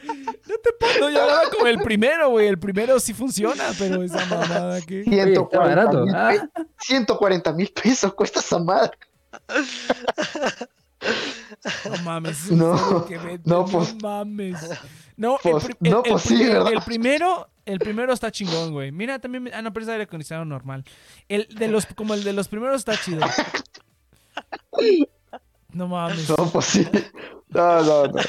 [0.04, 2.48] No te puedo, yo hablaba como el primero, güey.
[2.48, 5.02] El primero sí funciona, pero esa mamada que.
[5.06, 6.04] Oye, está 140 barato.
[6.04, 8.90] mil Ah, pe- 140 mil pesos cuesta esa madre.
[11.88, 12.50] No mames.
[12.50, 14.56] No, vete, no, no, pues- mames.
[15.16, 16.72] No, Pues, el- no, el pues sí, ¿verdad?
[16.72, 18.90] el primero, el primero está chingón, güey.
[18.92, 20.84] Mira, también, ah, no, pero es aire acondicionado normal.
[21.28, 23.20] El de los, como el de los primeros está chido.
[25.72, 26.28] No mames.
[26.28, 26.86] No, pues sí.
[27.48, 28.14] No, no, no.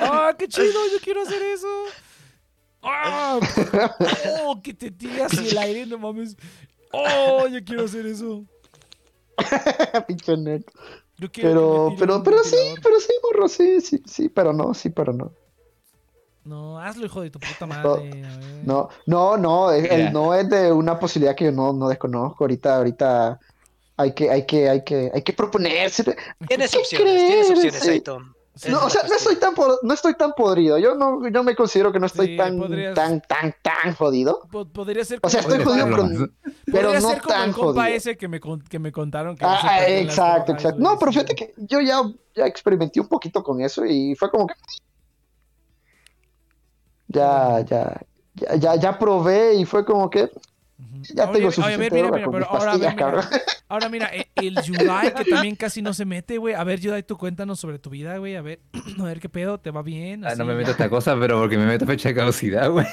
[0.00, 1.68] Ah, qué chido, yo quiero hacer eso.
[2.82, 3.38] Ah,
[4.44, 6.36] oh, que te tire así el aire, no mames.
[6.92, 8.44] Oh, yo quiero hacer eso.
[10.08, 10.64] Pinche.
[11.22, 15.12] Yo Pero, pero, pero sí, pero sí, morro, sí, sí, sí, pero no, sí, pero
[15.12, 15.30] no.
[16.44, 18.24] No, hazlo, hijo de tu puta madre.
[18.64, 22.42] No, no, no, el, no es de una posibilidad que yo no, no desconozco.
[22.42, 23.38] Ahorita, ahorita
[23.96, 26.02] hay que, hay que, hay que, hay que proponerse.
[26.48, 28.02] Tienes ¿Qué opciones, tienes opciones, Sí.
[28.54, 30.76] Sí, No, o sea, no estoy tan, no estoy tan podrido.
[30.76, 34.46] Yo no, yo me considero que no estoy Sí, tan, podrías- tan, tan, tan jodido.
[34.50, 36.28] po- podría ser O sea, como- estoy jodido,
[36.66, 37.96] pero, no ser como tan el compa jodido.
[37.96, 40.78] ese que me, que me contaron que no Ah, exacto, exacto.
[40.82, 42.02] No, pero fíjate que yo ya,
[42.34, 44.54] ya experimenté un poquito con eso y fue como que
[47.08, 48.00] ya, ya,
[48.34, 50.30] ya, ya, ya probé y fue como que.
[51.14, 52.80] Ya Oye, tengo oye, a suficiente ver, mira, droga mira, con pero mis ahora, ver,
[52.80, 53.24] mira, cabrón.
[53.68, 56.54] ahora mira, e- el Yudai que también casi no se mete, güey.
[56.54, 58.36] A ver, Yudai, tú cuéntanos sobre tu vida, güey.
[58.36, 58.60] A ver,
[59.00, 60.24] a ver qué pedo, ¿te va bien?
[60.24, 62.70] Ah, Así, no me ya- meto esta cosa, pero porque me meto fecha de caducidad,
[62.70, 62.86] güey.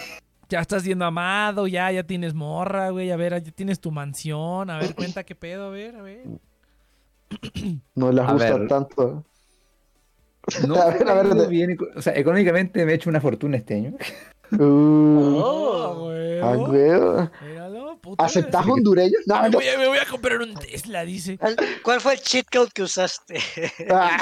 [0.49, 3.11] Ya estás siendo amado, ya, ya tienes morra, güey.
[3.11, 4.69] A ver, ya tienes tu mansión.
[4.69, 6.23] A ver, cuenta qué pedo, a ver, a ver.
[7.95, 8.68] No les gusta ver.
[8.68, 9.23] tanto.
[10.68, 13.76] No, A ver, a ver, bien, o sea, económicamente me he hecho una fortuna este
[13.76, 13.93] año.
[14.51, 16.09] Uh, Oh.
[16.43, 17.49] ah, güey.
[17.51, 18.23] Míralo, puta.
[18.26, 19.21] ¿Aceptás hondureños?
[19.27, 19.57] No, Me no.
[19.57, 21.38] voy, a, me voy a comprar un Tesla, dice.
[21.84, 23.39] ¿Cuál fue el cheat code que usaste?
[23.89, 24.17] Ah.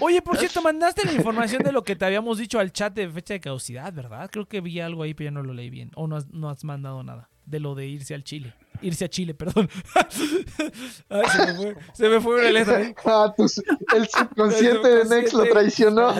[0.00, 3.08] Oye, por cierto, mandaste la información de lo que te habíamos dicho al chat de
[3.08, 4.28] fecha de caducidad, ¿verdad?
[4.30, 5.90] Creo que vi algo ahí, pero ya no lo leí bien.
[5.94, 7.30] O no has, no has mandado nada.
[7.46, 8.52] De lo de irse al Chile.
[8.82, 9.70] Irse a Chile, perdón.
[11.08, 12.94] Ay, se me fue, se me fue una letra ahí.
[13.06, 16.12] Ah, el subconsciente de Nex lo traicionó.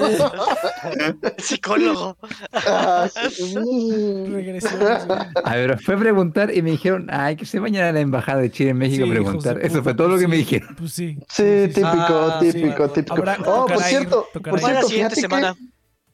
[1.38, 2.16] Psicólogo.
[2.52, 3.54] Ah, sí.
[5.44, 8.40] A ver, fue a preguntar y me dijeron, ay, que se vayan a la embajada
[8.40, 9.58] de Chile en México Sí, a preguntar.
[9.62, 10.74] Eso fue todo lo pues que me dijeron.
[10.76, 11.18] Pues sí.
[11.28, 12.52] Sí, típico, Ah, sí.
[12.52, 13.14] típico, típico.
[13.16, 14.60] Habrá- oh, por ir, cierto, por ir.
[14.60, 15.54] Para la cierto, siguiente fíjate semana.
[15.54, 15.60] que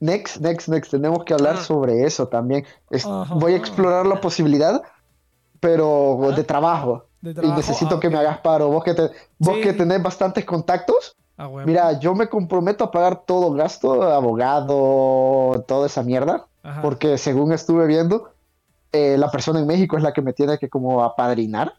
[0.01, 1.63] next, next, next, tenemos que hablar Ah.
[1.63, 2.65] sobre eso también.
[2.91, 4.83] Es- voy a explorar la posibilidad,
[5.63, 7.05] pero de trabajo.
[7.21, 8.67] De Y necesito ah, que me hagas paro.
[8.69, 9.03] Vos que, te,
[9.39, 9.61] vos Sí.
[9.63, 15.87] que tenés bastantes contactos, Ah, mira, yo me comprometo a pagar todo gasto, abogado, toda
[15.87, 16.83] esa mierda, Ajá.
[16.83, 18.33] porque según estuve viendo,
[18.93, 21.73] eh, la persona en México es la que me tiene que como apadrinar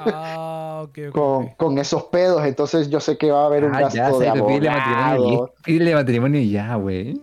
[0.00, 1.12] Ah, ok, ok.
[1.12, 4.10] con, con esos pedos, entonces yo sé que va a haber un Ah, gasto ya,
[4.10, 5.54] de Saito, pídele matrimonio, abogado.
[5.64, 7.20] pídele matrimonio y ya, güey.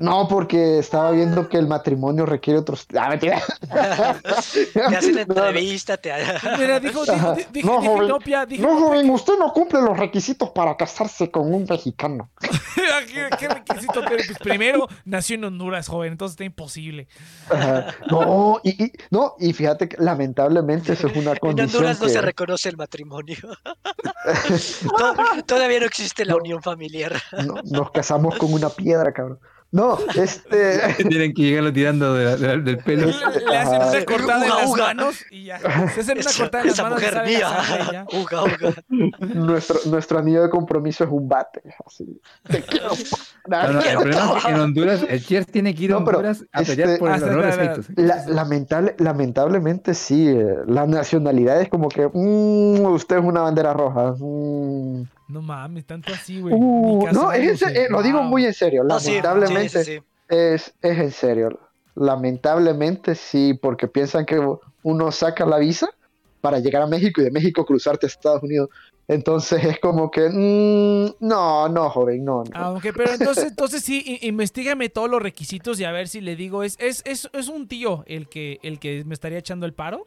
[0.00, 2.86] No, porque estaba viendo que el matrimonio requiere otros...
[2.96, 3.42] Ah, mentira.
[4.72, 6.12] Te hacen entrevista, te
[6.56, 8.08] Mira, dijo, dijo, dije, No, dije joven.
[8.08, 12.30] Nopia, dije No, Nopia joven, usted no cumple los requisitos para casarse con un mexicano.
[13.08, 14.22] ¿Qué, qué requisito tiene?
[14.24, 17.08] Pues primero nació en Honduras, joven, entonces está imposible.
[18.08, 22.06] No, y, y- no, y fíjate que lamentablemente eso es una En condición Honduras no
[22.06, 23.36] que- se reconoce el matrimonio.
[24.82, 27.20] To- Todavía no existe la unión familiar.
[27.44, 29.38] no- nos casamos con una piedra, cabrón.
[29.70, 30.80] No, este...
[31.08, 33.06] Tienen que llegarlo tirando de la- de la- del pelo.
[33.08, 33.12] Le,
[33.50, 34.84] le hacen una cortada en las uga.
[34.86, 35.58] manos y ya.
[35.58, 37.28] Se hacen una Esa, cortada en las esa manos mujer mía.
[37.28, 38.06] y ya.
[38.18, 38.74] Uga, uga.
[39.34, 41.60] nuestro, nuestro anillo de compromiso es un bate.
[41.86, 42.18] Así.
[42.48, 42.90] Te quiero.
[43.48, 46.44] No, no, el problema es que en Honduras, el Cheers tiene que ir a Honduras
[46.52, 48.02] a pelear este- por el honor de.
[48.02, 53.72] La- lamentable, lamentablemente sí, eh, la nacionalidad es como que mm, usted es una bandera
[53.72, 54.14] roja.
[54.18, 55.02] mm.
[55.28, 56.54] No mames, tanto así, güey.
[56.56, 58.82] Uh, no, es en eh, lo digo muy en serio.
[58.82, 60.06] No, lamentablemente sí, sí, sí.
[60.28, 61.60] Es, es en serio.
[61.94, 64.40] Lamentablemente sí, porque piensan que
[64.82, 65.88] uno saca la visa
[66.40, 68.68] para llegar a México y de México cruzarte a Estados Unidos.
[69.08, 72.44] Entonces es como que, mm, no, no, joven, no.
[72.44, 72.50] no.
[72.54, 76.20] Ah, ok, pero entonces, entonces sí, i- investígame todos los requisitos y a ver si
[76.20, 79.66] le digo, es, es, es, es un tío el que, el que me estaría echando
[79.66, 80.06] el paro,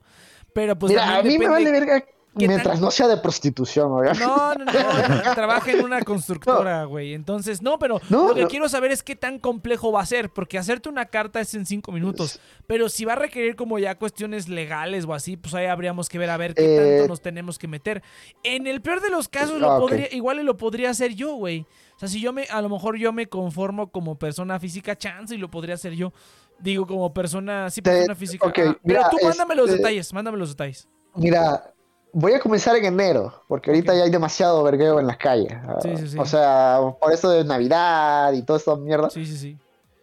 [0.54, 4.26] pero pues Mira, a mí me vale verga mientras no sea de prostitución, obviamente.
[4.26, 4.72] No, no, no,
[5.36, 7.14] trabaja en una constructora, güey.
[7.14, 8.48] Entonces, no, pero No, lo que no.
[8.48, 11.66] quiero saber es qué tan complejo va a ser, porque hacerte una carta es en
[11.66, 15.66] cinco minutos, pero si va a requerir como ya cuestiones legales o así, pues ahí
[15.66, 18.02] habríamos que ver a ver qué Eh, tanto nos tenemos que meter.
[18.44, 21.66] En el peor de los casos, lo Ah, podría, igual lo podría hacer yo, güey.
[21.96, 25.36] O sea, si yo me, a lo mejor yo me conformo como persona física, chance
[25.36, 26.14] y lo podría hacer yo.
[26.60, 28.48] Digo, como persona, sí, Te- persona física.
[28.48, 28.66] ok, Ajá.
[28.74, 30.88] pero mira, tú mándame los este- detalles, mándame los detalles.
[31.16, 31.74] Mira,
[32.14, 35.52] voy a comenzar en enero, porque ahorita ya hay demasiado vergueo en las calles.
[35.68, 36.18] Ah, Sí, sí, sí.
[36.20, 39.10] O sea, por eso de Navidad y toda esta mierda.
[39.10, 39.58] Sí, sí, sí.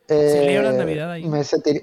[0.09, 1.25] eh, ¿Celebran Navidad ahí?
[1.25, 1.83] Me sentiría...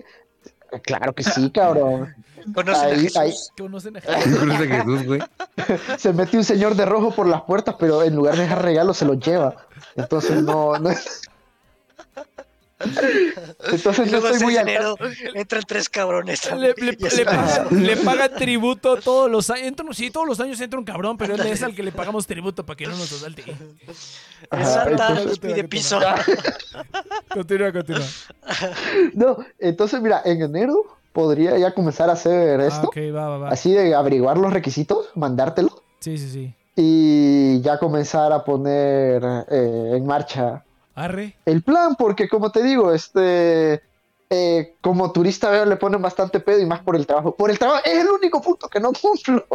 [0.84, 2.14] Claro que sí, cabrón.
[2.54, 3.18] Conocen a Ahí- Jesús.
[3.18, 5.22] ahí- Conocen a Jesús, güey.
[5.98, 8.98] Se mete un señor de rojo por las puertas, pero en lugar de dejar regalos
[8.98, 9.56] se los lleva.
[9.96, 11.22] Entonces no, no es-
[12.78, 14.96] Entonces no estoy muy enero
[15.34, 16.52] entran tres cabrones.
[16.54, 16.98] Le, le,
[17.82, 19.68] le pagan tributo todos los años.
[19.68, 22.28] Entra- sí, todos los años entra un cabrón, pero él es al que le pagamos
[22.28, 23.44] tributo para que no nos asalte.
[24.52, 26.00] Santa nos pide piso.
[27.34, 28.06] Continúa, continúa.
[29.14, 30.84] No, entonces mira, en enero
[31.14, 32.88] podría ya comenzar a hacer Ah, esto.
[32.88, 33.50] ok, va, va, va.
[33.50, 35.82] Así de averiguar los requisitos, mandártelo.
[36.00, 36.54] Sí, sí, sí.
[36.76, 40.65] Y ya comenzar a poner eh, en marcha
[40.96, 41.36] Arre.
[41.46, 43.82] el plan, porque como te digo, este,
[44.30, 47.36] eh, como turista veo le ponen bastante pedo y más por el trabajo.
[47.36, 49.46] Por el trabajo es el único punto que no cumplo.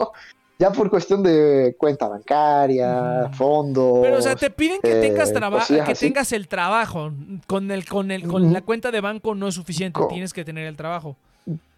[0.58, 3.34] Ya por cuestión de cuenta bancaria, Ujú.
[3.34, 3.98] fondos.
[4.02, 6.06] Pero, o sea, te piden que eh, tengas trabajo, que así.
[6.08, 7.10] tengas el trabajo.
[7.46, 9.98] Con el, con el, con la cuenta de banco no es suficiente.
[9.98, 11.16] Co- Tienes que tener el trabajo.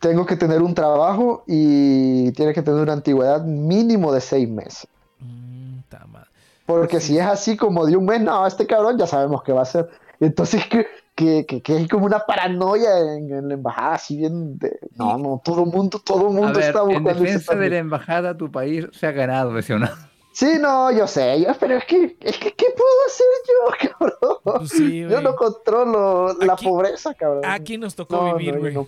[0.01, 4.89] Tengo que tener un trabajo y tiene que tener una antigüedad mínimo de seis meses.
[6.66, 7.09] Porque Sí.
[7.09, 9.62] si es así como de un mes, no, este cabrón ya sabemos qué va a
[9.64, 9.89] hacer.
[10.20, 14.59] Entonces, que, que, que, que hay como una paranoia en, en la embajada, así bien
[14.59, 14.78] de.
[14.97, 17.55] No, no, todo el mundo, todo el A mundo ver, está en buscando ese defensa
[17.56, 19.89] de la embajada, tu país se ha ganado, ¿sí o no?
[20.34, 24.39] Sí, no, yo sé, yo, pero es que, es que, ¿qué puedo hacer yo, cabrón?
[24.60, 27.43] Pues sí, yo no controlo la pobreza, cabrón.
[27.44, 28.72] Aquí nos tocó No, vivir, güey.
[28.72, 28.86] no.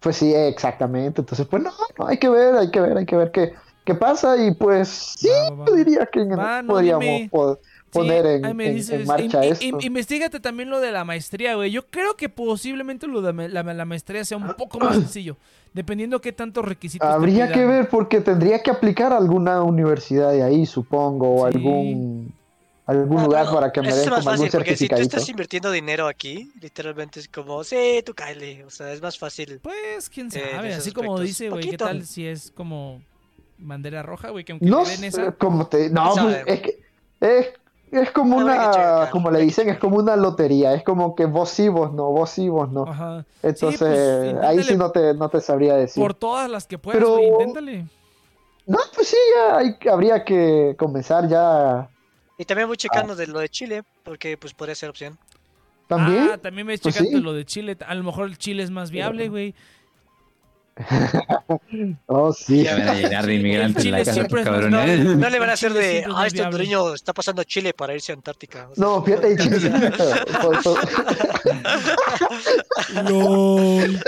[0.00, 1.22] Pues sí, exactamente.
[1.22, 3.54] Entonces, pues no, no, hay que ver, hay que ver, hay que ver qué,
[3.86, 4.36] qué pasa.
[4.44, 7.28] Y pues sí, Va, va, diría que en- Va, no, podríamos dime.
[7.30, 9.64] po- Sí, poner en, me en- en dices, marcha in- esto.
[9.64, 11.70] in- investígate también lo de la maestría, güey.
[11.70, 15.38] Yo creo que posiblemente lo de la, la maestría sea un poco más sencillo.
[15.72, 20.42] Dependiendo qué tantos requisitos Habría que ver porque tendría que aplicar a alguna universidad de
[20.42, 21.56] ahí, supongo, o Sí.
[21.56, 22.34] algún
[22.86, 25.28] algún Ah, lugar para que me den más como algún fácil, porque si tú estás
[25.28, 28.64] invirtiendo dinero aquí, literalmente es como, sí, tú cáele.
[28.64, 29.58] O sea, es más fácil.
[29.60, 30.72] Pues, quién Eh, sabe.
[30.74, 33.00] Así como dice, güey, ¿qué tal si es como
[33.58, 34.44] bandera roja, güey?
[34.44, 35.32] Que aunque No den sé esa...
[35.32, 35.90] cómo te.
[35.90, 36.86] No, ¿Quién pues, es que.
[37.20, 37.46] Es,
[37.92, 38.70] es como una.
[38.70, 40.74] checar, Como le dicen, es como una lotería.
[40.74, 42.84] Es como que vos sí, vos no, vos sí, vos no.
[42.86, 43.24] Ajá.
[43.42, 46.02] Entonces, pues, ahí sí no te, no te sabría decir.
[46.02, 47.86] Por todas las que puedas, Pero- güey, inténtale.
[48.66, 51.88] No, pues sí, ya hay- habría que comenzar ya.
[52.36, 55.16] Y también voy checando de lo de Chile, porque pues podría ser opción.
[55.86, 56.30] También.
[56.32, 57.22] Ah, también me Pues checando sí.
[57.22, 57.76] lo de Chile.
[57.86, 59.54] A lo mejor el Chile es más viable, güey.
[62.06, 62.62] Oh, sí.
[62.64, 64.70] Ya van a llenar de Sí, inmigrantes en la Chile casa, siempre es más cabrón.
[64.72, 64.98] No, ¿eh?
[64.98, 66.64] no le van a hacer de, ah, este viable".
[66.64, 68.68] niño está pasando a Chile para irse a Antártica.
[68.70, 69.92] O sea, No, fíjate, Chile
[73.08, 74.00] LOL.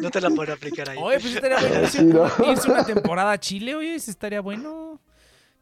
[0.00, 0.98] no te la pueden aplicar ahí.
[1.00, 2.30] Oye, pues estaría bueno irse, Sí, ¿no?
[2.52, 5.00] irse una temporada a Chile, oye, estaría bueno.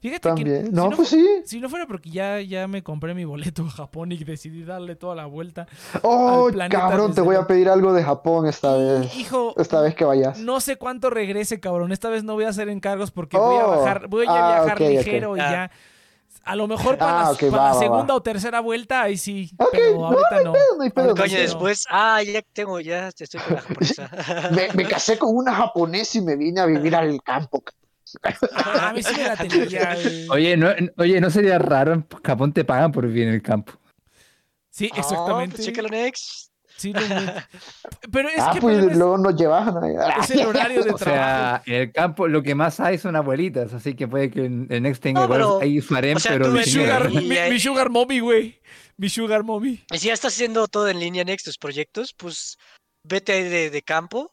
[0.05, 0.66] Fíjate que También.
[0.66, 1.26] si No, no, pues sí.
[1.47, 4.97] si no fuera porque ya, ya me compré mi boleto a Japón y decidí darle
[4.97, 5.66] toda la vuelta.
[6.02, 9.16] Oh, al planeta cabrón, te voy a pedir algo de Japón esta vez.
[9.16, 10.39] Hijo, Esta vez que vayas.
[10.40, 11.90] no sé cuánto regrese, cabrón.
[11.90, 14.60] Esta vez no voy a hacer encargos porque voy a Oh, bajar, voy a ah,
[14.64, 15.51] viajar ligero y Ah.
[15.51, 15.70] ya.
[16.44, 17.81] A lo mejor para, Ah, la- ok, para va, la va, va.
[17.81, 19.51] segunda o tercera vuelta, ahí sí.
[19.56, 20.52] Ok, pero no, ahorita no.
[20.76, 24.10] No hay pedo, no hay Coño, después, ah, ya tengo, ya estoy con la japonesa.
[24.55, 27.62] Me, me casé con una japonesa y me vine a vivir al campo.
[28.52, 29.97] Ah, a mí sí me la tenía.
[30.31, 30.68] Oye, no,
[30.98, 31.93] oye, ¿no sería raro?
[31.94, 33.72] En Japón te pagan por vivir en el campo.
[34.70, 35.56] Sí, Ah, exactamente.
[35.56, 36.51] pues chécalo next.
[36.76, 37.01] Sí, lo.
[38.10, 39.76] Pero es ah, que pues es- luego nos llevaban.
[40.20, 41.62] es, el horario de O trabajo.
[41.62, 44.66] sea, en el campo lo que más hay son abuelitas, así que puede que en
[44.70, 47.28] el Next tenga No, igual pero- ahí su harem, o sea, pero mi sugar, mi,
[47.28, 48.60] mi sugar mommy, güey.
[48.97, 49.85] Mi sugar mommy.
[49.93, 52.59] Y si ya estás haciendo todo en línea next, tus proyectos, pues
[53.05, 54.32] vete ahí de, de campo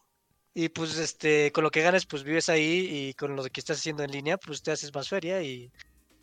[0.54, 3.78] y pues este, con lo que ganes, pues vives ahí y con lo que estás
[3.78, 5.70] haciendo en línea, pues te haces más feria y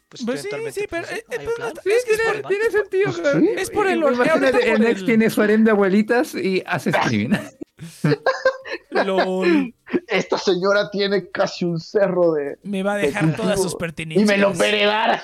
[0.07, 3.11] pues, Pues sí, eventualmente, sí, pero, pues, eh, hay eh, un pues, es tiene- sentido,
[3.14, 3.22] Sí.
[3.22, 3.39] claro.
[3.57, 7.38] Es por el- Imagínate, el el- tiene su harem de abuelitas y hace streaming.
[8.91, 9.73] LOL.
[10.07, 12.57] Esta señora tiene casi un cerro de.
[12.64, 14.28] Me va a dejar todas sus Y pertenencias.
[14.28, 15.24] me lo heredara.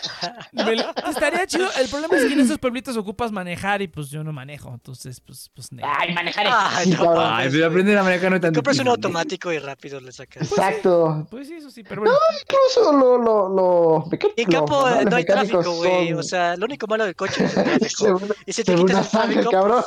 [0.54, 1.68] Me lo- Estaría chido.
[1.80, 4.72] El problema es que en esos pueblitos ocupas manejar y pues yo no manejo.
[4.74, 5.82] Entonces, pues, pues ne.
[5.86, 8.88] Ay, manejar Ay, sí, no Ay, pero aprender a manejar no es tan Compras un
[8.88, 10.50] automático y rápido le sacas.
[10.50, 11.28] Exacto.
[11.30, 12.16] Pues sí, eso sí, pero bueno.
[12.42, 16.10] Incluso lo, lo, lo, Y en campo no hay tráfico, güey.
[16.10, 17.90] son- O sea, lo único malo del coche es el tráfico.
[18.06, 19.84] Según, Y si te quitas el Assange, tráfico, cabrón.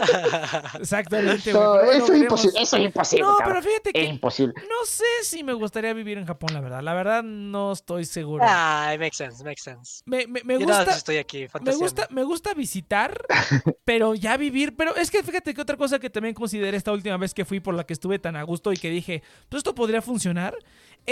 [0.80, 1.64] Exactamente, güey.
[1.64, 2.60] No, bueno, eso es imposible.
[2.62, 3.22] Eso es imposible.
[3.24, 3.48] No, cabrón.
[3.48, 4.54] pero fíjate que Es imposible.
[4.56, 6.82] no sé si me gustaría vivir en Japón, la verdad.
[6.82, 8.44] La verdad no estoy seguro.
[8.46, 10.02] Ay, makes sense, makes sense.
[10.06, 13.24] Me, me, me gusta, estoy aquí me gusta, me gusta visitar,
[13.84, 14.76] pero ya vivir.
[14.76, 17.60] Pero es que fíjate que otra cosa que también consideré esta última vez que fui
[17.60, 20.56] por la que estuve tan a gusto y que dije, pues esto podría funcionar,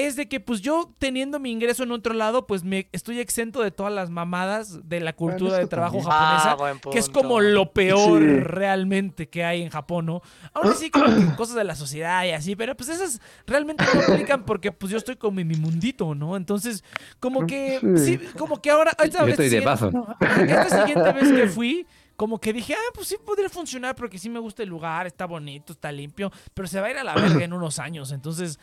[0.07, 3.63] es de que pues yo teniendo mi ingreso en otro lado, pues me estoy exento
[3.63, 6.13] de todas las mamadas de la cultura de trabajo también.
[6.41, 6.57] japonesa.
[6.87, 8.41] Ah, que es como lo peor Sí.
[8.41, 10.23] realmente que hay en Japón, ¿no?
[10.55, 14.01] Ahora sí como que cosas de la sociedad y así, pero pues esas realmente no
[14.01, 16.37] aplican porque pues yo estoy como en mi mundito, ¿no?
[16.37, 16.85] Entonces,
[17.21, 18.19] como que Sí.
[18.19, 20.07] sí, como que ahora esta Yo vez estoy de paso, ¿no?
[20.21, 24.29] esta siguiente vez que fui, como que dije, ah, pues sí podría funcionar porque sí
[24.29, 27.15] me gusta el lugar, está bonito, está limpio, pero se va a ir a la
[27.15, 28.59] verga en unos años, entonces,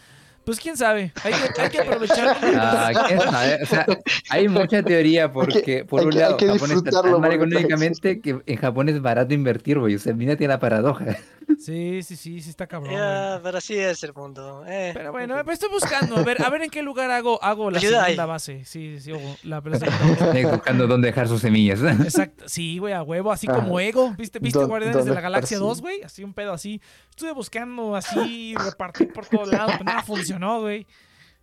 [0.46, 2.38] pues quién sabe, hay que, hay que aprovechar.
[2.56, 3.86] Ah, quién sabe, o sea,
[4.30, 7.22] hay mucha teoría porque, por hay un que- lado, hay que Japón está disfrutarlo tan
[7.22, 9.96] mal económicamente que en Japón es barato invertir, güey.
[9.96, 11.18] O sea, mírate la paradoja.
[11.60, 12.94] Sí, sí, sí, sí está cabrón.
[12.94, 14.64] Ya, pero así es el mundo.
[14.68, 17.42] eh, Pero en bueno, me estoy buscando, a ver, a ver en qué lugar hago,
[17.44, 18.14] hago la Ayuda ahí.
[18.14, 18.66] segunda base.
[18.66, 20.24] Sí, sí, ojo, la, la segunda base.
[20.26, 21.82] Estoy buscando dónde dejar sus semillas.
[21.84, 24.16] Exacto, sí, güey, a huevo, así como Ego.
[24.18, 25.70] ¿Viste, viste Don- Guardianes de ¿dónde la Galaxia esparcí?
[25.70, 26.02] 2, güey?
[26.04, 26.82] Así un pedo así.
[27.12, 30.86] Estuve buscando así, repartir por todos lados, pero nada funcionó, güey.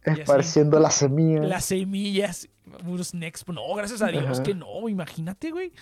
[0.04, 0.20] Y así.
[0.22, 1.46] Esparciendo las semillas.
[1.46, 2.48] Las semillas,
[2.84, 3.48] unos next.
[3.48, 4.42] No, gracias a Dios Ajá.
[4.42, 5.72] que no, imagínate, güey.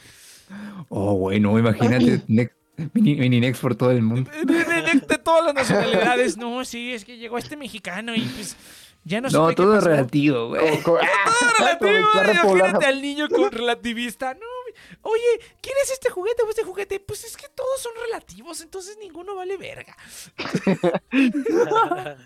[0.88, 2.52] Oh, bueno, imagínate next-
[2.92, 4.30] mini, mini next por todo el mundo.
[4.44, 8.56] De, de- todas las nacionalidades, no, sí, es que llegó este mexicano y pues
[9.04, 10.82] ya no No, supe todo es relativo, güey.
[10.82, 14.34] Co- Todo relativo, Comenzó a repoblar imagínate al niño con relativista.
[14.34, 14.40] No,
[15.02, 15.22] oye,
[15.62, 17.00] ¿quieres este juguete o este juguete?
[17.00, 19.96] Pues es que todos son relativos, entonces ninguno vale verga.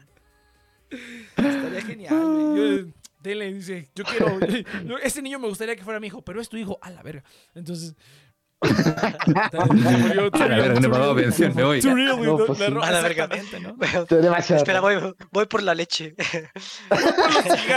[1.37, 2.79] Estaría genial, güey.
[2.79, 4.39] Yo- Dele, dice, yo quiero.
[4.87, 7.03] yo- Ese niño me gustaría que fuera mi hijo, pero es tu hijo, a la
[7.03, 7.25] verga.
[7.55, 7.95] Entonces.
[8.65, 11.81] Se murió, A la verga, no he pagado pensión, me voy.
[13.79, 16.15] Pues espera, voy, voy por la leche.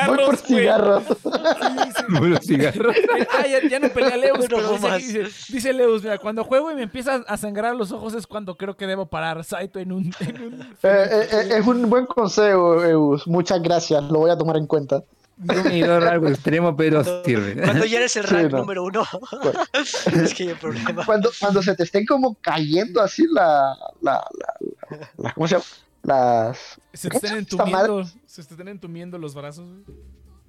[0.07, 0.37] Voy por güey.
[0.37, 1.03] cigarros.
[1.05, 2.15] Sí.
[2.21, 2.95] Unos cigarros.
[3.37, 4.97] Ah, ya, ya no pelea Leus, dice, fumas.
[4.97, 8.55] dice, dice Leus, mira, cuando juego y me empiezan a sangrar los ojos es cuando
[8.55, 10.13] creo que debo parar Saito en un...
[10.19, 13.27] en un- Eh, eh, eh, es un buen consejo, Eus.
[13.27, 14.03] Muchas gracias.
[14.05, 15.03] Lo voy a tomar en cuenta.
[15.39, 17.61] Un medidor algo extremo, pero Cuando- sirve.
[17.61, 18.57] Cuando ya eres el Sí, rank no.
[18.59, 19.03] número uno,
[19.73, 21.05] es que hay un problema.
[21.05, 24.53] Cuando, cuando se te estén como cayendo así la, la, la,
[24.89, 25.65] la- la- ¿cómo se llama?
[26.03, 26.79] Las...
[26.93, 28.03] Se te están entumiendo.
[28.25, 29.67] Se te están entumiendo los brazos.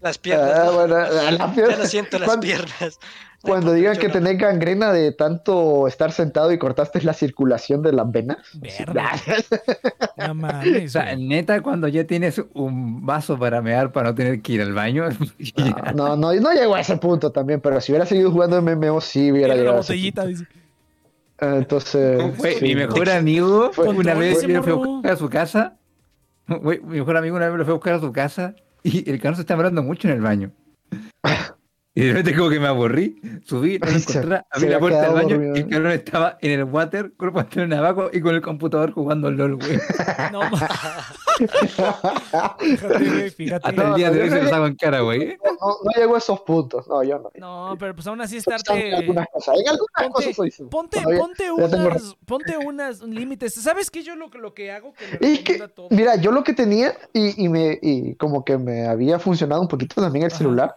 [0.00, 0.52] Las piernas.
[0.54, 0.72] Ah, ¿no?
[0.74, 2.98] bueno, la Ya pierna- no siento las cuando- piernas.
[3.40, 4.14] Cuando No, digan yo que no.
[4.14, 8.38] tenés gangrena de tanto estar sentado y cortaste la circulación de las venas.
[8.54, 9.12] Verga.
[10.18, 14.42] No mames, O sea, neta, cuando ya tienes un vaso para mear para no tener
[14.42, 15.04] que ir al baño,
[15.38, 15.92] ya.
[15.94, 19.30] No, no, no llegó a ese punto también, pero si hubiera seguido jugando MMO sí
[19.30, 20.38] hubiera llegado a ese botellita, punto.
[20.40, 20.52] dice.
[21.40, 22.20] Ah, Entonces,
[22.58, 22.80] sí, mi no.
[22.88, 25.76] mejor amigo, Fue- una vez lo fui a buscar a su casa.
[26.48, 29.20] Güey, mi mejor amigo una vez lo fue a buscar a su casa y el
[29.20, 30.50] carro se estaba hablando mucho en el baño.
[31.98, 35.28] Y de repente como que me aburrí, subí, no encontré, abrí la puerta del baño
[35.30, 35.56] dormido.
[35.56, 38.92] y el cabrón estaba en el water, con el pantalón abajo y con el computador
[38.92, 39.78] jugando LOL, güey.
[40.32, 40.40] No.
[42.58, 43.68] Fíjate, fíjate.
[43.68, 45.36] Hasta el día de hoy se lo saco en cara, güey.
[45.44, 46.86] No, no, no llegó a esos puntos.
[46.88, 47.30] No, yo no.
[47.36, 48.94] No, pero pues aún así En estarte.
[48.94, 50.50] algunas cosas, en algunas Ponte- cosas soy.
[50.68, 53.54] Ponte, ponte unas, ponte unas límites.
[53.54, 54.92] ¿Sabes qué yo lo, lo que hago?
[55.20, 55.60] Que
[55.90, 59.68] mira, yo lo que tenía y, y me y como que me había funcionado un
[59.68, 60.38] poquito también el Ajá.
[60.38, 60.76] celular,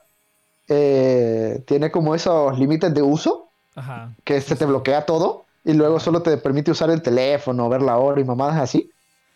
[0.73, 4.15] eh, tiene como esos límites de uso Ajá.
[4.23, 7.97] que se te bloquea todo y luego solo te permite usar el teléfono, ver la
[7.97, 8.89] hora y mamadas así.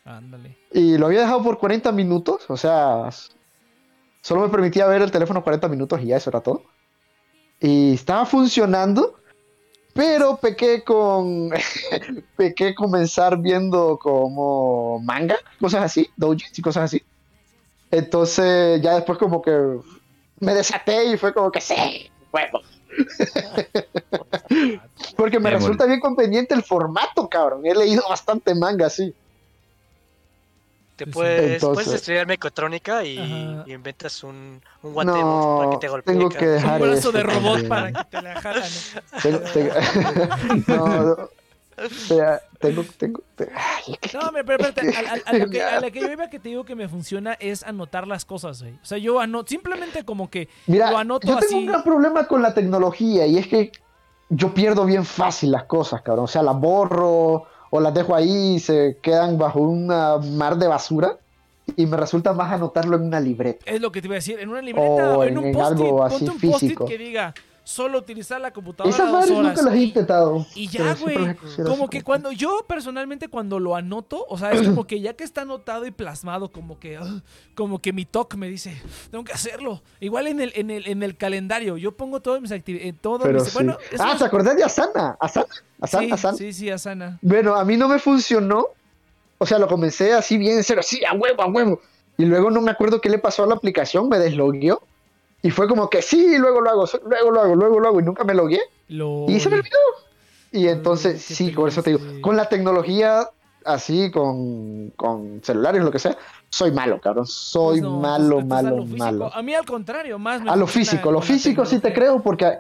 [0.05, 0.57] Ándale.
[0.71, 3.09] Y lo había dejado por 40 minutos, o sea,
[4.21, 6.63] solo me permitía ver el teléfono 40 minutos y ya eso era todo.
[7.59, 9.15] Y estaba funcionando,
[9.93, 11.49] pero pequé con
[12.37, 17.03] pequé comenzar viendo como manga, cosas así, doujins y cosas así.
[17.91, 19.51] Entonces ya después como que
[20.39, 22.61] me desaté y fue como que sí, huevo.
[25.17, 27.65] Porque me resulta bien conveniente el formato, cabrón.
[27.65, 29.13] He leído bastante manga así.
[30.95, 31.13] Te Sí, sí.
[31.13, 33.17] puedes, puedes Entonces- estudiar mecatrónica y,
[33.67, 36.15] inventas un, un guante No, para que te golpee.
[36.15, 36.53] tengo que cabrón.
[36.55, 37.67] dejar Un brazo de robot también.
[37.69, 38.69] para que te la jalan.
[39.21, 39.73] Tengo, tengo-
[40.67, 41.29] no,
[41.77, 45.79] Espera, tengo, tengo, te- ay, No, pero, pero espérate, a, a- a lo que, a
[45.81, 48.73] la que yo iba que te digo que me funciona es anotar las cosas, güey.
[48.75, 51.55] O sea, yo anoto, simplemente como que Mira, lo anoto yo tengo así.
[51.55, 53.71] un gran problema con la tecnología y es que
[54.29, 56.25] yo pierdo bien fácil las cosas, cabrón.
[56.25, 60.67] O sea, las borro o las dejo ahí y se quedan bajo una mar de
[60.67, 61.17] basura
[61.75, 63.65] y me resulta más anotarlo en una libreta.
[63.69, 65.65] Es lo que te iba a decir, en una libreta O en en- un post-it,
[65.81, 67.33] algo ponte así un post-it que diga
[67.65, 69.57] solo utilizar la computadora Esas dos horas.
[69.57, 70.45] nunca las he intentado.
[70.55, 71.35] Y ya, güey.
[71.65, 75.23] Como que cuando yo personalmente cuando lo anoto, o sea, es como que ya que
[75.23, 77.21] está anotado y plasmado, como que, ah,
[77.55, 78.79] como que mi TOC me dice,
[79.11, 79.81] tengo que hacerlo.
[79.99, 83.39] Igual en el, en el, en el calendario, yo pongo todas mis actividades, todo Pero
[83.39, 83.53] mis- sí.
[83.55, 85.17] bueno, ah, ¿te acordás de Asana?
[85.19, 85.47] Asana,
[85.81, 86.37] Asana, sí, Asana.
[86.37, 87.19] sí, sí, Asana.
[87.21, 88.67] Bueno, a mí no me funcionó.
[89.37, 91.81] O sea, lo comencé así bien en serio, así a huevo, a huevo.
[92.17, 94.81] Y luego no me acuerdo qué le pasó a la aplicación, me deslogueó.
[95.45, 97.99] Y fue como que sí, luego lo hago, luego lo hago, luego lo hago.
[97.99, 98.61] Y nunca me logué.
[98.87, 99.27] Lo...
[99.27, 99.77] Y se me olvidó.
[100.51, 103.29] Y entonces, qué sí, por eso te digo, con la tecnología
[103.63, 106.17] así, con, con celulares, lo que sea,
[106.49, 107.27] soy malo, cabrón.
[107.27, 109.31] Soy Pues no, malo, a malo, malo.
[109.31, 112.57] A mí al contrario, más me A lo físico, lo físico sí te creo porque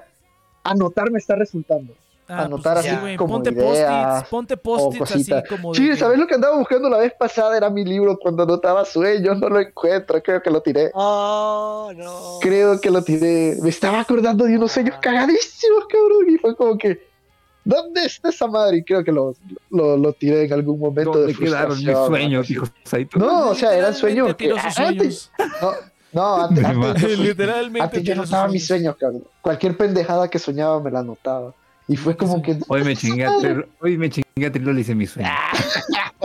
[0.63, 1.91] anotar me está resultando.
[2.27, 5.43] Ah, anotar pues, así sí, güey, como ponte ideas post-its, ponte post-its así cositas.
[5.47, 7.55] como de Sí, que- ¿sabes lo que andaba buscando la vez pasada?
[7.55, 10.89] Era mi libro cuando anotaba sueños, no lo encuentro, creo que lo tiré.
[10.95, 12.39] Oh, no.
[12.41, 13.57] Creo que lo tiré.
[13.61, 16.25] Me estaba acordando de unos sueños cagadísimos, cabrón.
[16.33, 17.07] Y fue como que,
[17.63, 18.77] ¿dónde está esa madre?
[18.77, 19.35] Y creo que lo,
[19.69, 22.53] lo, lo tiré en algún momento ¿Dónde de quedaron mis sueños, así.
[22.53, 22.65] hijo?
[23.17, 25.31] No, o sea, eran sueños que antes, sueños.
[25.61, 25.71] no,
[26.11, 29.23] no, antes, antes, yo, Literalmente antes yo anotaba mis sueños, cabrón.
[29.41, 31.53] Cualquier pendejada que soñaba me la anotaba.
[31.87, 34.09] Y fue como que Hoy me chingué a tres, hoy me
[34.77, 35.29] y hice mi sueño.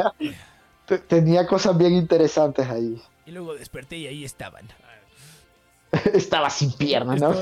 [0.87, 3.01] te- tenía cosas bien interesantes ahí.
[3.27, 4.66] Y luego desperté y ahí estaban.
[6.15, 7.35] Estaba sin piernas, ¿no?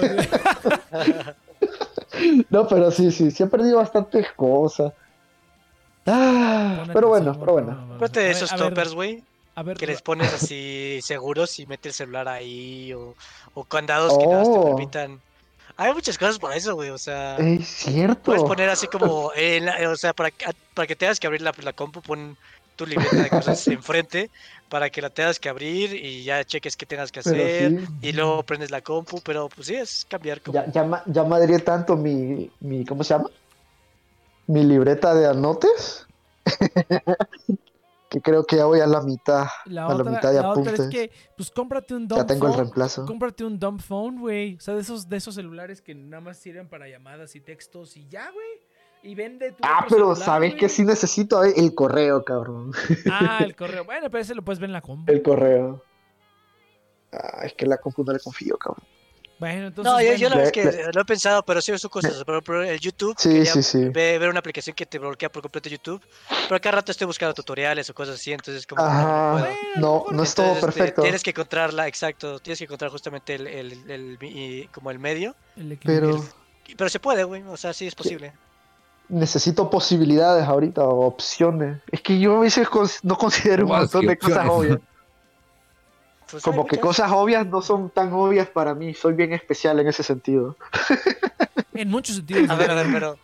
[2.51, 4.93] No, pero sí, sí, sí he perdido bastantes cosas.
[6.07, 7.97] Ah, pero bueno, pero bueno.
[7.99, 9.23] a de esos toppers, güey,
[9.55, 13.15] A ver, que les pones así seguros y metes el celular ahí o,
[13.55, 14.65] o candados que nada más te Oh.
[14.65, 15.21] permitan.
[15.79, 18.25] Hay muchas cosas para eso, güey, o sea, Es cierto.
[18.25, 21.43] puedes poner así como, en la- o sea, para, que- para que tengas que abrir
[21.43, 22.37] la, la compu, pon
[22.77, 24.31] tu libreta de cosas enfrente
[24.69, 28.13] para que la tengas que abrir y ya cheques qué tengas que hacer sí, y
[28.13, 30.59] luego prendes la compu, pero pues sí, es cambiar como...
[30.59, 33.31] ya, ya, ya madrié tanto mi, mi, ¿cómo se llama?
[34.49, 36.07] Mi libreta de anotes.
[38.09, 39.47] que creo que ya voy a la mitad.
[39.67, 40.89] La a la mitad de la otra es apuntes.
[40.89, 43.05] que, pues cómprate un dumb Ya tengo el reemplazo.
[43.05, 44.57] Cómprate un dumb phone, güey.
[44.57, 47.97] O sea, de esos, de esos celulares que nada más sirven para llamadas y textos
[47.97, 48.47] y ya, güey.
[49.03, 51.45] Y vende tu Ah, pero celular, ¿sabes que sí necesito?
[51.45, 52.73] Eh, El correo, cabrón.
[53.11, 53.85] Ah, el correo.
[53.85, 55.13] Bueno, pero ese lo puedes ver en la compu.
[55.13, 55.85] El correo.
[57.13, 58.85] Ah, es que la compu no le confío, cabrón.
[59.39, 59.93] Bueno, entonces.
[59.93, 62.25] No, yo, yo la bueno, verdad es que lo he pensado, pero sí son cosas.
[62.25, 63.85] Por ejemplo, el YouTube, Sí, quería sí, sí.
[63.89, 66.03] ve- ver una aplicación que te bloquea por completo YouTube,
[66.49, 69.33] pero cada rato estoy buscando tutoriales o cosas así, entonces como no Ajá.
[69.33, 71.03] Bueno, No, es todo Entonces, este, perfecto.
[71.03, 75.35] Tienes que encontrarla, exacto, tienes que encontrar justamente el, el- el- y- como el medio,
[75.57, 75.79] el.
[75.85, 76.25] Pero
[76.77, 78.33] pero se puede, güey, o sea, sí es posible.
[79.09, 81.79] necesito posibilidades ahorita o opciones.
[81.91, 82.69] Es que yo a veces
[83.03, 84.79] no considero un montón de cosas obvias.
[86.31, 86.83] Pues Como que muchas.
[86.83, 88.93] cosas obvias no son tan obvias para mí.
[88.95, 90.57] Soy bien especial en ese sentido.
[91.75, 92.51] En muchos sentidos.
[92.51, 93.17] A ver, a ver, pero...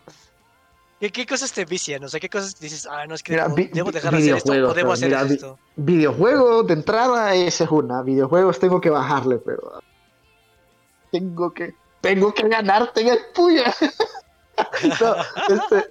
[0.99, 2.03] ¿Qué, qué cosas te vician?
[2.05, 4.17] O sea, ¿qué cosas dices, ah, no, es que Mira, debo, vi- debo dejar de
[4.17, 5.59] hacer esto o videojuegos, debo hacer mira, vi- esto?
[5.75, 8.01] Videojuegos de entrada, esa es una.
[8.01, 9.81] Videojuegos tengo que bajarle, pero.
[11.11, 11.75] Tengo que.
[12.01, 13.73] Tengo que ganarte en el puya.
[15.01, 15.15] No,
[15.53, 15.89] este,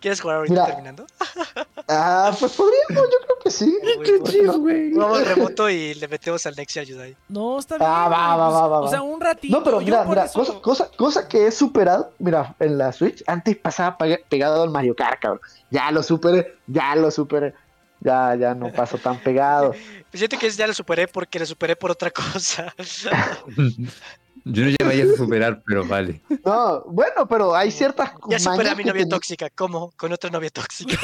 [0.00, 0.66] ¿Quieres jugar ahorita Mira.
[0.66, 1.06] terminando?
[1.88, 3.78] ah, pues podríamos, yo creo que sí.
[4.04, 4.92] Qué chido, güey.
[4.92, 7.16] Vamos remoto y le metemos al Next y ayuda ahí.
[7.28, 7.88] No, está bien.
[7.90, 9.56] Ah, va, va, pues, va, va, O sea, un ratito.
[9.58, 13.22] No, pero mira, mira, eso- cosa, cosa, cosa que he superado, mira, en la Switch,
[13.26, 15.40] antes pasaba pe- pegado al Mario Kart, cabrón.
[15.70, 17.54] Ya lo superé, ya lo superé.
[18.02, 19.72] Ya, ya no paso tan pegado.
[19.72, 19.82] Pues
[20.14, 22.74] Siento que ya lo superé porque lo superé por otra cosa.
[24.44, 26.20] Yo no llegaría a superar, pero vale.
[26.44, 29.50] No, bueno, pero hay ciertas Ya superé a mi novia tóxica.
[29.50, 29.92] ¿Cómo?
[29.96, 30.98] Con otra novia tóxica.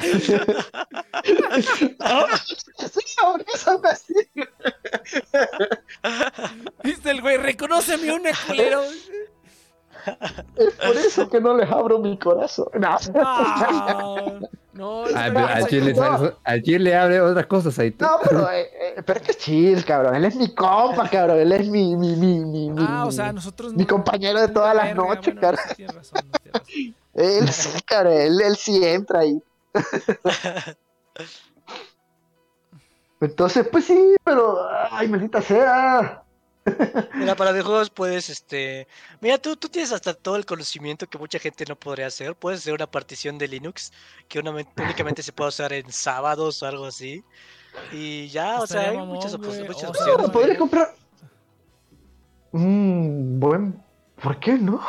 [6.82, 8.82] Viste el güey, reconóceme un culero.
[10.56, 12.66] Es por eso que no les abro mi corazón.
[14.72, 15.04] No.
[15.14, 16.32] Ah, no, a Chile, no.
[16.44, 17.94] a Chile abre otras cosas ahí.
[17.98, 20.14] No, pero, eh, eh, pero es que es chill, cabrón.
[20.14, 21.38] Él es mi compa, cabrón.
[21.40, 23.88] Él es mi, mi, mi, mi, mi, Ah, o sea, nosotros mi no.
[23.88, 25.60] compañero de todas las noches, bueno, cabrón.
[25.68, 26.94] sí tienes razón, no tienes razón.
[27.14, 28.12] Él sí, cabrón.
[28.14, 29.42] Él, él sí entra ahí.
[33.20, 34.58] Entonces, pues sí, pero.
[34.90, 36.22] Ay, maldita sea.
[37.14, 38.86] Mira, para videojuegos puedes, este...
[39.20, 42.34] Mira, tú, tú tienes hasta todo el conocimiento que mucha gente no podría hacer.
[42.36, 43.92] Puedes hacer una partición de Linux
[44.28, 47.24] que una- únicamente se puede usar en sábados o algo así.
[47.92, 49.74] Y ya, o sea, hay mamón, muchas, opciones.
[50.32, 50.94] podría comprar.
[52.52, 53.82] Mmm, buen.
[54.22, 54.80] ¿Por qué no?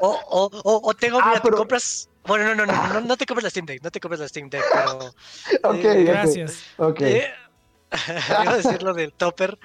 [0.00, 2.08] O, o, o, o tengo, Ah, mira, te pero- compras...
[2.24, 4.26] Bueno, no, no, no, no, no te compres la Steam Deck, no te compres la
[4.28, 4.98] Steam Deck, pero...
[5.62, 6.62] Ok, Eh, ok, Gracias.
[6.76, 7.00] Ok.
[7.02, 7.32] Eh,
[8.42, 9.58] iba a decir lo del topper.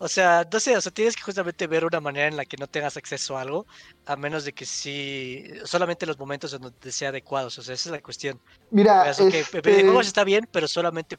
[0.00, 2.56] O sea, no sé, o sea, tienes que justamente ver una manera en la que
[2.56, 3.66] no tengas acceso a algo,
[4.06, 7.58] a menos de que sí, solamente los momentos en donde sea adecuados.
[7.58, 8.40] O sea, esa es la cuestión.
[8.70, 11.18] Mira, O sea, que este, videojuegos está bien, pero solamente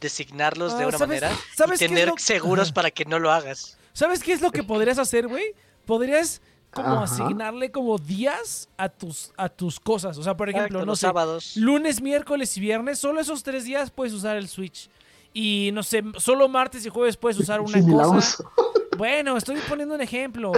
[0.00, 3.30] designarlos de Ah, una ¿sabes- manera sabes y tener lo- seguros para que no lo
[3.32, 3.76] hagas.
[3.92, 5.54] ¿Sabes qué es lo que podrías hacer, güey?
[5.86, 6.40] Podrías
[6.72, 7.04] como Ajá.
[7.14, 10.16] asignarle como días a tus, a tus cosas.
[10.18, 11.56] O sea, por ejemplo, Exacto, no los sé, sábados.
[11.56, 14.88] lunes, miércoles y viernes, solo esos tres días puedes usar el Switch.
[15.32, 18.44] Y no sé, solo martes y jueves puedes usar una cosa.
[18.98, 20.52] Bueno, estoy poniendo un ejemplo.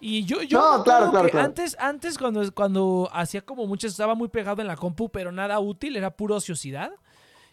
[0.00, 1.46] Y yo, yo No, claro, claro, que claro.
[1.46, 5.58] antes, antes cuando, cuando hacía como muchas, estaba muy pegado en la compu, pero nada
[5.60, 6.90] útil, era pura ociosidad.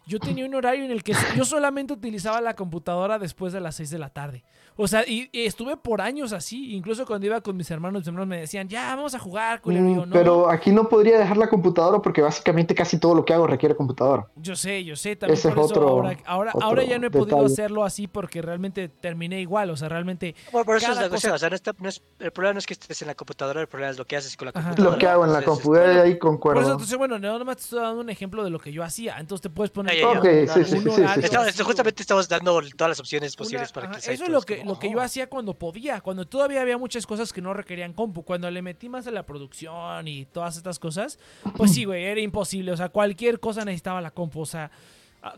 [0.06, 3.76] Yo tenía un horario en el que yo solamente utilizaba la computadora después de las
[3.76, 4.44] 6 de la tarde.
[4.76, 6.74] O sea, y, y estuve por años así.
[6.74, 9.88] Incluso cuando iba con mis hermanos, mis hermanos me decían, ya, vamos a jugar, culero.
[9.88, 10.12] Y yo, Mm, no.
[10.12, 13.76] Pero aquí no podría dejar la computadora porque básicamente casi todo lo que hago requiere
[13.76, 14.26] computadora.
[14.36, 16.98] Yo sé, yo sé, también Ese por es eso otro- ahora, ahora, otro ahora ya
[16.98, 17.52] no he podido detalle.
[17.52, 19.70] hacerlo así porque realmente terminé igual.
[19.70, 21.32] O sea, realmente Bueno, por eso es la cuestión.
[21.32, 23.14] cosa- O sea, no está- no es- el problema no es que estés en la
[23.14, 24.62] computadora, el problema es lo que haces con la Ajá.
[24.70, 24.92] computadora.
[24.94, 26.72] Lo que hago en la Entonces, compu, eh, ahí Por eso, concuerdo.
[26.72, 29.18] entonces, bueno, nada más te estoy dando un ejemplo de lo que yo hacía.
[29.20, 30.04] Entonces te puedes poner.
[30.04, 34.12] Ok, sí, sí, sí, justamente estamos dando todas las opciones posibles Una- para que ajá,
[34.12, 35.02] eso es lo que, lo que yo "Oh".
[35.02, 38.88] hacía cuando podía, cuando todavía había muchas cosas que no requerían compu, cuando le metí
[38.88, 41.18] más a la producción y todas estas cosas,
[41.56, 44.70] pues sí, güey, era imposible, o sea, cualquier cosa necesitaba la compu, o sea,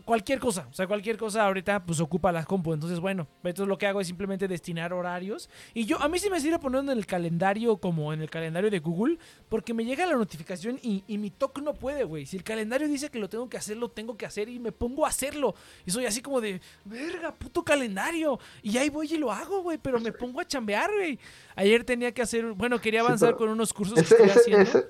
[0.05, 3.77] cualquier cosa, o sea, cualquier cosa ahorita pues ocupa la compu, entonces bueno, entonces lo
[3.77, 6.97] que hago es simplemente destinar horarios y yo, a mí sí me sirve ponerlo en
[6.97, 9.17] el calendario como en el calendario de Google,
[9.49, 12.87] porque me llega la notificación y, y mi TOC no puede, güey, si el calendario
[12.87, 15.55] dice que lo tengo que hacer, lo tengo que hacer y me pongo a hacerlo,
[15.85, 18.39] y soy así como de, verga, puto calendario.
[18.61, 21.19] Y ahí voy y lo hago, güey, pero me pongo a chambear, güey.
[21.55, 24.63] Ayer tenía que hacer, bueno, quería avanzar con unos cursos que Ese, estoy ese, haciendo.
[24.63, 24.85] ese,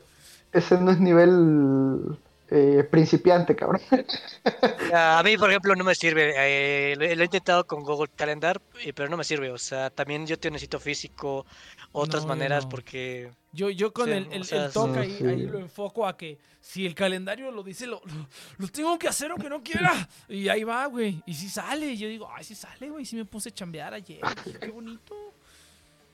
[0.52, 2.18] ese no es nivel
[2.50, 3.82] eh, principiante, cabrón.
[4.94, 6.34] A mí, por ejemplo, no me sirve.
[6.38, 9.52] eh, lo, lo he intentado con Google Calendar, eh, pero no me sirve.
[9.52, 11.46] O sea, también yo te necesito físico,
[11.92, 12.70] otras No, maneras, no.
[12.70, 15.00] porque Yo, yo con Sí, el, o el, sea, el TOC sí.
[15.00, 15.26] ahí, Sí.
[15.26, 19.08] ahí lo enfoco a que si el calendario lo dice, lo, lo, lo tengo que
[19.08, 20.08] hacer aunque no quiera.
[20.30, 21.22] Y ahí va, güey.
[21.26, 21.88] Y si sale.
[21.88, 23.06] Y yo digo, ay, si sale, güey.
[23.06, 24.20] Si me puse a chambear ayer.
[24.60, 25.27] Qué bonito.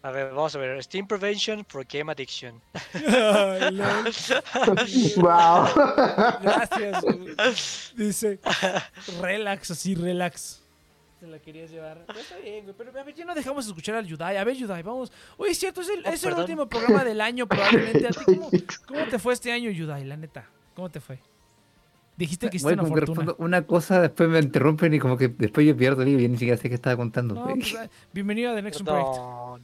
[0.06, 0.84] A ver, vamos a ver.
[0.84, 2.62] Steam Prevention for Game Addiction.
[2.94, 4.12] Ay, lol.
[5.16, 5.66] wow.
[6.42, 7.02] Gracias.
[7.04, 7.36] güey.
[7.96, 8.38] Dice,
[9.22, 10.62] relax, así, relax.
[11.22, 12.04] te la querías llevar.
[12.06, 12.76] Pero está bien, güey.
[12.78, 14.36] Pero a ver, ya no dejamos de escuchar al Yudai.
[14.36, 15.10] A ver, Yudai, vamos.
[15.38, 18.06] Oye, es cierto, es el, Oh, es el último programa del año, probablemente.
[18.06, 18.50] ¿A ti cómo,
[18.86, 20.04] cómo te fue este año, Yudai?
[20.04, 20.50] La neta.
[20.76, 21.20] ¿Cómo te fue?
[22.18, 23.36] Dijiste que hiciste Güey, una fortuna.
[23.38, 26.38] una cosa, después me interrumpen y como que después yo pierdo el hilo y ni
[26.38, 27.34] siquiera sé qué estaba contando.
[27.36, 27.56] No, güey.
[27.56, 29.64] pues, ah, bienvenido a The Next Project.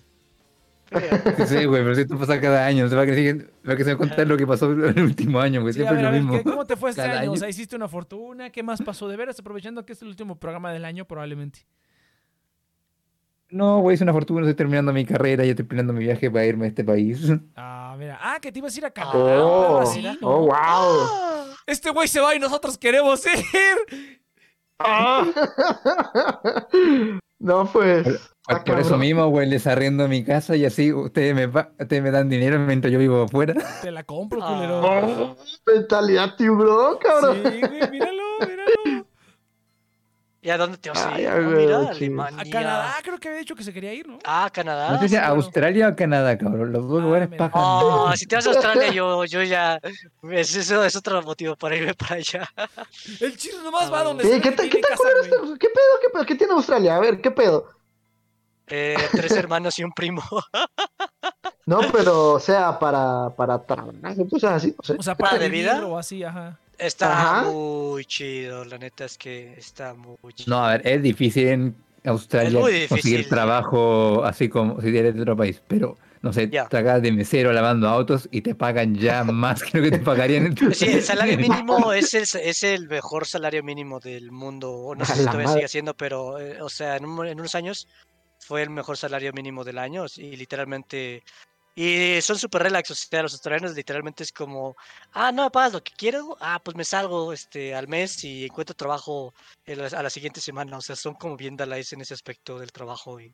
[1.47, 3.73] Sí, güey, pero si esto pasa cada año, no se va a que siguen- va
[3.73, 5.81] a que se va a contar lo que pasó en el último año, güey, Sí,
[5.81, 6.43] a siempre a ver, lo mismo.
[6.43, 7.31] ¿qué- ¿cómo te fue este Cada año?
[7.31, 8.49] O sea, hiciste una fortuna.
[8.49, 9.07] ¿Qué más pasó?
[9.07, 11.65] De veras, aprovechando que es el último programa del año, probablemente.
[13.51, 16.45] No, güey, es una fortuna, estoy terminando mi carrera, ya estoy planeando mi viaje para
[16.45, 17.31] irme a este país.
[17.55, 18.19] Ah, mira.
[18.21, 19.43] Ah, que te ibas a ir a Canadá.
[19.43, 20.15] Oh, así, ¿no?
[20.21, 20.51] oh, wow.
[20.53, 24.19] Ah, Este güey se va y nosotros queremos ir.
[27.39, 28.05] No, pues.
[28.49, 32.01] Por, ah, por eso mismo, güey, les arrendo mi casa y así ustedes me, ustedes
[32.01, 33.53] me dan dinero mientras yo vivo afuera.
[33.83, 34.55] Te la compro, Ah.
[34.55, 34.81] culero.
[34.81, 37.41] Oh, mentalidad tiburón, Sí, cabrón.
[37.43, 37.61] güey,
[37.91, 39.05] míralo, míralo.
[40.41, 41.27] ¿Y a dónde te vas a ir?
[41.27, 42.09] a Ah, mira, sí.
[42.17, 44.17] A Canadá creo que había dicho que se quería ir, ¿no?
[44.23, 44.91] Ah, Canadá.
[44.93, 45.25] No sé si a sí.
[45.27, 46.71] Australia o Canadá, cabrón.
[46.71, 47.49] Los dos Ah, lugares mira.
[47.51, 47.61] pajan.
[47.61, 49.79] Oh, si te vas a Australia, yo, yo ya.
[50.31, 52.47] Es, eso es otro motivo para irme para allá.
[53.19, 54.03] El chino nomás va Ah.
[54.05, 55.57] donde Sí, se ¿Qué, qué casa, ¿Qué pedo?
[55.59, 56.25] ¿Qué pedo?
[56.25, 56.95] ¿Qué tiene Australia?
[56.95, 57.67] A ver, ¿qué pedo?
[58.69, 60.21] Eh, tres hermanos y un primo.
[61.65, 64.95] No, pero, o sea, para, para cosas así, no sé.
[64.97, 65.85] O sea, para ¿de vida?
[65.85, 66.57] o así, ajá.
[66.79, 67.51] Está Ajá.
[67.51, 70.49] muy chido, la neta es que está muy chido.
[70.55, 71.75] No, a ver, es difícil en
[72.05, 72.87] Australia difícil.
[72.89, 76.67] conseguir trabajo así como si eres de otro país, pero no sé, Ya.
[76.67, 79.99] te hagas de mesero lavando autos y te pagan ya más que lo que te
[79.99, 84.31] pagarían en tu Sí, el salario mínimo es el, es el mejor salario mínimo del
[84.31, 84.93] mundo.
[84.97, 87.87] No sé si todavía sigue siendo, pero, eh, o sea, en, un- en unos años
[88.49, 91.23] fue el mejor salario mínimo del año y literalmente.
[91.75, 94.75] Y son súper relax, o sea, los australianos literalmente es como,
[95.13, 98.45] ah, no me pagas lo que quiero, ah, pues me salgo este, al mes y
[98.45, 99.33] encuentro trabajo
[99.67, 103.19] a la siguiente semana, o sea, son como bien dalais en ese aspecto del trabajo.
[103.21, 103.33] Y,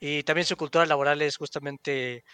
[0.00, 2.24] y también su cultura laboral es justamente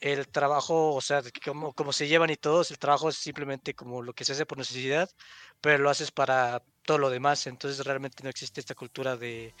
[0.00, 4.00] el trabajo, o sea, como, como se llevan y todos, el trabajo es simplemente como
[4.00, 5.10] lo que se hace por necesidad,
[5.60, 9.54] pero lo haces para todo lo demás, entonces realmente no existe esta cultura de,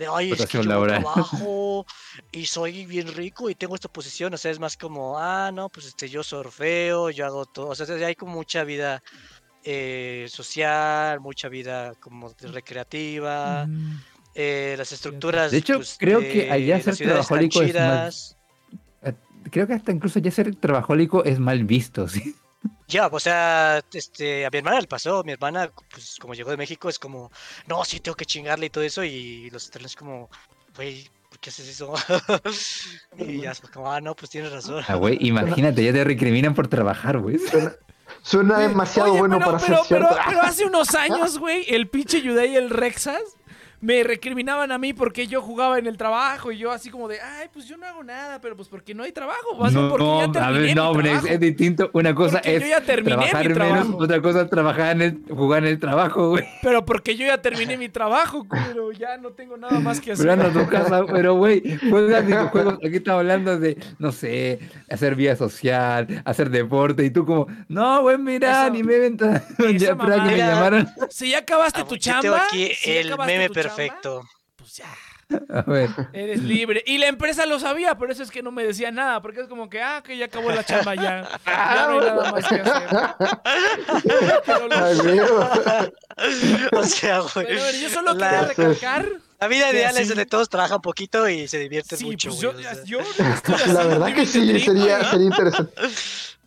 [0.00, 1.02] de ay, es que yo laboral".
[1.02, 1.84] trabajo
[2.32, 5.68] y soy bien rico y tengo esta posición, o sea, es más como, ah, no,
[5.68, 9.02] pues este, yo surfeo, yo hago todo, o sea, hay como mucha vida
[9.62, 13.96] eh, social, mucha vida como de recreativa, Mm.
[14.34, 18.36] eh, las estructuras De hecho, pues, creo que allá ser trabajólico es chidas.
[19.50, 22.34] Creo que hasta incluso ya ser trabajólico es mal visto, ¿sí?
[22.90, 26.56] Ya, o sea, este, a mi hermana le pasó, mi hermana, pues como llegó de
[26.56, 27.30] México, es como,
[27.68, 30.28] no, sí, tengo que chingarle y todo eso, y los australianos como,
[30.74, 31.94] güey, ¿por qué haces eso?
[33.16, 34.82] y ya, es como, ah, no, pues tienes razón.
[34.88, 37.38] Ah, güey, imagínate, ya te recriminan por trabajar, güey.
[37.38, 37.72] Suena,
[38.22, 40.08] suena demasiado Oye, bueno pero, para pero, ser cierto.
[40.10, 43.22] pero, pero hace unos años, güey, el pinche Yudai y el Rexas
[43.80, 47.18] me recriminaban a mí porque yo jugaba en el trabajo y yo así como de,
[47.20, 50.04] ay, pues yo no hago nada, pero pues porque no hay trabajo, bien No, porque
[50.04, 51.34] ya a terminé ver, no, mi hombre, es, trabajo.
[51.34, 51.90] es distinto.
[51.94, 53.96] Una cosa Porque es yo ya terminé mi trabajar menos, trabajo.
[53.98, 56.44] otra cosa es trabajar en el, jugar en el trabajo, güey.
[56.62, 60.26] Pero porque yo ya terminé mi trabajo, pero ya no tengo nada más que hacer.
[60.26, 64.58] Pero anda a tu casa, pero güey, juegas videojuegos, aquí estamos hablando de, no sé,
[64.90, 69.16] hacer vida social, hacer deporte, y tú como, no, güey, mira, Eso- ni me ven,
[69.18, 70.86] ya, que me llamaron.
[71.08, 73.69] Si ya acabaste Ah, tu chamba, tengo aquí si ya el acabaste meme tu chamba,
[73.76, 74.22] perfecto.
[74.56, 74.94] pues ya,
[75.54, 76.82] A ver, eres libre.
[76.86, 79.48] Y la empresa lo sabía, por eso es que no me decía nada, porque es
[79.48, 81.28] como que, ah, que ya acabó la chamba ya.
[81.46, 82.88] Ya no hay nada más que hacer.
[86.72, 87.46] O sea, güey.
[87.46, 89.08] pero, a ver, yo solo la, quería recalcar.
[89.40, 92.62] la vida ideal es donde todos trabajan poquito y se divierten Sí, mucho, pues güey,
[92.62, 92.84] yo, o sea.
[92.84, 95.72] yo estoy La verdad que sí, sería, sería interesante.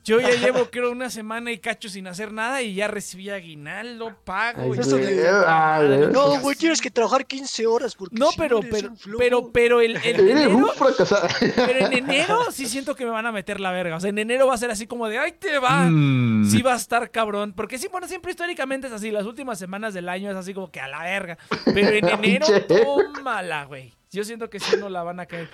[0.03, 4.13] Yo ya llevo, creo, una semana y cacho sin hacer nada y ya recibí aguinaldo,
[4.25, 4.63] pago.
[4.63, 6.11] Ay, y eso estoy de- de puta ay, madre, güey.
[6.11, 9.81] No, güey, tienes que trabajar 15 horas porque No, si pero, eres pero, pero, pero
[9.81, 11.27] el, el Eres enero, un fracasado.
[11.55, 13.95] pero en enero sí siento que me van a meter la verga.
[13.95, 15.88] O sea, en enero va a ser así como de, ¡ay, te va!
[15.89, 17.53] mm, Sí va a estar cabrón.
[17.53, 19.09] Porque sí, bueno, siempre históricamente es así.
[19.09, 21.38] Las últimas semanas del año es así como que a la verga.
[21.73, 23.93] Pero en enero, tómala, güey.
[24.11, 25.49] Yo siento que sí no la van a caer.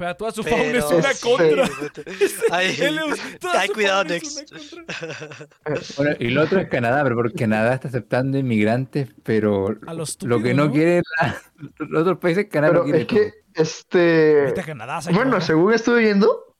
[0.00, 1.68] Pero toda su fauna es una contra.
[1.68, 2.30] güey.
[2.50, 5.46] Ay, Él es- toda ay, su cuidado, contra.
[5.98, 9.98] Bueno, y lo otro es Canadá, pero porque Canadá está aceptando inmigrantes, pero A lo
[9.98, 10.72] lo estúpido, que no, ¿no?
[10.72, 11.36] quiere la-
[11.78, 14.54] los otros países, Canadá Pero no quiere es que, este...
[14.64, 15.00] Canadá.
[15.12, 16.54] Bueno, según estuve viendo,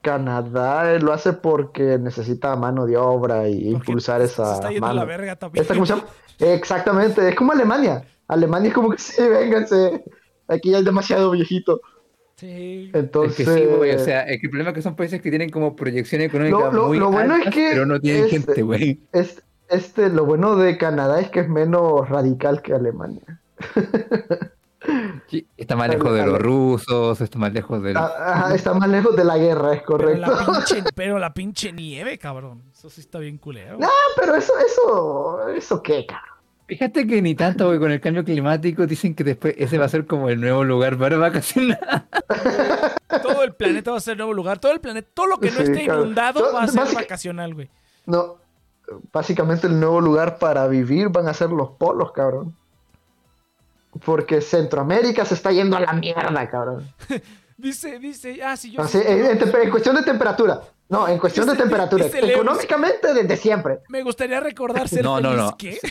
[0.00, 4.70] Canadá eh, lo hace porque necesita mano de obra y Porque impulsar Se esa está
[4.70, 5.00] yendo a mano.
[5.00, 5.62] la verga también.
[5.62, 6.06] Esta, ¿cómo se llama?
[6.38, 8.04] Exactamente, es como Alemania.
[8.28, 10.04] Alemania es como que sí, vénganse.
[10.46, 11.80] Aquí ya es demasiado viejito.
[12.38, 12.90] Sí.
[12.94, 15.20] Es Entonces, que sí, güey, o sea, es que el problema es que son países
[15.20, 18.00] que tienen como proyección económica Lo- lo- muy lo bueno es altas, que pero no
[18.00, 19.00] tienen es- gente, güey.
[19.12, 23.40] es, este, lo bueno de Canadá es que es menos radical que Alemania.
[25.26, 27.92] Sí, está más lejos de los rusos, está más lejos de...
[27.96, 30.20] Ah, ajá, está más lejos de la guerra, es Pero correcto.
[30.30, 32.62] la, pinche, pero la pinche nieve, cabrón.
[32.72, 33.76] Eso sí está bien culero.
[33.78, 33.88] No,
[34.18, 36.37] pero eso, eso, eso qué, cabrón.
[36.68, 39.88] Fíjate que ni tanto, güey, con el cambio climático dicen que después ese va a
[39.88, 42.04] ser como el nuevo lugar para vacacionar.
[43.22, 44.58] Todo el planeta va a ser nuevo lugar.
[44.58, 47.00] Todo el planeta, todo lo que no Sí, esté inundado Todo- va a ser básica-
[47.00, 47.70] vacacional, güey.
[48.04, 48.36] No,
[49.12, 52.54] básicamente el nuevo lugar para vivir van a ser los polos, cabrón.
[54.04, 56.86] Porque Centroamérica se está yendo a la mierda, cabrón.
[57.56, 60.60] Dice, dice, ah, sí, yo Así, en cuestión de temperatura.
[60.90, 62.06] No, en cuestión de temperatura.
[62.06, 63.80] Económicamente desde siempre.
[63.88, 65.44] Me gustaría recordar ser No, no, feliz.
[65.44, 65.56] no.
[65.56, 65.78] ¿Qué?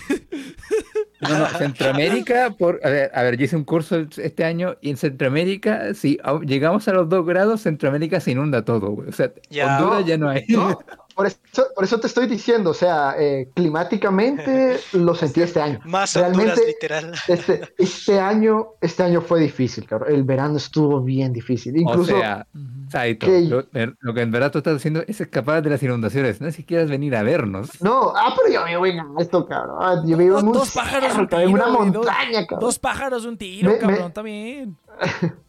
[1.20, 4.92] No, no, Centroamérica, por, a ver, a ver, yo hice un curso este año y
[4.92, 9.10] en Centroamérica, si llegamos a los 2 grados, Centroamérica se inunda todo, güey.
[9.10, 9.80] O sea, Ya.
[9.80, 10.46] Honduras ya no hay.
[10.48, 10.78] No,
[11.18, 11.38] por eso,
[11.76, 15.80] por eso te estoy diciendo, o sea, eh, climáticamente lo sentí este año.
[15.84, 17.12] Más Honduras, Realmente, literal.
[17.28, 20.14] este, este año, este año fue difícil, cabrón.
[20.14, 21.76] El verano estuvo bien difícil.
[21.76, 22.46] Incluso, o sea.
[22.90, 23.66] Saito, que- lo,
[24.00, 26.40] lo que en verdad tú estás haciendo es escapar de las inundaciones.
[26.40, 27.82] No es si quieras venir a vernos.
[27.82, 30.08] no, ah, pero yo vivo en alto, cabrón.
[30.08, 32.60] Yo vivo en un Dos pájaros, cerro, un cabrón, en una montaña, cabrón.
[32.68, 34.78] Dos pájaros de un tiro, Me- me- cabrón, también.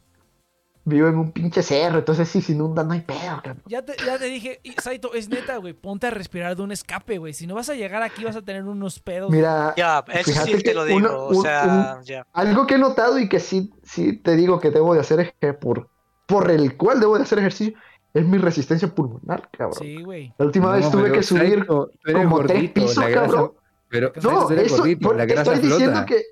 [0.89, 3.61] Vivo en un pinche cerro, entonces si se inunda no hay pedo, cabrón.
[3.67, 6.71] Ya te, ya te dije, y, Saito, es neta, güey, ponte a respirar de un
[6.71, 7.33] escape, güey.
[7.33, 9.29] Si no vas a llegar aquí vas a tener unos pedos.
[9.31, 10.97] Mira, Ya, eso Fíjate sí que te lo digo.
[10.97, 12.25] uno- o un- sea, ya.
[12.33, 15.33] algo que he notado y que sí, sí te digo que debo de hacer es
[15.39, 15.87] que por,
[16.25, 17.73] por el cual debo de hacer ejercicio
[18.13, 19.77] es mi resistencia pulmonar, cabrón.
[19.79, 20.33] Sí, güey.
[20.37, 23.51] La última vez tuve que subir como tres gordito, pisos, la grasa- cabrón.
[23.89, 26.23] Pero No, eso, gordito, por- la te estoy diciendo que.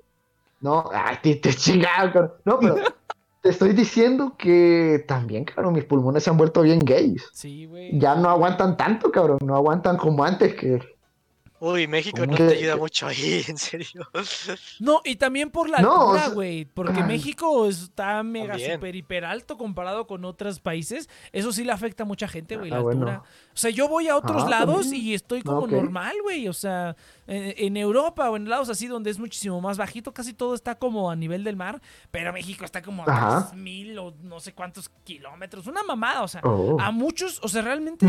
[0.60, 2.32] No, ay, te, te chingado, cabrón.
[2.44, 2.76] No, pero
[3.42, 7.28] te estoy diciendo que también, cabrón, mis pulmones se han vuelto bien gays.
[7.32, 7.98] Sí, güey.
[7.98, 9.38] Ya no aguantan tanto, cabrón.
[9.44, 10.80] No aguantan como antes que.
[11.60, 14.08] Uy, México ¿Cómo no que- te ayuda mucho ahí, en serio.
[14.78, 16.64] No, y también por la No, o altura, sea- güey.
[16.66, 17.02] Porque.
[17.02, 18.74] México está mega También.
[18.74, 21.08] super hiper alto comparado con otros países.
[21.32, 23.08] Eso sí le afecta a mucha gente, güey, la Ah, bueno.
[23.08, 23.22] altura.
[23.52, 25.04] O sea, yo voy a otros Ah, lados también.
[25.04, 26.46] y estoy como normal, güey.
[26.46, 26.94] O sea,
[27.28, 31.10] en, Europa o en lados así donde es muchísimo más bajito, casi todo está como
[31.10, 31.80] a nivel del mar.
[32.10, 35.66] Pero México está como a mil o no sé cuántos kilómetros.
[35.66, 36.40] Una mamada, o sea.
[36.42, 36.80] Oh.
[36.80, 38.06] A muchos, o sea, realmente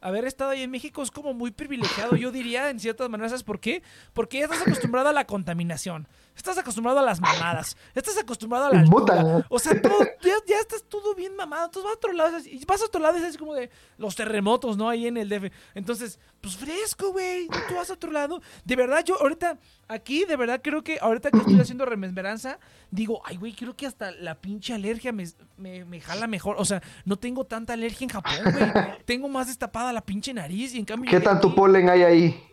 [0.00, 3.32] haber estado ahí en México es como muy privilegiado, yo diría, en ciertas maneras.
[3.32, 3.82] ¿Sabes por qué?
[4.12, 6.06] Porque ya estás acostumbrado a la contaminación,
[6.36, 9.46] estás acostumbrado a las mamadas, estás acostumbrado a la altura.
[9.48, 11.66] O sea, todo, ya, ya estás todo bien mamado.
[11.66, 13.70] Entonces vas a otro lado y vas a otro lado y es así como de
[13.98, 14.88] los terremotos, ¿no?
[14.88, 15.52] Ahí en el DF.
[15.74, 17.48] Entonces, pues fresco, güey.
[17.68, 18.40] Tú vas a otro lado.
[18.64, 19.58] De verdad, yo ahorita,
[19.88, 22.58] aquí, de verdad, creo que ahorita que estoy haciendo remembranza,
[22.90, 25.24] digo, ay, güey, creo que hasta la pinche alergia me,
[25.56, 26.56] me, me jala mejor.
[26.58, 28.70] O sea, no tengo tanta alergia en Japón, güey.
[29.04, 31.10] Tengo más destapada la pinche nariz y en cambio.
[31.10, 32.46] ¿Qué tanto aquí, polen hay ahí?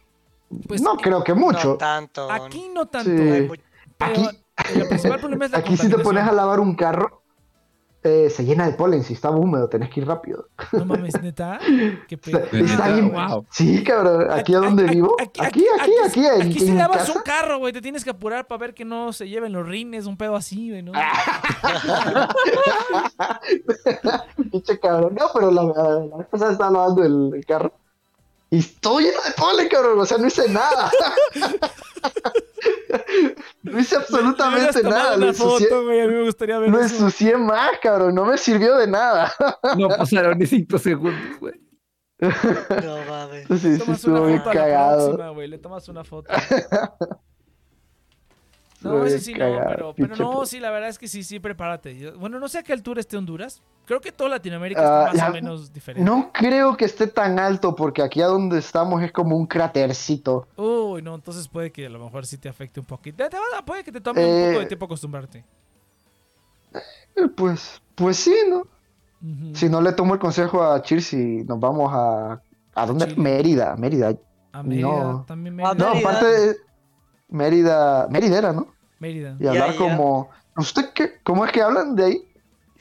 [0.68, 1.70] Pues, no creo que mucho.
[1.70, 2.32] No tanto.
[2.32, 3.10] Aquí no tanto.
[3.10, 3.30] Sí.
[3.30, 3.48] Hay
[3.99, 4.28] Aquí-
[4.76, 7.22] el principal problema es la Aquí si te pones a lavar un carro,
[8.03, 9.03] eh, se llena de polen.
[9.03, 10.48] Si está húmedo, tenés que ir rápido.
[10.72, 11.60] No mames, neta.
[12.07, 12.65] Qué Está, pedo.
[12.65, 13.11] está bien.
[13.11, 13.45] wow.
[13.52, 14.32] Sí, cabrón.
[14.32, 15.15] Aquí a donde vivo.
[15.22, 17.14] Aquí, aquí, aquí, en, Aquí si en lavas casa.
[17.14, 20.06] un carro, güey, te tienes que apurar para ver que no se lleven los rines,
[20.06, 20.91] un pedo así, güey, ¿no?
[24.52, 25.15] Pinche cabrón.
[25.19, 25.64] No, pero la,
[26.18, 27.74] vez pasada estaba lavando el, el carro.
[28.49, 29.99] Y estoy lleno de polen, cabrón.
[29.99, 30.90] O sea, no hice nada.
[33.78, 35.12] no hice absolutamente nada.
[35.12, 36.95] Lo una ensucié, foto, güey, a mí me gustaría ver lo eso.
[36.95, 38.16] ensucié más, cabrón.
[38.16, 39.32] No me sirvió de nada.
[39.78, 41.54] No pasaron ni cinco segundos, güey.
[42.20, 43.48] No mames.
[43.48, 45.06] Sí, sí, Tomas estuvo una bien foto a la cagado.
[45.10, 46.34] próxima, güey, le tomas una foto.
[48.82, 51.98] No, ese sí no, pero, no, sí, la verdad es que sí, sí, prepárate.
[51.98, 53.62] Yo- Bueno, no sé a qué altura esté Honduras.
[53.86, 56.06] Creo que toda Latinoamérica Ah, está más ya- o menos diferente.
[56.10, 60.48] No creo que esté tan alto porque aquí a donde estamos es como un crátercito.
[60.58, 63.24] Uy, no, entonces puede que a lo mejor sí te afecte un poquito.
[63.24, 65.44] Te- te va- puede que te tome un Eh, poco de tiempo acostumbrarte.
[67.16, 68.64] Eh, Pues, pues sí, ¿no?
[69.54, 72.40] Si no le tomo el consejo a Chirsi, nos vamos a...
[72.76, 73.08] ¿A dónde?
[73.08, 73.20] Chile.
[73.22, 74.14] Mérida, Mérida.
[74.52, 75.26] A Mérida, no.
[75.28, 75.91] también Ah, Mérida.
[75.94, 76.56] No, aparte de
[77.30, 78.74] Mérida, Mérida era, ¿no?
[78.99, 79.36] Mérida.
[79.40, 79.78] Y hablar ya.
[79.78, 80.30] como...
[80.56, 81.20] ¿Usted qué?
[81.24, 82.32] ¿Cómo es que hablan de ahí?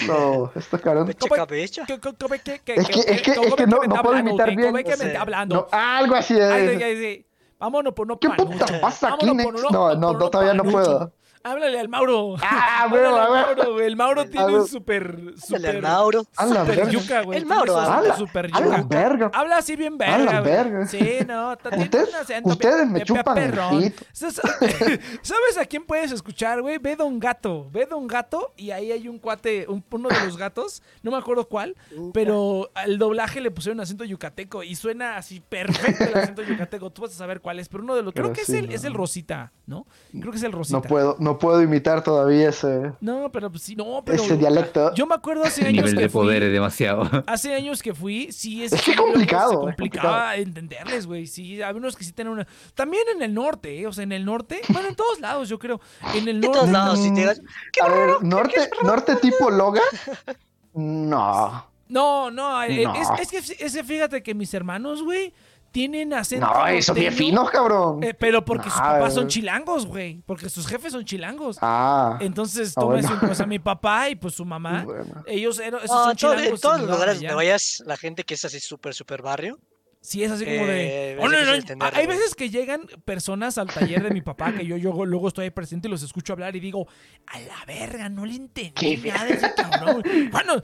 [0.06, 1.14] No, estos cabrones.
[1.14, 1.84] Pecha ¿Cómo- cabecha.
[1.86, 4.48] ¿Qué- qué- cómo- qué- qué- Es que- es que- es que no- no puedo imitar
[4.54, 4.68] bien.
[4.68, 5.06] ¿Cómo es que No me sé.
[5.08, 5.54] está hablando?
[5.56, 7.26] No, algo así de...
[7.58, 9.50] Vámonos por no ¿Qué puta pasa aquí, Nex?
[9.72, 11.12] No, no, todavía no puedo.
[11.50, 12.34] Háblale al Mauro.
[12.42, 13.30] Ah, Háblale huevo, al.
[13.30, 13.86] Mauro, güey.
[13.86, 16.24] El Mauro tiene un super, Dale super, al Mauro.
[16.24, 17.38] Super yuca, güey.
[17.38, 18.84] El Mauro, su a la- super yuca.
[18.88, 19.30] verga.
[19.34, 20.52] Habla así bien verga, güey.
[20.54, 20.86] verga.
[20.86, 21.52] Sí, no.
[21.52, 24.04] Ustedes- un acento ustedes bien- me chupan el pito.
[24.12, 24.40] ¿Sabes
[25.22, 26.78] ¿Sabes a quién puedes escuchar, güey?
[26.78, 27.68] Ve Don Gato.
[27.70, 31.16] Ve Don Gato y ahí hay un cuate, un- uno de los gatos, no me
[31.16, 31.74] acuerdo cuál,
[32.12, 36.90] pero al doblaje le pusieron acento yucateco y suena así perfecto el acento yucateco.
[36.90, 38.12] Tú vas a saber cuál es, pero uno de los.
[38.12, 38.72] Creo Pero que es, el, no.
[38.74, 39.86] es el Rosita, ¿no?
[40.12, 40.76] Creo que es el Rosita.
[40.78, 44.22] No puedo, no no puedo imitar todavía ese, No, pero pues sí, no, pero.
[44.22, 44.94] ese dialecto.
[44.94, 46.46] Yo me acuerdo hace El años nivel que de poder fui.
[46.48, 47.02] es demasiado.
[47.26, 51.26] Hace años que fui, sí es, Es que complicado, Se es complicaba entenderles, güey.
[51.26, 52.46] Sí, hay unos que sí tienen una.
[52.74, 53.86] También en el norte, ¿eh?
[53.86, 54.60] O sea, en el norte.
[54.68, 55.80] Bueno, en todos lados, yo creo.
[56.14, 56.72] En el De todos norte.
[56.72, 57.40] lados, si te digas,
[57.72, 59.82] ¿qué A ver, norte, norte tipo Loga.
[60.74, 61.66] No.
[61.88, 62.94] No, no, eh, No.
[62.94, 65.32] Es, es que ese, fíjate que mis hermanos, güey,
[65.76, 66.46] tienen acento.
[66.46, 68.02] No, esos bien finos, cabrón.
[68.02, 70.22] eh, pero porque sus papás son chilangos, güey.
[70.24, 71.58] Porque sus jefes son chilangos.
[71.60, 72.16] Ah.
[72.22, 73.28] Entonces, Ah, tú ves bueno.
[73.30, 74.84] o sea, mi papá y pues su mamá.
[74.84, 75.22] bueno.
[75.26, 75.84] Ellos eran.
[75.84, 76.58] Esos No, son en, todo- en chilangos.
[76.58, 77.28] y todos los lugares allá.
[77.28, 79.58] donde vayas, la gente que es así súper, súper barrio.
[80.06, 81.14] Sí, es así como de.
[81.14, 81.36] Eh, "Oh, no,
[81.76, 85.26] no, Hay veces que llegan personas al taller de mi papá que yo, yo luego
[85.26, 86.86] estoy ahí presente y los escucho hablar y digo,
[87.26, 90.04] a la verga, no le entendí nada de ese cabrón.
[90.30, 90.62] Bueno,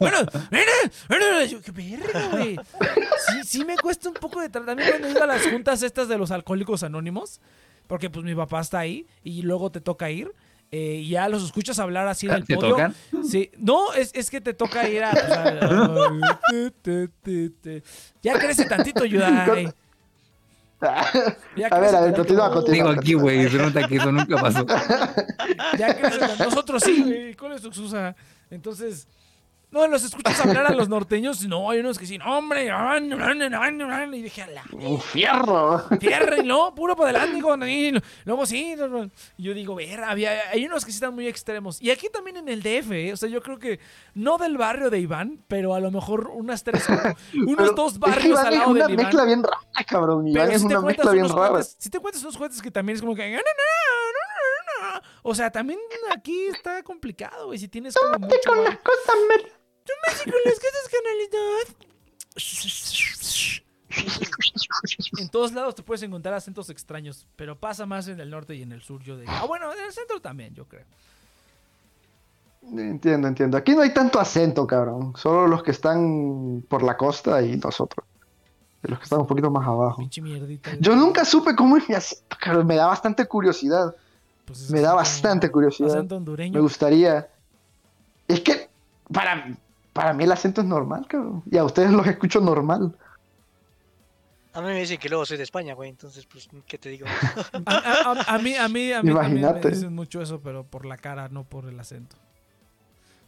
[0.00, 0.26] bueno,
[1.08, 2.56] bueno, yo, qué verga, güey.
[3.28, 6.08] Sí, sí me cuesta un poco de tra- También cuando ido a las juntas estas
[6.08, 7.40] de los alcohólicos anónimos,
[7.86, 10.32] porque pues mi papá está ahí y luego te toca ir.
[10.72, 12.70] Eh, y ya los escuchas hablar así en el ¿Te podio.
[12.70, 12.94] tocan?
[13.28, 15.10] Sí, no, es, es que te toca ir a.
[15.10, 17.82] a- te, te, te, te.
[18.22, 19.72] Ya crece tantito, Yudai.
[21.56, 22.74] Ya A ver, a ver, continúa, continúa.
[22.74, 24.64] Digo aquí, güey, se nota que eso nunca pasó.
[25.78, 26.20] Ya crece.
[26.42, 27.34] Nosotros sí, güey.
[27.34, 28.14] ¿Cuál es tu excusa?
[28.50, 29.06] Entonces.
[29.70, 31.46] No, los escuchas hablar a los norteños.
[31.46, 32.64] No, hay unos que sí, no, hombre.
[32.64, 35.84] Y dije, la Un fierro.
[36.44, 37.40] no, puro para adelante.
[37.40, 37.92] Con, y
[38.24, 38.74] luego sí.
[39.38, 41.80] yo digo, ver, había, hay unos que sí están muy extremos.
[41.80, 43.12] Y aquí también en el DF, ¿eh?
[43.12, 43.78] o sea, yo creo que
[44.14, 46.84] no del barrio de Iván, pero a lo mejor unas tres,
[47.34, 49.06] unos Pero dos es que barrios Iván al es lado una del Iván.
[49.06, 50.26] mezcla bien rara, cabrón.
[50.26, 51.48] Iván Pero es si una mezcla bien rara.
[51.50, 53.38] jueces, si te cuentas unos jueces que también es como que.
[55.22, 55.78] O sea, también
[56.14, 57.58] aquí está complicado, güey.
[57.58, 58.36] Si tienes como mucho.
[58.46, 59.16] Con las cosas
[60.06, 61.76] me- con las cosas, canalidad.
[65.18, 68.62] En todos lados te puedes encontrar acentos extraños, pero pasa más en el norte y
[68.62, 69.40] en el sur, yo diría.
[69.40, 70.84] Ah, bueno, en el centro también, yo creo.
[72.62, 73.56] Entiendo, entiendo.
[73.56, 75.14] Aquí no hay tanto acento, cabrón.
[75.16, 78.06] Solo los que están por la costa y nosotros.
[78.82, 79.98] Y Los que están un poquito más abajo.
[79.98, 80.70] Pinche mierdita.
[80.78, 82.66] Yo nunca supe cómo es mi acento, cabrón.
[82.66, 83.94] Me da bastante curiosidad.
[84.44, 85.90] Pues es Me da bastante curiosidad.
[85.98, 87.28] Acento Me gustaría.
[88.28, 88.68] Es que
[89.12, 89.56] para,
[89.92, 91.42] para mí el acento es normal, cabrón.
[91.50, 92.96] Y a ustedes los escucho normal.
[94.52, 95.90] A mí me dicen que luego soy de España, güey.
[95.90, 97.06] Entonces, pues, ¿qué te digo?
[97.66, 99.70] A, a- a- a mí, a mí, a mí también me Imagínate.
[99.70, 102.16] dicen mucho eso, pero por la cara, no por el acento.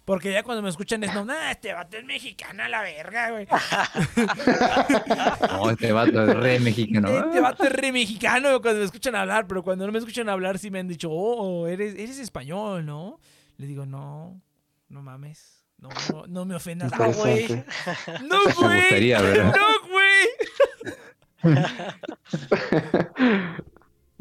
[0.05, 3.31] Porque ya cuando me escuchan es no, nah, este vato es mexicano a la verga,
[3.31, 3.47] güey.
[5.49, 7.09] No, este vato es re mexicano.
[7.09, 10.59] Este vato es re mexicano cuando me escuchan hablar, pero cuando no me escuchan hablar
[10.59, 13.21] sí me han dicho, oh, eres, eres español, ¿no?
[13.59, 14.41] Le digo, no,
[14.89, 15.62] no mames.
[15.83, 16.93] No, no, no me ofendas.
[16.99, 17.49] No, güey.
[18.23, 18.81] No, güey.
[19.53, 20.29] No, güey.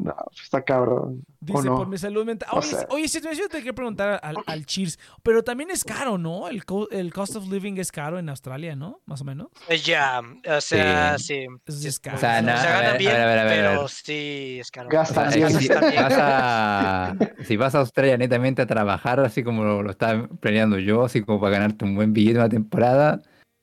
[0.02, 1.22] No, pues está cabrón.
[1.42, 1.76] ¿O Dice, no?
[1.76, 2.48] por mi salud mental.
[2.52, 5.84] O Oye, sea- oye, si te te quiero preguntar al, al Cheers, pero también es
[5.84, 6.48] caro, ¿no?
[6.48, 9.00] El, co- el cost of living es caro en Australia, ¿no?
[9.06, 9.48] Más o menos.
[9.68, 11.46] Eh, Ya, o sea, sí.
[11.66, 12.16] Es caro.
[12.16, 13.70] O sea, no, o sea, a ganan ver, bien, a ver, a ver, a ver.
[13.76, 14.88] pero sí es caro.
[14.88, 15.48] O sea, Gastan es bien.
[15.48, 19.90] que si, vas a, si vas a Australia netamente a trabajar, así como lo, lo
[19.90, 23.22] estaba planeando yo, así como para ganarte un buen billete una temporada,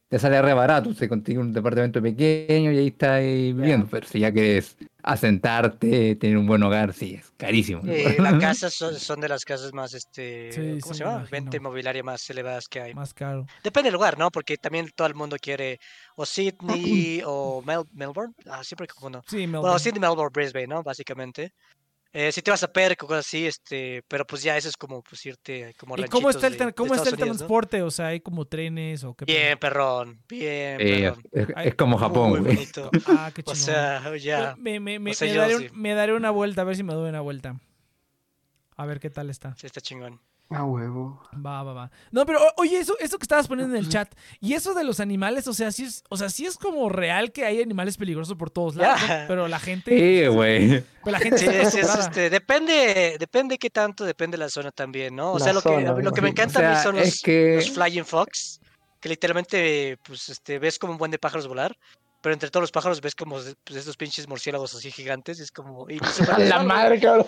[0.10, 0.94] te sale re barato.
[0.94, 3.88] Se consigue un departamento pequeño y ahí estás ahí viviendo.
[3.90, 7.82] Pero si ya quieres asentarte, tener un buen hogar, sí, es carísimo.
[7.86, 11.26] Eh, las casas son, son de las casas más, este, Sí, ¿cómo sí, se llama?
[11.32, 12.94] Venta inmobiliaria más elevadas que hay.
[12.94, 13.46] Más caro.
[13.64, 14.32] Depende del lugar, ¿no?
[14.32, 15.80] Porque también todo el mundo quiere
[16.16, 18.34] o Sydney o Mel- Melbourne.
[18.48, 19.24] Ah, siempre confundo.
[19.28, 19.62] Sí, Melbourne.
[19.62, 20.84] Bueno, Sydney, Melbourne, Brisbane, ¿no?
[20.84, 21.54] Básicamente.
[22.12, 24.76] Eh, si te vas a Perth o cosas así, este, pero pues ya eso es
[24.76, 27.84] como pues irte como ¿Y cómo está el, de- cómo está el transporte?
[27.84, 29.26] O sea, ¿hay como trenes o qué?
[29.26, 31.24] Bien, perrón, bien, Sí, perrón.
[31.64, 32.56] es, como Japón, Muy güey.
[32.56, 32.90] bonito.
[33.06, 33.56] Ah, qué O chingón.
[33.58, 34.56] sea, ya.
[34.58, 35.68] Me, me, me, O sea, me yo daré, sí.
[35.72, 37.60] un- me daré una vuelta, a ver si me doy una vuelta.
[38.76, 39.56] A ver qué tal está.
[39.58, 40.20] Sí, está chingón.
[40.52, 41.22] A huevo.
[41.46, 41.92] Va, va, va.
[42.12, 44.12] No, pero oye, eso, eso que estabas poniendo en el chat.
[44.42, 47.32] Y eso de los animales, o sea, sí es, o sea, sí es como real
[47.32, 49.08] que hay animales peligrosos por todos lados, ¿no?
[49.08, 49.26] Ya.
[49.28, 50.84] Pero la gente, Sí, güey.
[51.04, 54.72] pero la gente Sí, es- es, este, depende, depende qué tanto, depende de la zona
[54.72, 55.34] también, ¿no?
[55.34, 57.58] O La sea, lo que, lo que me encanta O a mí son los, que-
[57.58, 58.60] los flying fox,
[59.00, 61.78] que literalmente, pues, este, ves como un buen de pájaros volar,
[62.22, 65.52] pero entre todos los pájaros ves como pues, estos pinches murciélagos así gigantes, y es
[65.52, 65.90] como...
[65.90, 67.26] Y parecen la madre, cabrón.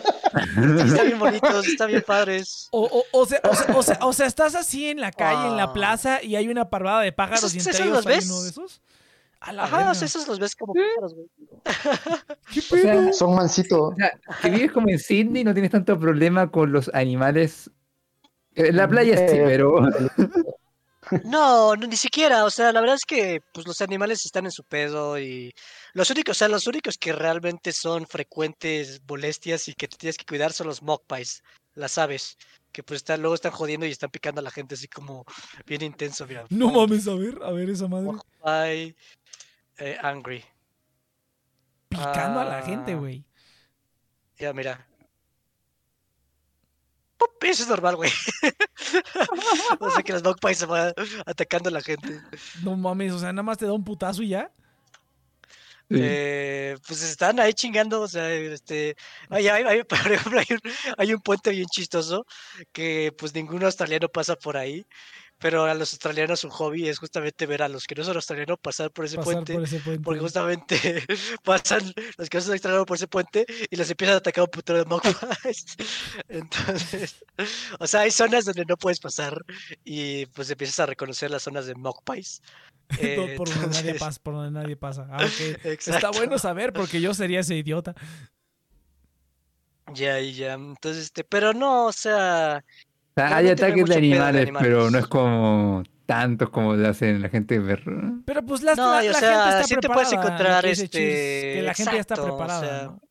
[0.57, 2.67] y Están bien bonitos, están bien padres.
[2.71, 5.47] O, o, o, sea, o, sea, o, sea, o sea, estás así en la calle,
[5.47, 8.05] en la plaza, y hay una parvada de pájaros Esos- y entre esos ellos los
[8.07, 8.25] hay ves.
[8.29, 8.81] uno de esos.
[9.43, 11.27] A la Ajá, o sea, esos los ves como pájaros, güey.
[12.53, 13.13] ¿Qué O sea, pedo?
[13.13, 13.93] Son mansitos.
[13.93, 14.11] O sea,
[14.41, 17.71] si vives como en Sydney, no tienes tanto problema con los animales.
[18.53, 19.81] En la playa sí, Eh, pero.
[21.25, 24.51] No, no, ni siquiera, o sea, la verdad es que pues los animales están en
[24.51, 25.53] su pedo y
[25.93, 30.17] los únicos, o sea, los únicos que realmente son frecuentes molestias y que te tienes
[30.17, 31.43] que cuidar son los magpies,
[31.75, 32.37] las aves,
[32.71, 35.25] que pues están, luego están jodiendo y están picando a la gente así como
[35.65, 36.45] bien intenso, mira.
[36.49, 38.11] No mames, a ver, a ver esa madre.
[38.43, 38.95] Magpie,
[39.77, 40.43] eh, angry.
[41.89, 42.95] Picando a la gente, Ah.
[42.95, 43.25] güey.
[44.39, 44.87] Ya, mira.
[47.21, 48.11] Pup, Eso es normal, güey.
[49.79, 50.93] o sea que los magpies se van
[51.25, 52.19] atacando a la gente.
[52.63, 54.51] No mames, o sea, nada más te da un putazo y ya.
[55.89, 55.97] Sí.
[55.99, 58.95] Eh, pues están ahí chingando, o sea, este,
[59.29, 60.59] hay, hay- hay- por ejemplo, hay un,
[60.97, 62.25] hay un puente bien chistoso
[62.71, 64.85] que pues ningún australiano pasa por ahí,
[65.41, 68.59] pero a los australianos su hobby es justamente ver a los que no son australianos
[68.59, 70.03] pasar por ese Pasar puente, por ese puente.
[70.03, 71.03] porque justamente
[71.43, 74.51] pasan los que no son australianos por ese puente y los empiezan a atacar un
[74.51, 75.65] putero de magpies.
[76.29, 77.25] Entonces,
[77.79, 79.43] o sea, hay zonas donde no puedes pasar
[79.83, 82.41] y pues empiezas a reconocer las zonas de magpies.
[82.91, 85.07] No, por donde nadie pasa, por donde nadie pasa.
[85.09, 85.25] Ah.
[85.63, 87.95] Está bueno saber porque yo sería ese idiota.
[89.93, 90.53] Ya, y ya.
[90.53, 92.63] Entonces, este, pero no, o sea,
[93.15, 96.87] sea, hay realmente no hay ataques de animales, pero no es como tantos como le
[96.87, 97.83] hacen la gente ver.
[98.25, 100.35] Pero pues las, no, la, y, o la sea, gente está sí te puedes preparada,
[100.35, 100.87] encontrar este.
[101.55, 102.61] que la gente ya está exacto, o preparada.
[102.61, 103.01] sea, ¿no?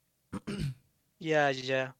[1.19, 1.95] Ya, ya,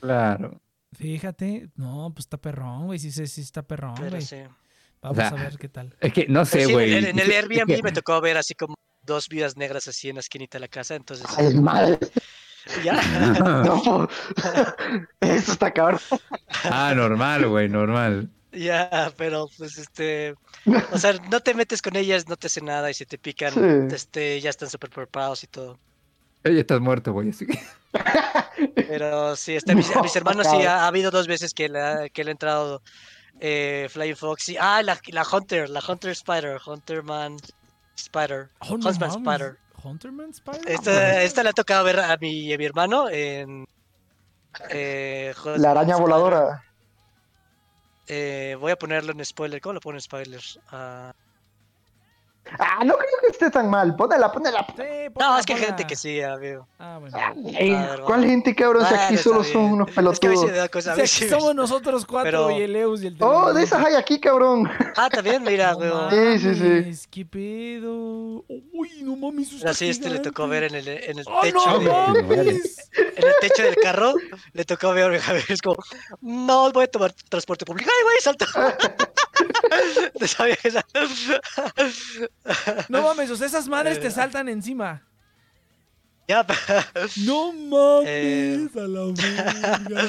[0.00, 0.60] Claro.
[0.92, 2.98] Fíjate, no, pues está perrón, güey.
[2.98, 4.20] Sí, sí, sí está perrón, güey.
[4.22, 4.38] sí.
[5.00, 5.94] Vamos sea, a ver qué tal.
[6.00, 6.94] Es que no sé, sí, güey.
[6.94, 10.08] en, en el Es Airbnb que- me tocó ver así como dos vidas negras así
[10.08, 11.26] en la esquinita de la casa, entonces.
[11.36, 11.98] Ay, madre.
[12.84, 13.00] Ya.
[13.64, 14.08] No.
[15.20, 16.00] Eso está cabrón.
[16.64, 18.28] ah, normal, güey, normal.
[18.52, 20.34] Ya, pero pues este.
[20.92, 23.52] O sea, no te metes con ellas, no te hacen nada y si te pican,
[23.52, 23.94] Sí.
[23.94, 25.78] este, ya están súper preparados y todo.
[26.42, 27.58] Ella estás muerto, güey, así que.
[28.74, 31.52] Pero sí, este, a, mis, a mis No, hermanos sí ha, ha habido dos veces
[31.54, 32.82] que le ha, que le ha entrado
[33.40, 34.48] eh, Flying Fox.
[34.48, 37.36] y- ah, la, la Hunter, la Hunter Spider, Hunterman
[37.96, 38.48] Spider.
[38.60, 39.58] Oh, no Huntsman mames, Spider.
[39.86, 40.68] Hunterman Spider.
[40.70, 43.64] Esta, esta le ha tocado ver a mi, a mi hermano en.
[44.70, 46.00] eh, La araña Spider.
[46.00, 46.62] voladora.
[48.08, 49.60] Eh, voy a ponerlo en spoiler.
[49.60, 50.40] ¿Cómo lo pongo en spoiler?
[50.68, 51.12] Ah,
[52.58, 53.96] Ah, no creo que esté tan mal.
[53.96, 54.64] Pónela, pónela.
[54.76, 54.82] Sí,
[55.18, 56.66] no, es que hay gente que sí, amigo.
[56.78, 57.16] Ah, bueno.
[57.58, 58.26] Ay, A ver, ¿Cuál vamos.
[58.26, 58.84] gente, cabrón?
[58.84, 59.72] Si Bueno, aquí está solo son bien.
[59.72, 60.68] unos Es que pelotudos.
[60.70, 60.92] cosa.
[60.92, 63.94] O sea, somos nosotros cuatro Pero- y el Eus y el Oh, de esas hay
[63.94, 64.70] aquí, cabrón.
[64.96, 66.10] Ah, también, mira, No weón.
[66.10, 66.54] Sí, sí,
[66.94, 67.06] sí.
[67.10, 68.44] ¿Qué pedo?
[68.72, 71.24] Uy, no mames, eso Pero está sí, este le tocó ver en el, en el
[71.28, 72.90] ¡Oh, techo no de, mames!
[72.96, 74.14] en el techo del carro,
[74.52, 75.76] le tocó ver, a ver, es como,
[76.20, 77.90] no voy a tomar transporte público.
[77.94, 78.46] ¡Ay, güey, salto!
[80.20, 80.86] No sabía que esa-
[82.88, 84.10] No mames, o sea, esas madres te Eh.
[84.10, 85.02] saltan encima.
[86.28, 86.44] Ya,
[87.24, 88.68] No mames, Eh.
[88.76, 90.08] a la verga.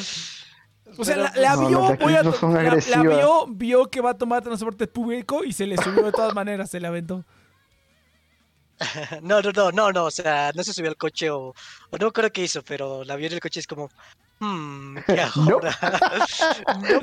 [0.97, 4.11] O sea, la, la No, vio, voy a no la- la, vio, vio que va
[4.11, 7.23] a tomar transporte público y se le subió de todas maneras, se le aventó.
[9.21, 11.53] No, no, no, no, no, o sea, no se subió al coche o,
[11.89, 13.89] o no creo que hizo, pero la vio en el coche y es como,
[14.39, 15.55] hmm, ¿qué hago No.
[15.55, 15.77] ahora?
[16.81, 17.01] No,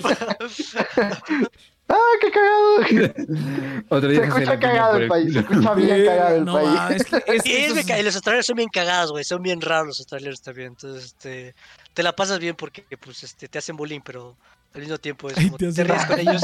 [1.88, 3.84] Ah, qué cagado.
[3.90, 5.32] Otro Se escucha cagado el país.
[5.32, 6.68] Se escucha bien cagado el no, país.
[6.70, 10.40] mames, es que es- los australianos son bien cagados, güey, son bien raros los australianos
[10.40, 11.54] también, entonces, este,
[11.92, 14.36] te la pasas bien porque, pues, este, te hacen bullying, pero
[14.72, 16.42] al mismo tiempo es Ay, como, te ríes con ellos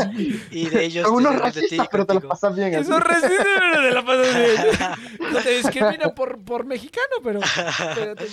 [0.51, 2.29] y de ellos Son te unos ríes de ti racistas, pero te contigo.
[2.29, 2.75] pasas bien.
[2.75, 2.83] así.
[2.85, 5.33] Esos resisten, pero te la pasas bien.
[5.33, 7.41] No te discrimina por, por mexicano, pero.
[7.97, 8.27] pero te-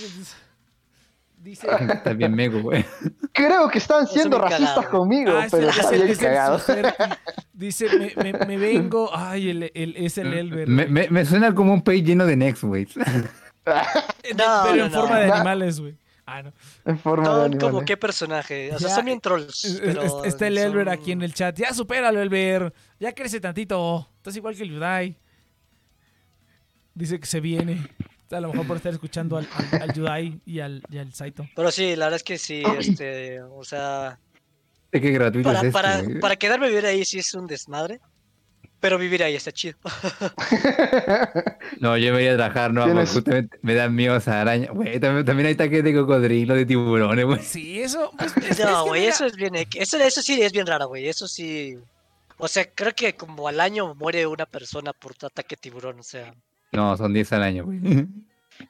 [1.48, 1.68] dice.
[2.16, 2.86] Bien mego, güey.
[3.32, 6.62] Creo que están siendo racistas conmigo, Ah, pero está el- bien cagado.
[7.54, 9.10] Dice, me, me, me vengo.
[9.14, 10.68] Ay, el, el, es el Elber.
[10.68, 12.88] Me, me, me suena como un país lleno de next, güey.
[13.66, 15.98] No, pero no, en forma de animales, güey.
[16.26, 16.54] Ah, no.
[16.86, 17.72] En forma de Son animales.
[17.72, 21.12] como qué personaje, o sea, Ya, son bien trolls, pero está el Elber son- aquí
[21.12, 21.58] en el chat.
[21.58, 22.74] Ya supéralo, Elber.
[23.00, 24.10] Ya crece tantito.
[24.18, 25.18] Estás igual que el Yudai.
[26.94, 27.88] Dice que se viene.
[28.32, 31.48] A lo mejor por estar escuchando al, al, al Yudai y al, y al Saito.
[31.56, 34.20] Pero sí, la verdad es que sí, este, o sea,
[34.92, 36.20] Es que gratuito para, es para, güey.
[36.20, 38.00] para quedarme a vivir ahí sí es un desmadre,
[38.80, 39.78] pero vivir ahí está chido.
[41.80, 44.72] No, yo me voy a trabajar, no, Tienes- porque justamente me dan miedo esa araña.
[44.72, 47.40] Güey, también, también hay ataques de cocodrilo, de tiburones, güey.
[47.42, 48.12] Sí, eso.
[48.18, 50.66] pues, es- es que No, güey, mira, eso es bien, eso, eso sí es bien
[50.66, 51.76] raro, güey, eso sí,
[52.38, 56.04] o sea, creo que como al año muere una persona por ataque de tiburón, o
[56.04, 56.34] sea,
[56.78, 57.80] No, son 10 al año, güey.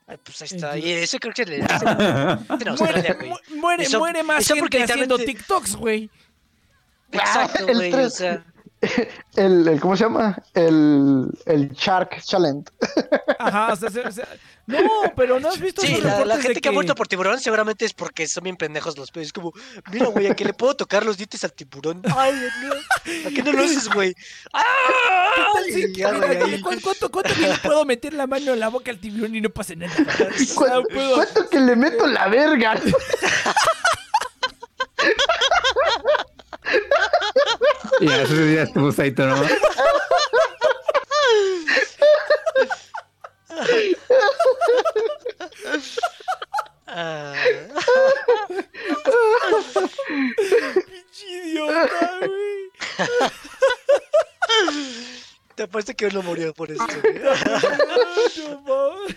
[0.08, 1.88] ay, pues ahí está, y eso creo que le es en,
[2.62, 3.60] en Australia, Muere, güey.
[3.60, 6.10] muere, Eso- muere más eso porque gente haciendo TikToks, güey.
[7.12, 8.46] Exacto, el güey, o tres- sea,
[9.36, 10.38] el, el- ¿cómo se llama?
[10.54, 12.70] El, el Shark Challenge.
[13.40, 14.24] Ajá, o sea, se- se-
[14.68, 14.80] no,
[15.16, 17.86] pero no has visto Sí, esos la, la gente que ha muerto por tiburón seguramente
[17.86, 19.28] es porque son bien pendejos los peces.
[19.28, 19.54] Es como,
[19.92, 22.02] mira, güey, ¿a qué le puedo tocar los dientes al tiburón?
[22.18, 22.34] Ay,
[22.64, 22.74] no,
[23.30, 24.14] ¿a qué no lo haces, güey?
[24.54, 24.64] ¡Ah!
[25.66, 26.62] Sí, Y ya, mira, güey, ahí.
[26.62, 29.42] ¿cu- ¿Cuánto, cuánto que le puedo meter la mano en la boca al tiburón y
[29.42, 29.94] no pasa nada?
[29.96, 32.76] O sea, ¿Cuánto, puedo- cuánto que le meto la verga?
[38.00, 39.52] Y a esos días estuvo Saito nomás.
[50.86, 52.72] Pinche idiota, güey.
[55.56, 56.86] te apuesto que uno murió por esto.
[58.66, 58.94] No.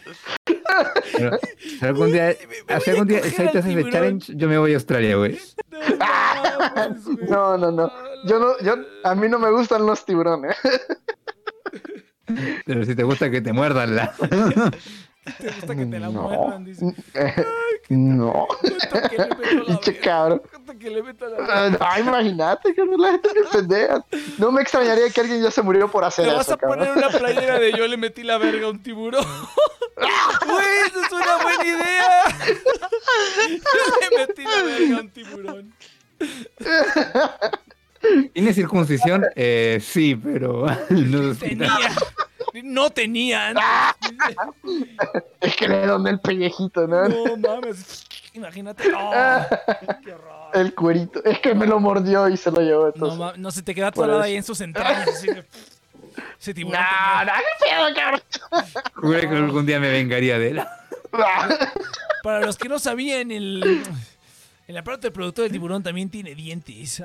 [1.13, 1.39] Pero,
[1.81, 2.35] pero algún día,
[2.69, 3.91] a algún día Saito hace ese tiburón.
[3.93, 5.39] challenge, yo me voy a Australia, güey.
[5.71, 5.99] No güey.
[7.29, 7.93] No, no, no.
[8.25, 8.75] Yo no, yo,
[9.05, 10.57] a mí no me gustan los tiburones.
[12.67, 14.13] Pero si te gusta que te muerdan la.
[15.39, 16.23] Te gusta que te la No.
[16.23, 16.95] muerdan, dice.
[17.15, 17.45] Eh,
[17.89, 18.47] No.
[20.03, 20.43] Cabrón.
[20.51, 24.05] ¿Cuánto que le meto la Ah, no, imagínate que la gente me pendeja.
[24.39, 26.89] No me extrañaría que alguien ya se murió por hacer Te vas eso, a poner
[26.89, 27.05] cabrón.
[27.09, 29.25] una playera de yo le metí la verga a un tiburón.
[30.47, 32.25] Güey, esa es una buena idea.
[33.49, 35.75] Yo le metí la verga a un tiburón.
[38.33, 39.27] ¿Tiene circuncisión?
[39.37, 40.67] Eh, sí, pero.
[40.91, 41.35] no.
[41.35, 41.69] Tenía.
[42.65, 43.57] No tenían.
[45.41, 47.09] Es que le doné el pellejito, ¿no?
[47.09, 48.07] No mames.
[48.33, 48.85] Imagínate.
[48.85, 48.95] Qué
[50.13, 50.51] horror.
[50.55, 51.23] El cuerito.
[51.25, 52.83] Es que me lo mordió y se lo llevó.
[52.83, 53.39] No, Entonces.
[53.39, 54.21] no se te queda eso.
[54.21, 55.09] ahí en sus entrañas.
[55.09, 55.45] Así de,
[56.41, 56.81] ese tiburón.
[56.81, 58.23] No, tenía- no, qué pedo, cabrón.
[58.95, 60.63] Juré que algún día me vengaría de él.
[62.23, 63.83] Para los que no sabían, el,
[64.71, 67.03] el aparato del productor del tiburón también tiene dientes.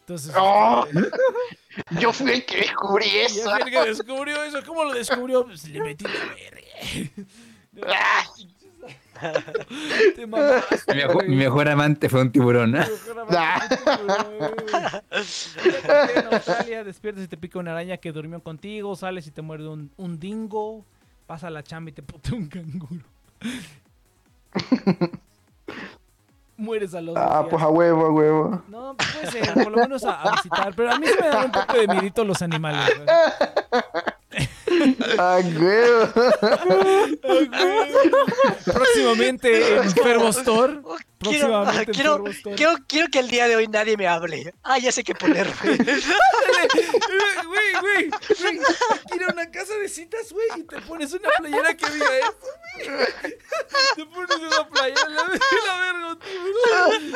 [0.00, 0.34] Entonces.
[0.34, 0.84] No.
[1.98, 3.50] Yo fui el que descubrí eso.
[3.52, 5.46] aquel que descubrió eso, ¿cómo lo descubrió?
[5.46, 6.60] Pues le metí la verga.
[7.88, 8.24] Ah,
[10.16, 11.28] Te mamaste, Mi, mejo- güey.
[11.28, 12.74] mi mejor amante fue un tiburón.
[12.76, 12.86] ¿eh?
[16.16, 19.68] En Australia, despiertas y te pica una araña que durmió contigo, sales y te muerde
[19.68, 20.84] un, un dingo,
[21.26, 23.04] pasa la chamba y te putea un canguro.
[26.60, 27.46] Mueres a los Ah, días.
[27.50, 28.62] pues a huevo, a huevo.
[28.68, 30.72] No, pues ser, por lo menos a, a visitar.
[30.76, 32.92] Pero a mí se me dan un poco de miedito los animales.
[35.18, 36.08] A huevo.
[38.64, 40.80] Próximamente en Fervo Store.
[41.20, 42.24] Quiero, en quiero,
[42.56, 44.54] quiero, quiero que el día de hoy nadie me hable.
[44.62, 45.52] Ah, ya sé qué ponerme.
[46.60, 47.46] Güey,
[47.80, 48.10] güey,
[48.40, 48.60] güey.
[49.16, 52.32] Ir a una casa de citas, güey, y te pones una playera que diga eso,
[52.76, 53.34] güey.
[53.96, 55.22] Te pones una playera, la,
[55.66, 57.12] la verga, tiburón.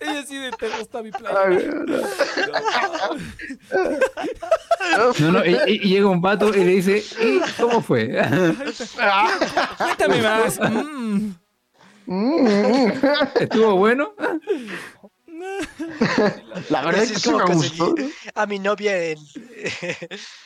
[0.00, 1.84] Ella sí de te gusta mi playera.
[5.20, 8.08] No, no, y, y- llega un pato y le dice, "¿Y ¿cómo fue?
[9.78, 10.58] Cuéntame más.
[10.60, 11.30] Mm.
[13.38, 14.14] ¿Estuvo bueno?
[16.70, 17.94] La verdad es que sí me gustó.
[18.34, 19.18] a mi novia en.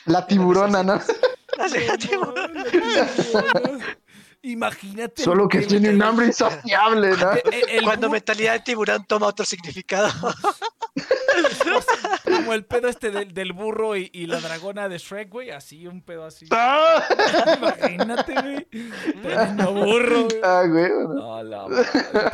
[0.05, 0.99] La tiburona, ¿no?
[4.43, 5.23] Imagínate.
[5.23, 7.31] Solo que tiene un hambre insaciable, ¿no?
[7.51, 10.09] el- el Cuando mentalidad de tiburón toma otro significado.
[12.23, 15.49] Como el pedo este del, del burro y, y la dragona de Shrek, güey.
[15.51, 16.45] Así, un pedo así.
[16.51, 17.03] Ah,
[17.57, 18.67] Imagínate, güey.
[19.21, 20.41] Tremendo burro, güey.
[20.43, 21.21] Ah, huevo, ¿no?
[21.23, 21.85] No, la madre,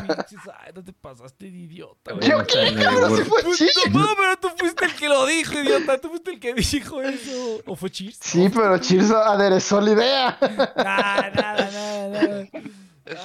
[0.06, 2.28] pinches, ay, no te pasaste de idiota, güey.
[2.28, 2.74] ¿Yo qué?
[2.82, 3.90] Cabrón, si fue Pues, Cheers.
[3.90, 5.98] No, pero tú fuiste el que lo dijo, idiota.
[5.98, 7.60] Tú fuiste el que dijo eso.
[7.66, 8.18] ¿O fue Cheers?
[8.20, 10.38] Sí, pero Cheers aderezó la idea.
[10.76, 12.46] Nada, nada, nada, nada.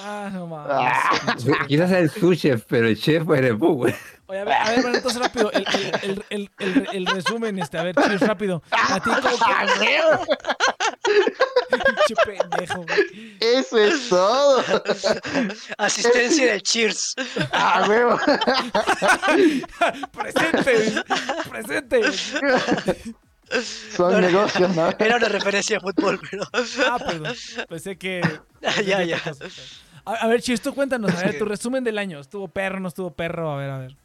[0.02, 0.72] Ah, no mames.
[0.72, 1.36] Ah.
[1.68, 3.94] Quizás sea el sous-chef, pero el chef eres tú, güey.
[4.28, 7.60] Oye, a ver, a ver, bueno, entonces rápido, el, el, el, el, el, el resumen,
[7.60, 8.60] este, a ver, Cheers, rápido.
[8.72, 10.00] A ti, como Ah, que...
[12.26, 13.36] pendejo, güey.
[13.40, 14.64] Eso es todo.
[15.78, 17.14] Asistencia del Cheers.
[17.52, 18.18] Ah, huevo.
[20.12, 21.02] Presente,
[21.48, 22.00] presente.
[23.94, 24.90] Son negocios, ¿no?
[24.98, 26.44] Era una referencia a fútbol, pero.
[26.90, 27.34] Ah, perdón.
[27.68, 28.20] Pensé que.
[28.66, 29.22] Ah, ya, ya.
[30.04, 32.18] A, a ver, Chis, tú cuéntanos, a ver, tu resumen del año.
[32.18, 33.52] ¿Estuvo perro, no estuvo perro?
[33.52, 33.96] A ver, a ver.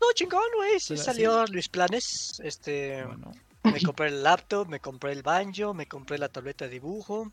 [0.00, 0.80] No, chingón, güey.
[0.80, 2.40] Sí salió mis planes.
[2.42, 3.04] Este.
[3.04, 3.30] Bueno.
[3.62, 7.32] Me compré el laptop, me compré el banjo, me compré la tableta de dibujo.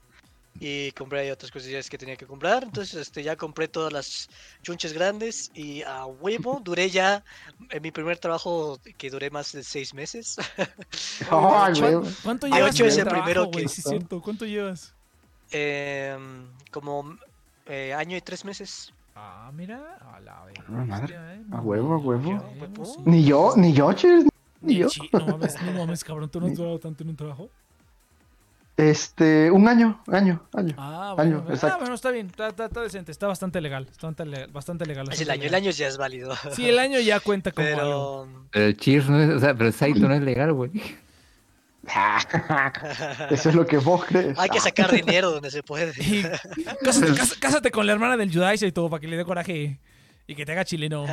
[0.60, 2.64] Y compré ahí otras cosillas que tenía que comprar.
[2.64, 4.30] Entonces, este, ya compré todas las
[4.62, 5.50] chunches grandes.
[5.56, 7.24] Y a huevo, duré ya
[7.70, 10.36] en mi primer trabajo que duré más de seis meses.
[11.32, 12.04] Huevo.
[12.24, 14.22] ¿Cuánto llevas ocho es el trabajo, primero que- Sí, cierto.
[14.22, 14.94] ¿Cuánto llevas?
[15.52, 17.18] Em, como
[17.66, 18.94] eh, año y tres meses.
[19.16, 19.98] Ah, mira.
[20.14, 20.56] A la vez.
[20.68, 21.16] Ah, madre.
[21.18, 22.86] eh, A huevo, a huevo.
[22.86, 22.94] sí.
[23.06, 24.26] Ni yo, ni yo, Cheers.
[24.62, 24.88] Ni yo.
[25.14, 26.30] no mames, no mames, cabrón.
[26.30, 27.50] ¿Tú no has durado tanto en un trabajo?
[28.78, 30.74] Este, un año, año, año.
[30.78, 32.28] Ah, Año, bueno, ah, bueno, está bien.
[32.28, 33.12] Está, está- está decente.
[33.12, 33.84] Está bastante legal.
[33.92, 34.50] Está bastante legal.
[34.52, 35.62] Bastante legal, Es el bastante año, el legal.
[35.64, 36.34] año ya es válido.
[36.56, 38.28] Sí, el año ya cuenta como algo.
[38.28, 38.48] Pero.
[38.52, 40.72] Pero el Cheers no es, o sea, pero el Saito no es legal, güey.
[43.30, 44.38] Eso es lo que vos crees.
[44.40, 45.92] Hay que sacar dinero donde se puede.
[46.02, 46.24] Y
[47.40, 49.80] cásate, con la hermana del Judaisa y todo para que le dé coraje
[50.28, 51.06] y que te haga chileno.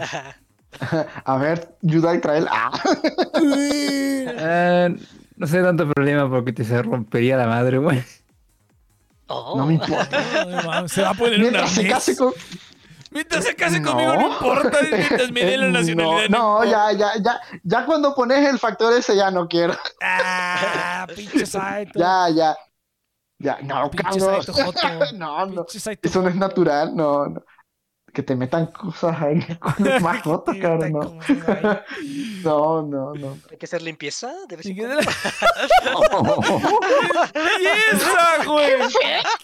[1.24, 2.48] A ver, Yudai trae el.
[2.50, 2.70] Ah.
[5.38, 8.02] No sé tanto problema porque te se rompería la madre, güey.
[9.28, 9.54] Oh.
[9.56, 10.18] No me importa.
[10.46, 11.92] No, no mames, se va a poner un Mientras se arnés.
[11.94, 12.32] case con.
[13.10, 14.32] Mientras se case conmigo no No.
[14.32, 14.78] importa.
[14.90, 16.28] Mientras me dé la nacionalidad.
[16.28, 16.92] No, no, importa.
[16.92, 17.40] ya, ya, ya.
[17.62, 19.74] Ya cuando pones el factor ese ya no quiero.
[20.02, 21.98] Ah, pinche Saito.
[21.98, 22.56] Ya, ya.
[23.40, 24.42] Ya, no, Pinche cabrón.
[24.42, 25.12] Saito Joto.
[25.14, 25.66] No, no.
[26.02, 27.42] Eso no es natural, no, no.
[28.12, 29.74] Que te metan cosas ahí con
[30.24, 31.18] rotos, Te cabrón, no.
[32.44, 33.36] No, no, no.
[33.50, 34.96] Hay que hacer limpieza de vez en cuando.
[37.34, 38.72] ¡Belleza, güey!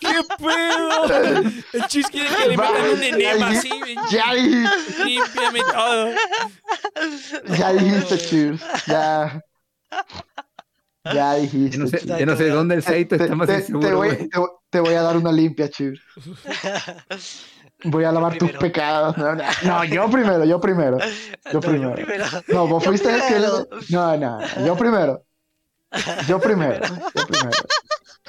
[0.00, 1.44] ¡Qué pedo!
[1.72, 3.70] El chis quiere que le metan un enema así.
[4.10, 6.10] Ya dijiste, Límpiame todo.
[7.56, 8.62] ya dijiste, Cheers.
[8.86, 9.40] Ya.
[11.12, 11.76] Ya dijiste.
[11.76, 13.88] Yo no sé, yo no sé dónde el Saito Te, está más te- te inseguro,
[13.88, 13.94] te
[14.38, 16.00] voy- te voy a dar una limpia, Cheers.
[17.84, 19.16] Voy a lavar tus pecados.
[19.16, 20.98] No, no, no, yo primero, yo primero.
[21.52, 22.26] Yo No, primero.
[22.48, 23.68] No, vos fuiste el que.
[23.90, 25.22] No, no, yo primero.
[26.26, 26.86] Yo primero.
[27.14, 27.58] Yo primero.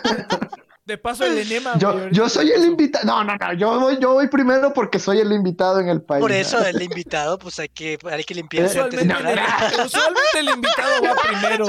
[0.85, 1.79] De paso, el enema.
[1.79, 3.05] Yo, yo soy el invitado.
[3.07, 3.53] No, no, no.
[3.53, 6.21] Yo voy, yo voy primero porque soy el invitado en el país.
[6.21, 9.73] Por eso el invitado, pues hay que, hay que limpiarse antes de Usualmente, hablar.
[9.73, 11.65] el, usualmente el invitado va primero.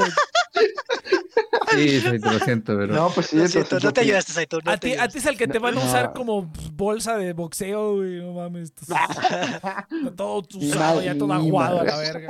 [1.71, 2.93] Sí, Saito, lo siento, pero.
[2.93, 4.59] No, pues sí, Lo siento, entonces no te ayudaste, Saito.
[4.63, 5.87] No A te ti, a ti es el que te van a No.
[5.87, 8.21] usar como bolsa de boxeo, güey.
[8.21, 8.71] No mames.
[8.71, 9.17] estás-
[10.15, 12.27] todo usado, ya todo aguado a la verga.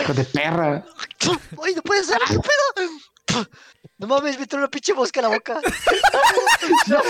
[0.00, 0.84] Hijo de perra.
[1.62, 2.16] ¡Ay, no puede ser!
[2.26, 3.46] ¿Qué pedo?
[4.00, 5.60] No mames, me trae una pinche mosca a la boca.
[6.86, 7.02] No,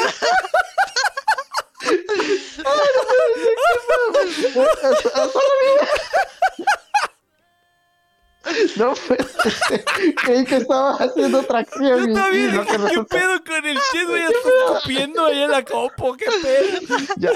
[8.42, 8.74] pues,
[10.24, 12.08] creí que estabas haciendo tracción.
[12.08, 14.22] Yo también que ¿qué resulta- pedo con el chis, güey?
[14.22, 16.98] Ya está escupiendo ahí en la copo, ¿qué pedo?
[17.18, 17.30] Ya,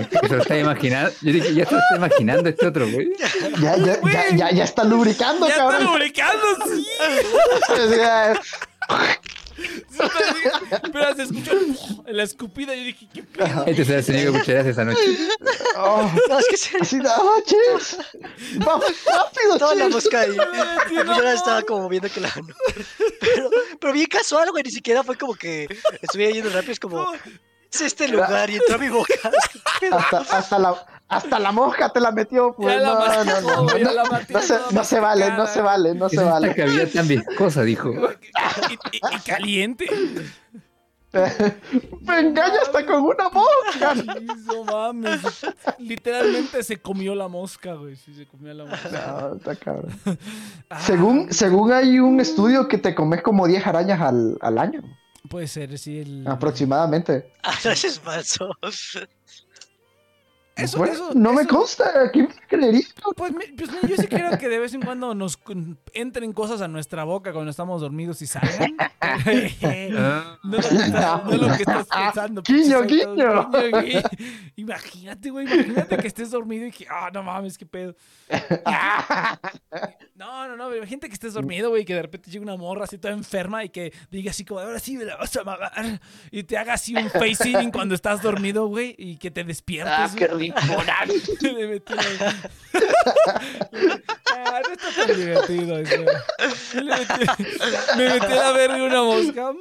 [0.00, 1.10] Es que se lo está imaginando.
[1.22, 3.08] Yo dije, ya se lo está imaginando este otro, güey.
[3.60, 5.84] ya, ya, ya, ya, ya está lubricando, Ya está cabrón.
[5.84, 6.42] lubricando,
[6.74, 6.86] sí.
[7.72, 9.35] O sea, Sí,
[10.92, 11.52] pero- se escuchó
[12.06, 13.64] la escupida y yo dije, ¿qué pedo?
[13.66, 15.00] Este el sonido que escucharás esa noche.
[15.76, 17.10] oh, No, es que se así, no,
[17.44, 17.98] cheers.
[18.56, 20.36] Vamos, rápido, toda la mosca ahí.
[21.06, 22.32] No ya estaba como viendo que la.
[23.20, 23.50] Pero,
[23.80, 24.62] pero bien casual, güey.
[24.62, 25.66] Ni siquiera fue como que
[26.00, 26.72] estuviera yendo rápido.
[26.72, 27.12] Es como,
[27.72, 29.14] es este lugar y entró a mi boca.
[29.92, 32.74] Hasta, hasta, la, hasta la mosca te la metió, pues.
[32.74, 36.08] Ya la No, no, no, no, la no, se, no vale, no se vale, no
[36.08, 36.54] se vale.
[36.54, 37.90] cavidad tan viscosa, dijo.
[38.70, 39.86] Y, y- y caliente.
[42.02, 43.94] Me engaña hasta con una mosca.
[44.46, 45.20] No mames.
[45.78, 47.96] Literalmente se comió la mosca, güey.
[47.96, 49.16] Sí, se comió la mosca.
[49.20, 49.98] No, está cabrón.
[50.68, 54.82] Ah, Según, según hay un estudio que te comes como 10 arañas al, al año,
[55.30, 55.98] Puede ser, sí.
[56.00, 56.24] El...
[56.28, 57.32] aproximadamente.
[57.64, 58.50] No, es falso.
[60.56, 62.80] Eso, Bueno, eso, no me consta, ¿quién creería?
[63.14, 65.38] Pues, pues yo sí creo que de vez en cuando nos
[65.92, 68.74] entren cosas a nuestra boca cuando estamos dormidos y salgan.
[69.00, 69.18] Ah,
[70.42, 72.42] No lo que estás, no lo que estás pensando.
[72.46, 72.82] Saito, guiño.
[72.84, 74.00] guiño, guiño.
[74.56, 77.94] Imagínate, güey, imagínate que estés dormido y que, ah, no mames, qué pedo.
[80.14, 82.84] No, no, no, imagínate que estés dormido, güey, y que de repente llegue una morra
[82.84, 86.00] así toda enferma y que diga así como, ahora sí me la vas a mamar.
[86.30, 89.92] Y te haga así un face cuando estás dormido, güey, y que te despiertes.
[89.94, 90.26] Ah, qué.
[90.52, 90.82] Rico.
[91.40, 91.94] Le metí
[94.34, 95.96] ah, no está tan divertido eso.
[96.74, 99.52] Le metí- Me metí a la verga una mosca.
[99.52, 99.58] Mm.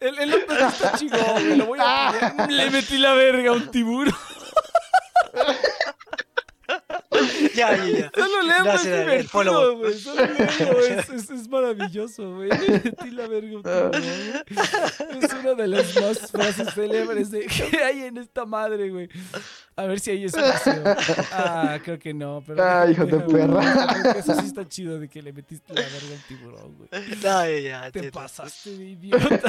[0.00, 2.52] El, el otro está chido, güey, lo voy a poner.
[2.52, 4.14] Le metí la verga a un tiburón.
[7.54, 8.10] Ya, ya, ya.
[8.14, 9.98] Solo leo, No, es divertido, güey.
[9.98, 12.48] Solo leo, es, es, es maravilloso, güey.
[12.68, 13.90] Le metí la verga.
[15.20, 19.08] Es una de las más frases célebres de, que hay en esta madre, güey.
[19.74, 20.82] A ver si hay espacio.
[21.32, 22.62] Ah, creo que no, pero.
[22.62, 24.12] Ah, hijo de perra.
[24.18, 26.88] Eso sí está chido de que le metiste la verga a un tiburón, güey.
[27.22, 27.80] No, ya, ya.
[27.90, 28.10] Te entiendo.
[28.20, 29.40] pasaste de idiota.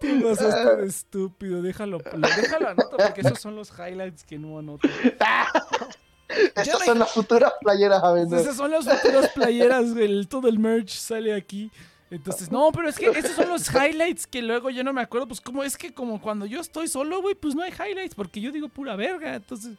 [0.00, 1.62] Te pasaste de estúpido.
[1.62, 4.88] Déjalo, lo- déjalo anota porque esos son los highlights que no anoto.
[6.54, 8.40] Estas me- son las futuras playeras a vender.
[8.40, 10.04] Esas son las futuras playeras, güey.
[10.06, 11.70] el- Todo el merch sale aquí.
[12.12, 15.26] Entonces, no, pero es que esos son los highlights que luego yo no me acuerdo.
[15.26, 18.38] Pues como es que como cuando yo estoy solo, güey, pues no hay highlights porque
[18.38, 19.36] yo digo pura verga.
[19.36, 19.78] Entonces,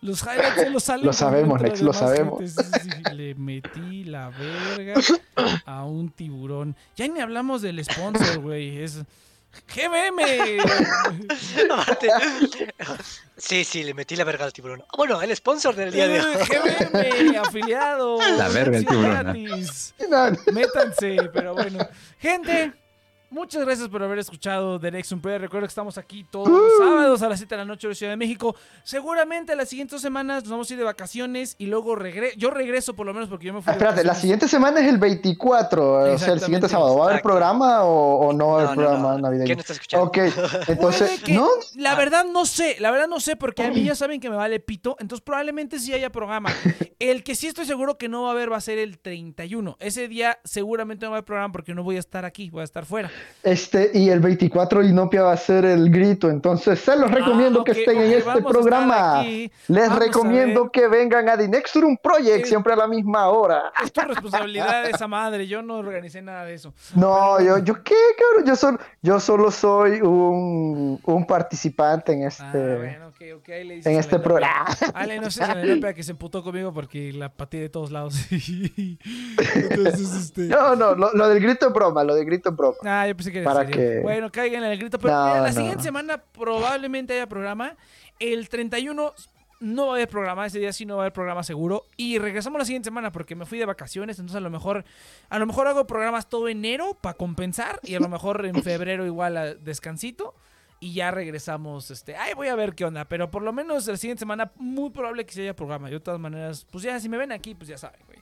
[0.00, 1.04] los highlights solo salen.
[1.04, 2.42] Lo sabemos, Lex, lo sabemos.
[3.14, 4.94] Le metí la verga
[5.66, 6.74] a un tiburón.
[6.96, 8.78] Ya ni hablamos del sponsor, güey.
[8.78, 9.02] Es
[9.74, 10.62] GBM.
[13.40, 14.82] Sí, sí, le metí la verga al tiburón.
[14.88, 16.34] Ah, Bueno, el sponsor del día de hoy.
[16.34, 18.18] GBM, afiliado.
[18.36, 19.32] La verga Sí, tiburón,
[20.52, 21.88] Métanse, pero bueno.
[22.18, 22.72] Gente,
[23.30, 25.40] muchas gracias por haber escuchado The Next Player.
[25.40, 27.94] Recuerdo que estamos aquí todos los sábados a las 7 de la noche en la
[27.94, 28.54] Ciudad de México.
[28.84, 32.36] Seguramente las siguientes semanas nos vamos a ir de vacaciones y luego regreso.
[32.38, 33.70] Yo regreso por lo menos porque yo me fui.
[33.70, 36.96] Ah, espérate, la siguiente semana es el 24, o sea, el siguiente sábado.
[36.96, 39.18] ¿Va a haber programa o, o no va a haber No, no, programa no.
[39.18, 39.46] navideño?
[39.46, 40.06] ¿Quién está escuchando?
[40.06, 40.18] Ok,
[40.68, 41.48] entonces, ¿no?
[41.76, 44.36] La verdad no sé, la verdad no sé porque a mí ya saben que me
[44.36, 46.50] vale pito, entonces probablemente sí haya programa.
[46.98, 49.76] El que sí estoy seguro que no va a haber va a ser el 31.
[49.80, 52.62] Ese día seguramente no va a haber programa porque no voy a estar aquí, voy
[52.62, 53.10] a estar fuera.
[53.40, 57.64] Este, y el 24 Inopia va a ser el grito, entonces se los recomiendo Ah,
[57.64, 59.22] que ok, estén en este programa.
[59.22, 61.48] Les Vamos recomiendo que vengan a The
[62.02, 63.72] Project, Eh, siempre a la misma hora.
[63.82, 66.74] Es tu responsabilidad de esa madre, yo no organicé nada de eso.
[66.96, 72.28] No, yo, yo qué, cabrón, yo solo, yo solo soy un, un participante en Ah,
[72.28, 74.66] este, bueno, ok, ok, ahí le dices en este programa.
[74.80, 74.92] Inopia.
[74.94, 78.14] Ah, le no sé a que se emputó conmigo porque la pateé de todos lados.
[78.30, 80.42] Entonces, este...
[80.42, 82.76] No, no, lo, lo del grito es broma, lo del grito es broma.
[82.84, 83.76] Ah, yo pensé que era Para serio.
[83.80, 84.98] que- Bueno, caigan en el grito.
[84.98, 85.54] Pero No, mira, la no.
[85.54, 87.76] siguiente semana probablemente haya programa.
[88.18, 89.12] El 31
[89.60, 90.46] no va a haber programa.
[90.46, 91.84] Ese día sí no va a haber programa seguro.
[91.96, 94.18] Y regresamos la siguiente semana porque me fui de vacaciones.
[94.18, 94.84] Entonces a lo mejor,
[95.28, 97.80] a lo mejor hago programas todo enero para compensar.
[97.82, 100.34] Y a lo mejor en febrero igual a descansito.
[100.80, 101.90] Y ya regresamos.
[101.90, 103.04] Este, ay, voy a ver qué onda.
[103.06, 105.88] Pero por lo menos la siguiente semana, muy probable que sí haya programa.
[105.88, 108.18] Yo de todas maneras, pues ya, si me ven aquí, pues ya saben, güey.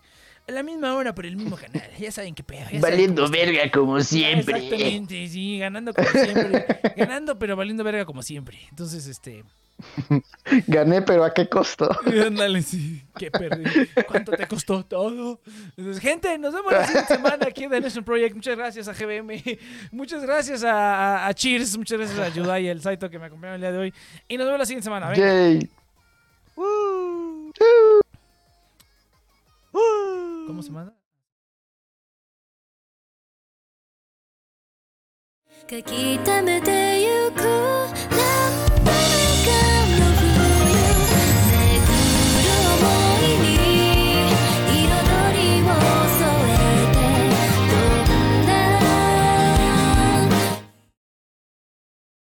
[0.48, 1.90] A la misma hora, por el mismo canal.
[1.98, 2.66] Ya saben qué pedo.
[2.80, 3.36] Valiendo está.
[3.36, 4.56] verga como siempre.
[4.56, 6.66] Exactamente, sí, ganando como siempre.
[6.96, 8.58] ganando, pero valiendo verga como siempre.
[8.70, 9.44] Entonces, este.
[10.67, 11.89] Gané, pero ¿a qué costo?
[12.05, 13.01] Ándale, sí.
[13.17, 13.63] Qué perdí.
[14.07, 15.41] ¿Cuánto te costó todo?
[15.75, 18.35] Entonces, gente, nos vemos la siguiente semana aquí en The Nation Project.
[18.35, 19.41] Muchas gracias a GBM.
[19.91, 21.77] Muchas gracias a, a- a Cheers.
[21.77, 23.93] Muchas gracias a Yudai y el Saito que me acompañaron el día de hoy.
[24.27, 25.09] Y nos vemos la siguiente semana.
[25.09, 25.25] Venga.
[25.25, 25.69] Yay.
[30.47, 30.93] ¿Cómo se manda?
[35.69, 38.24] 書き溜めてゆく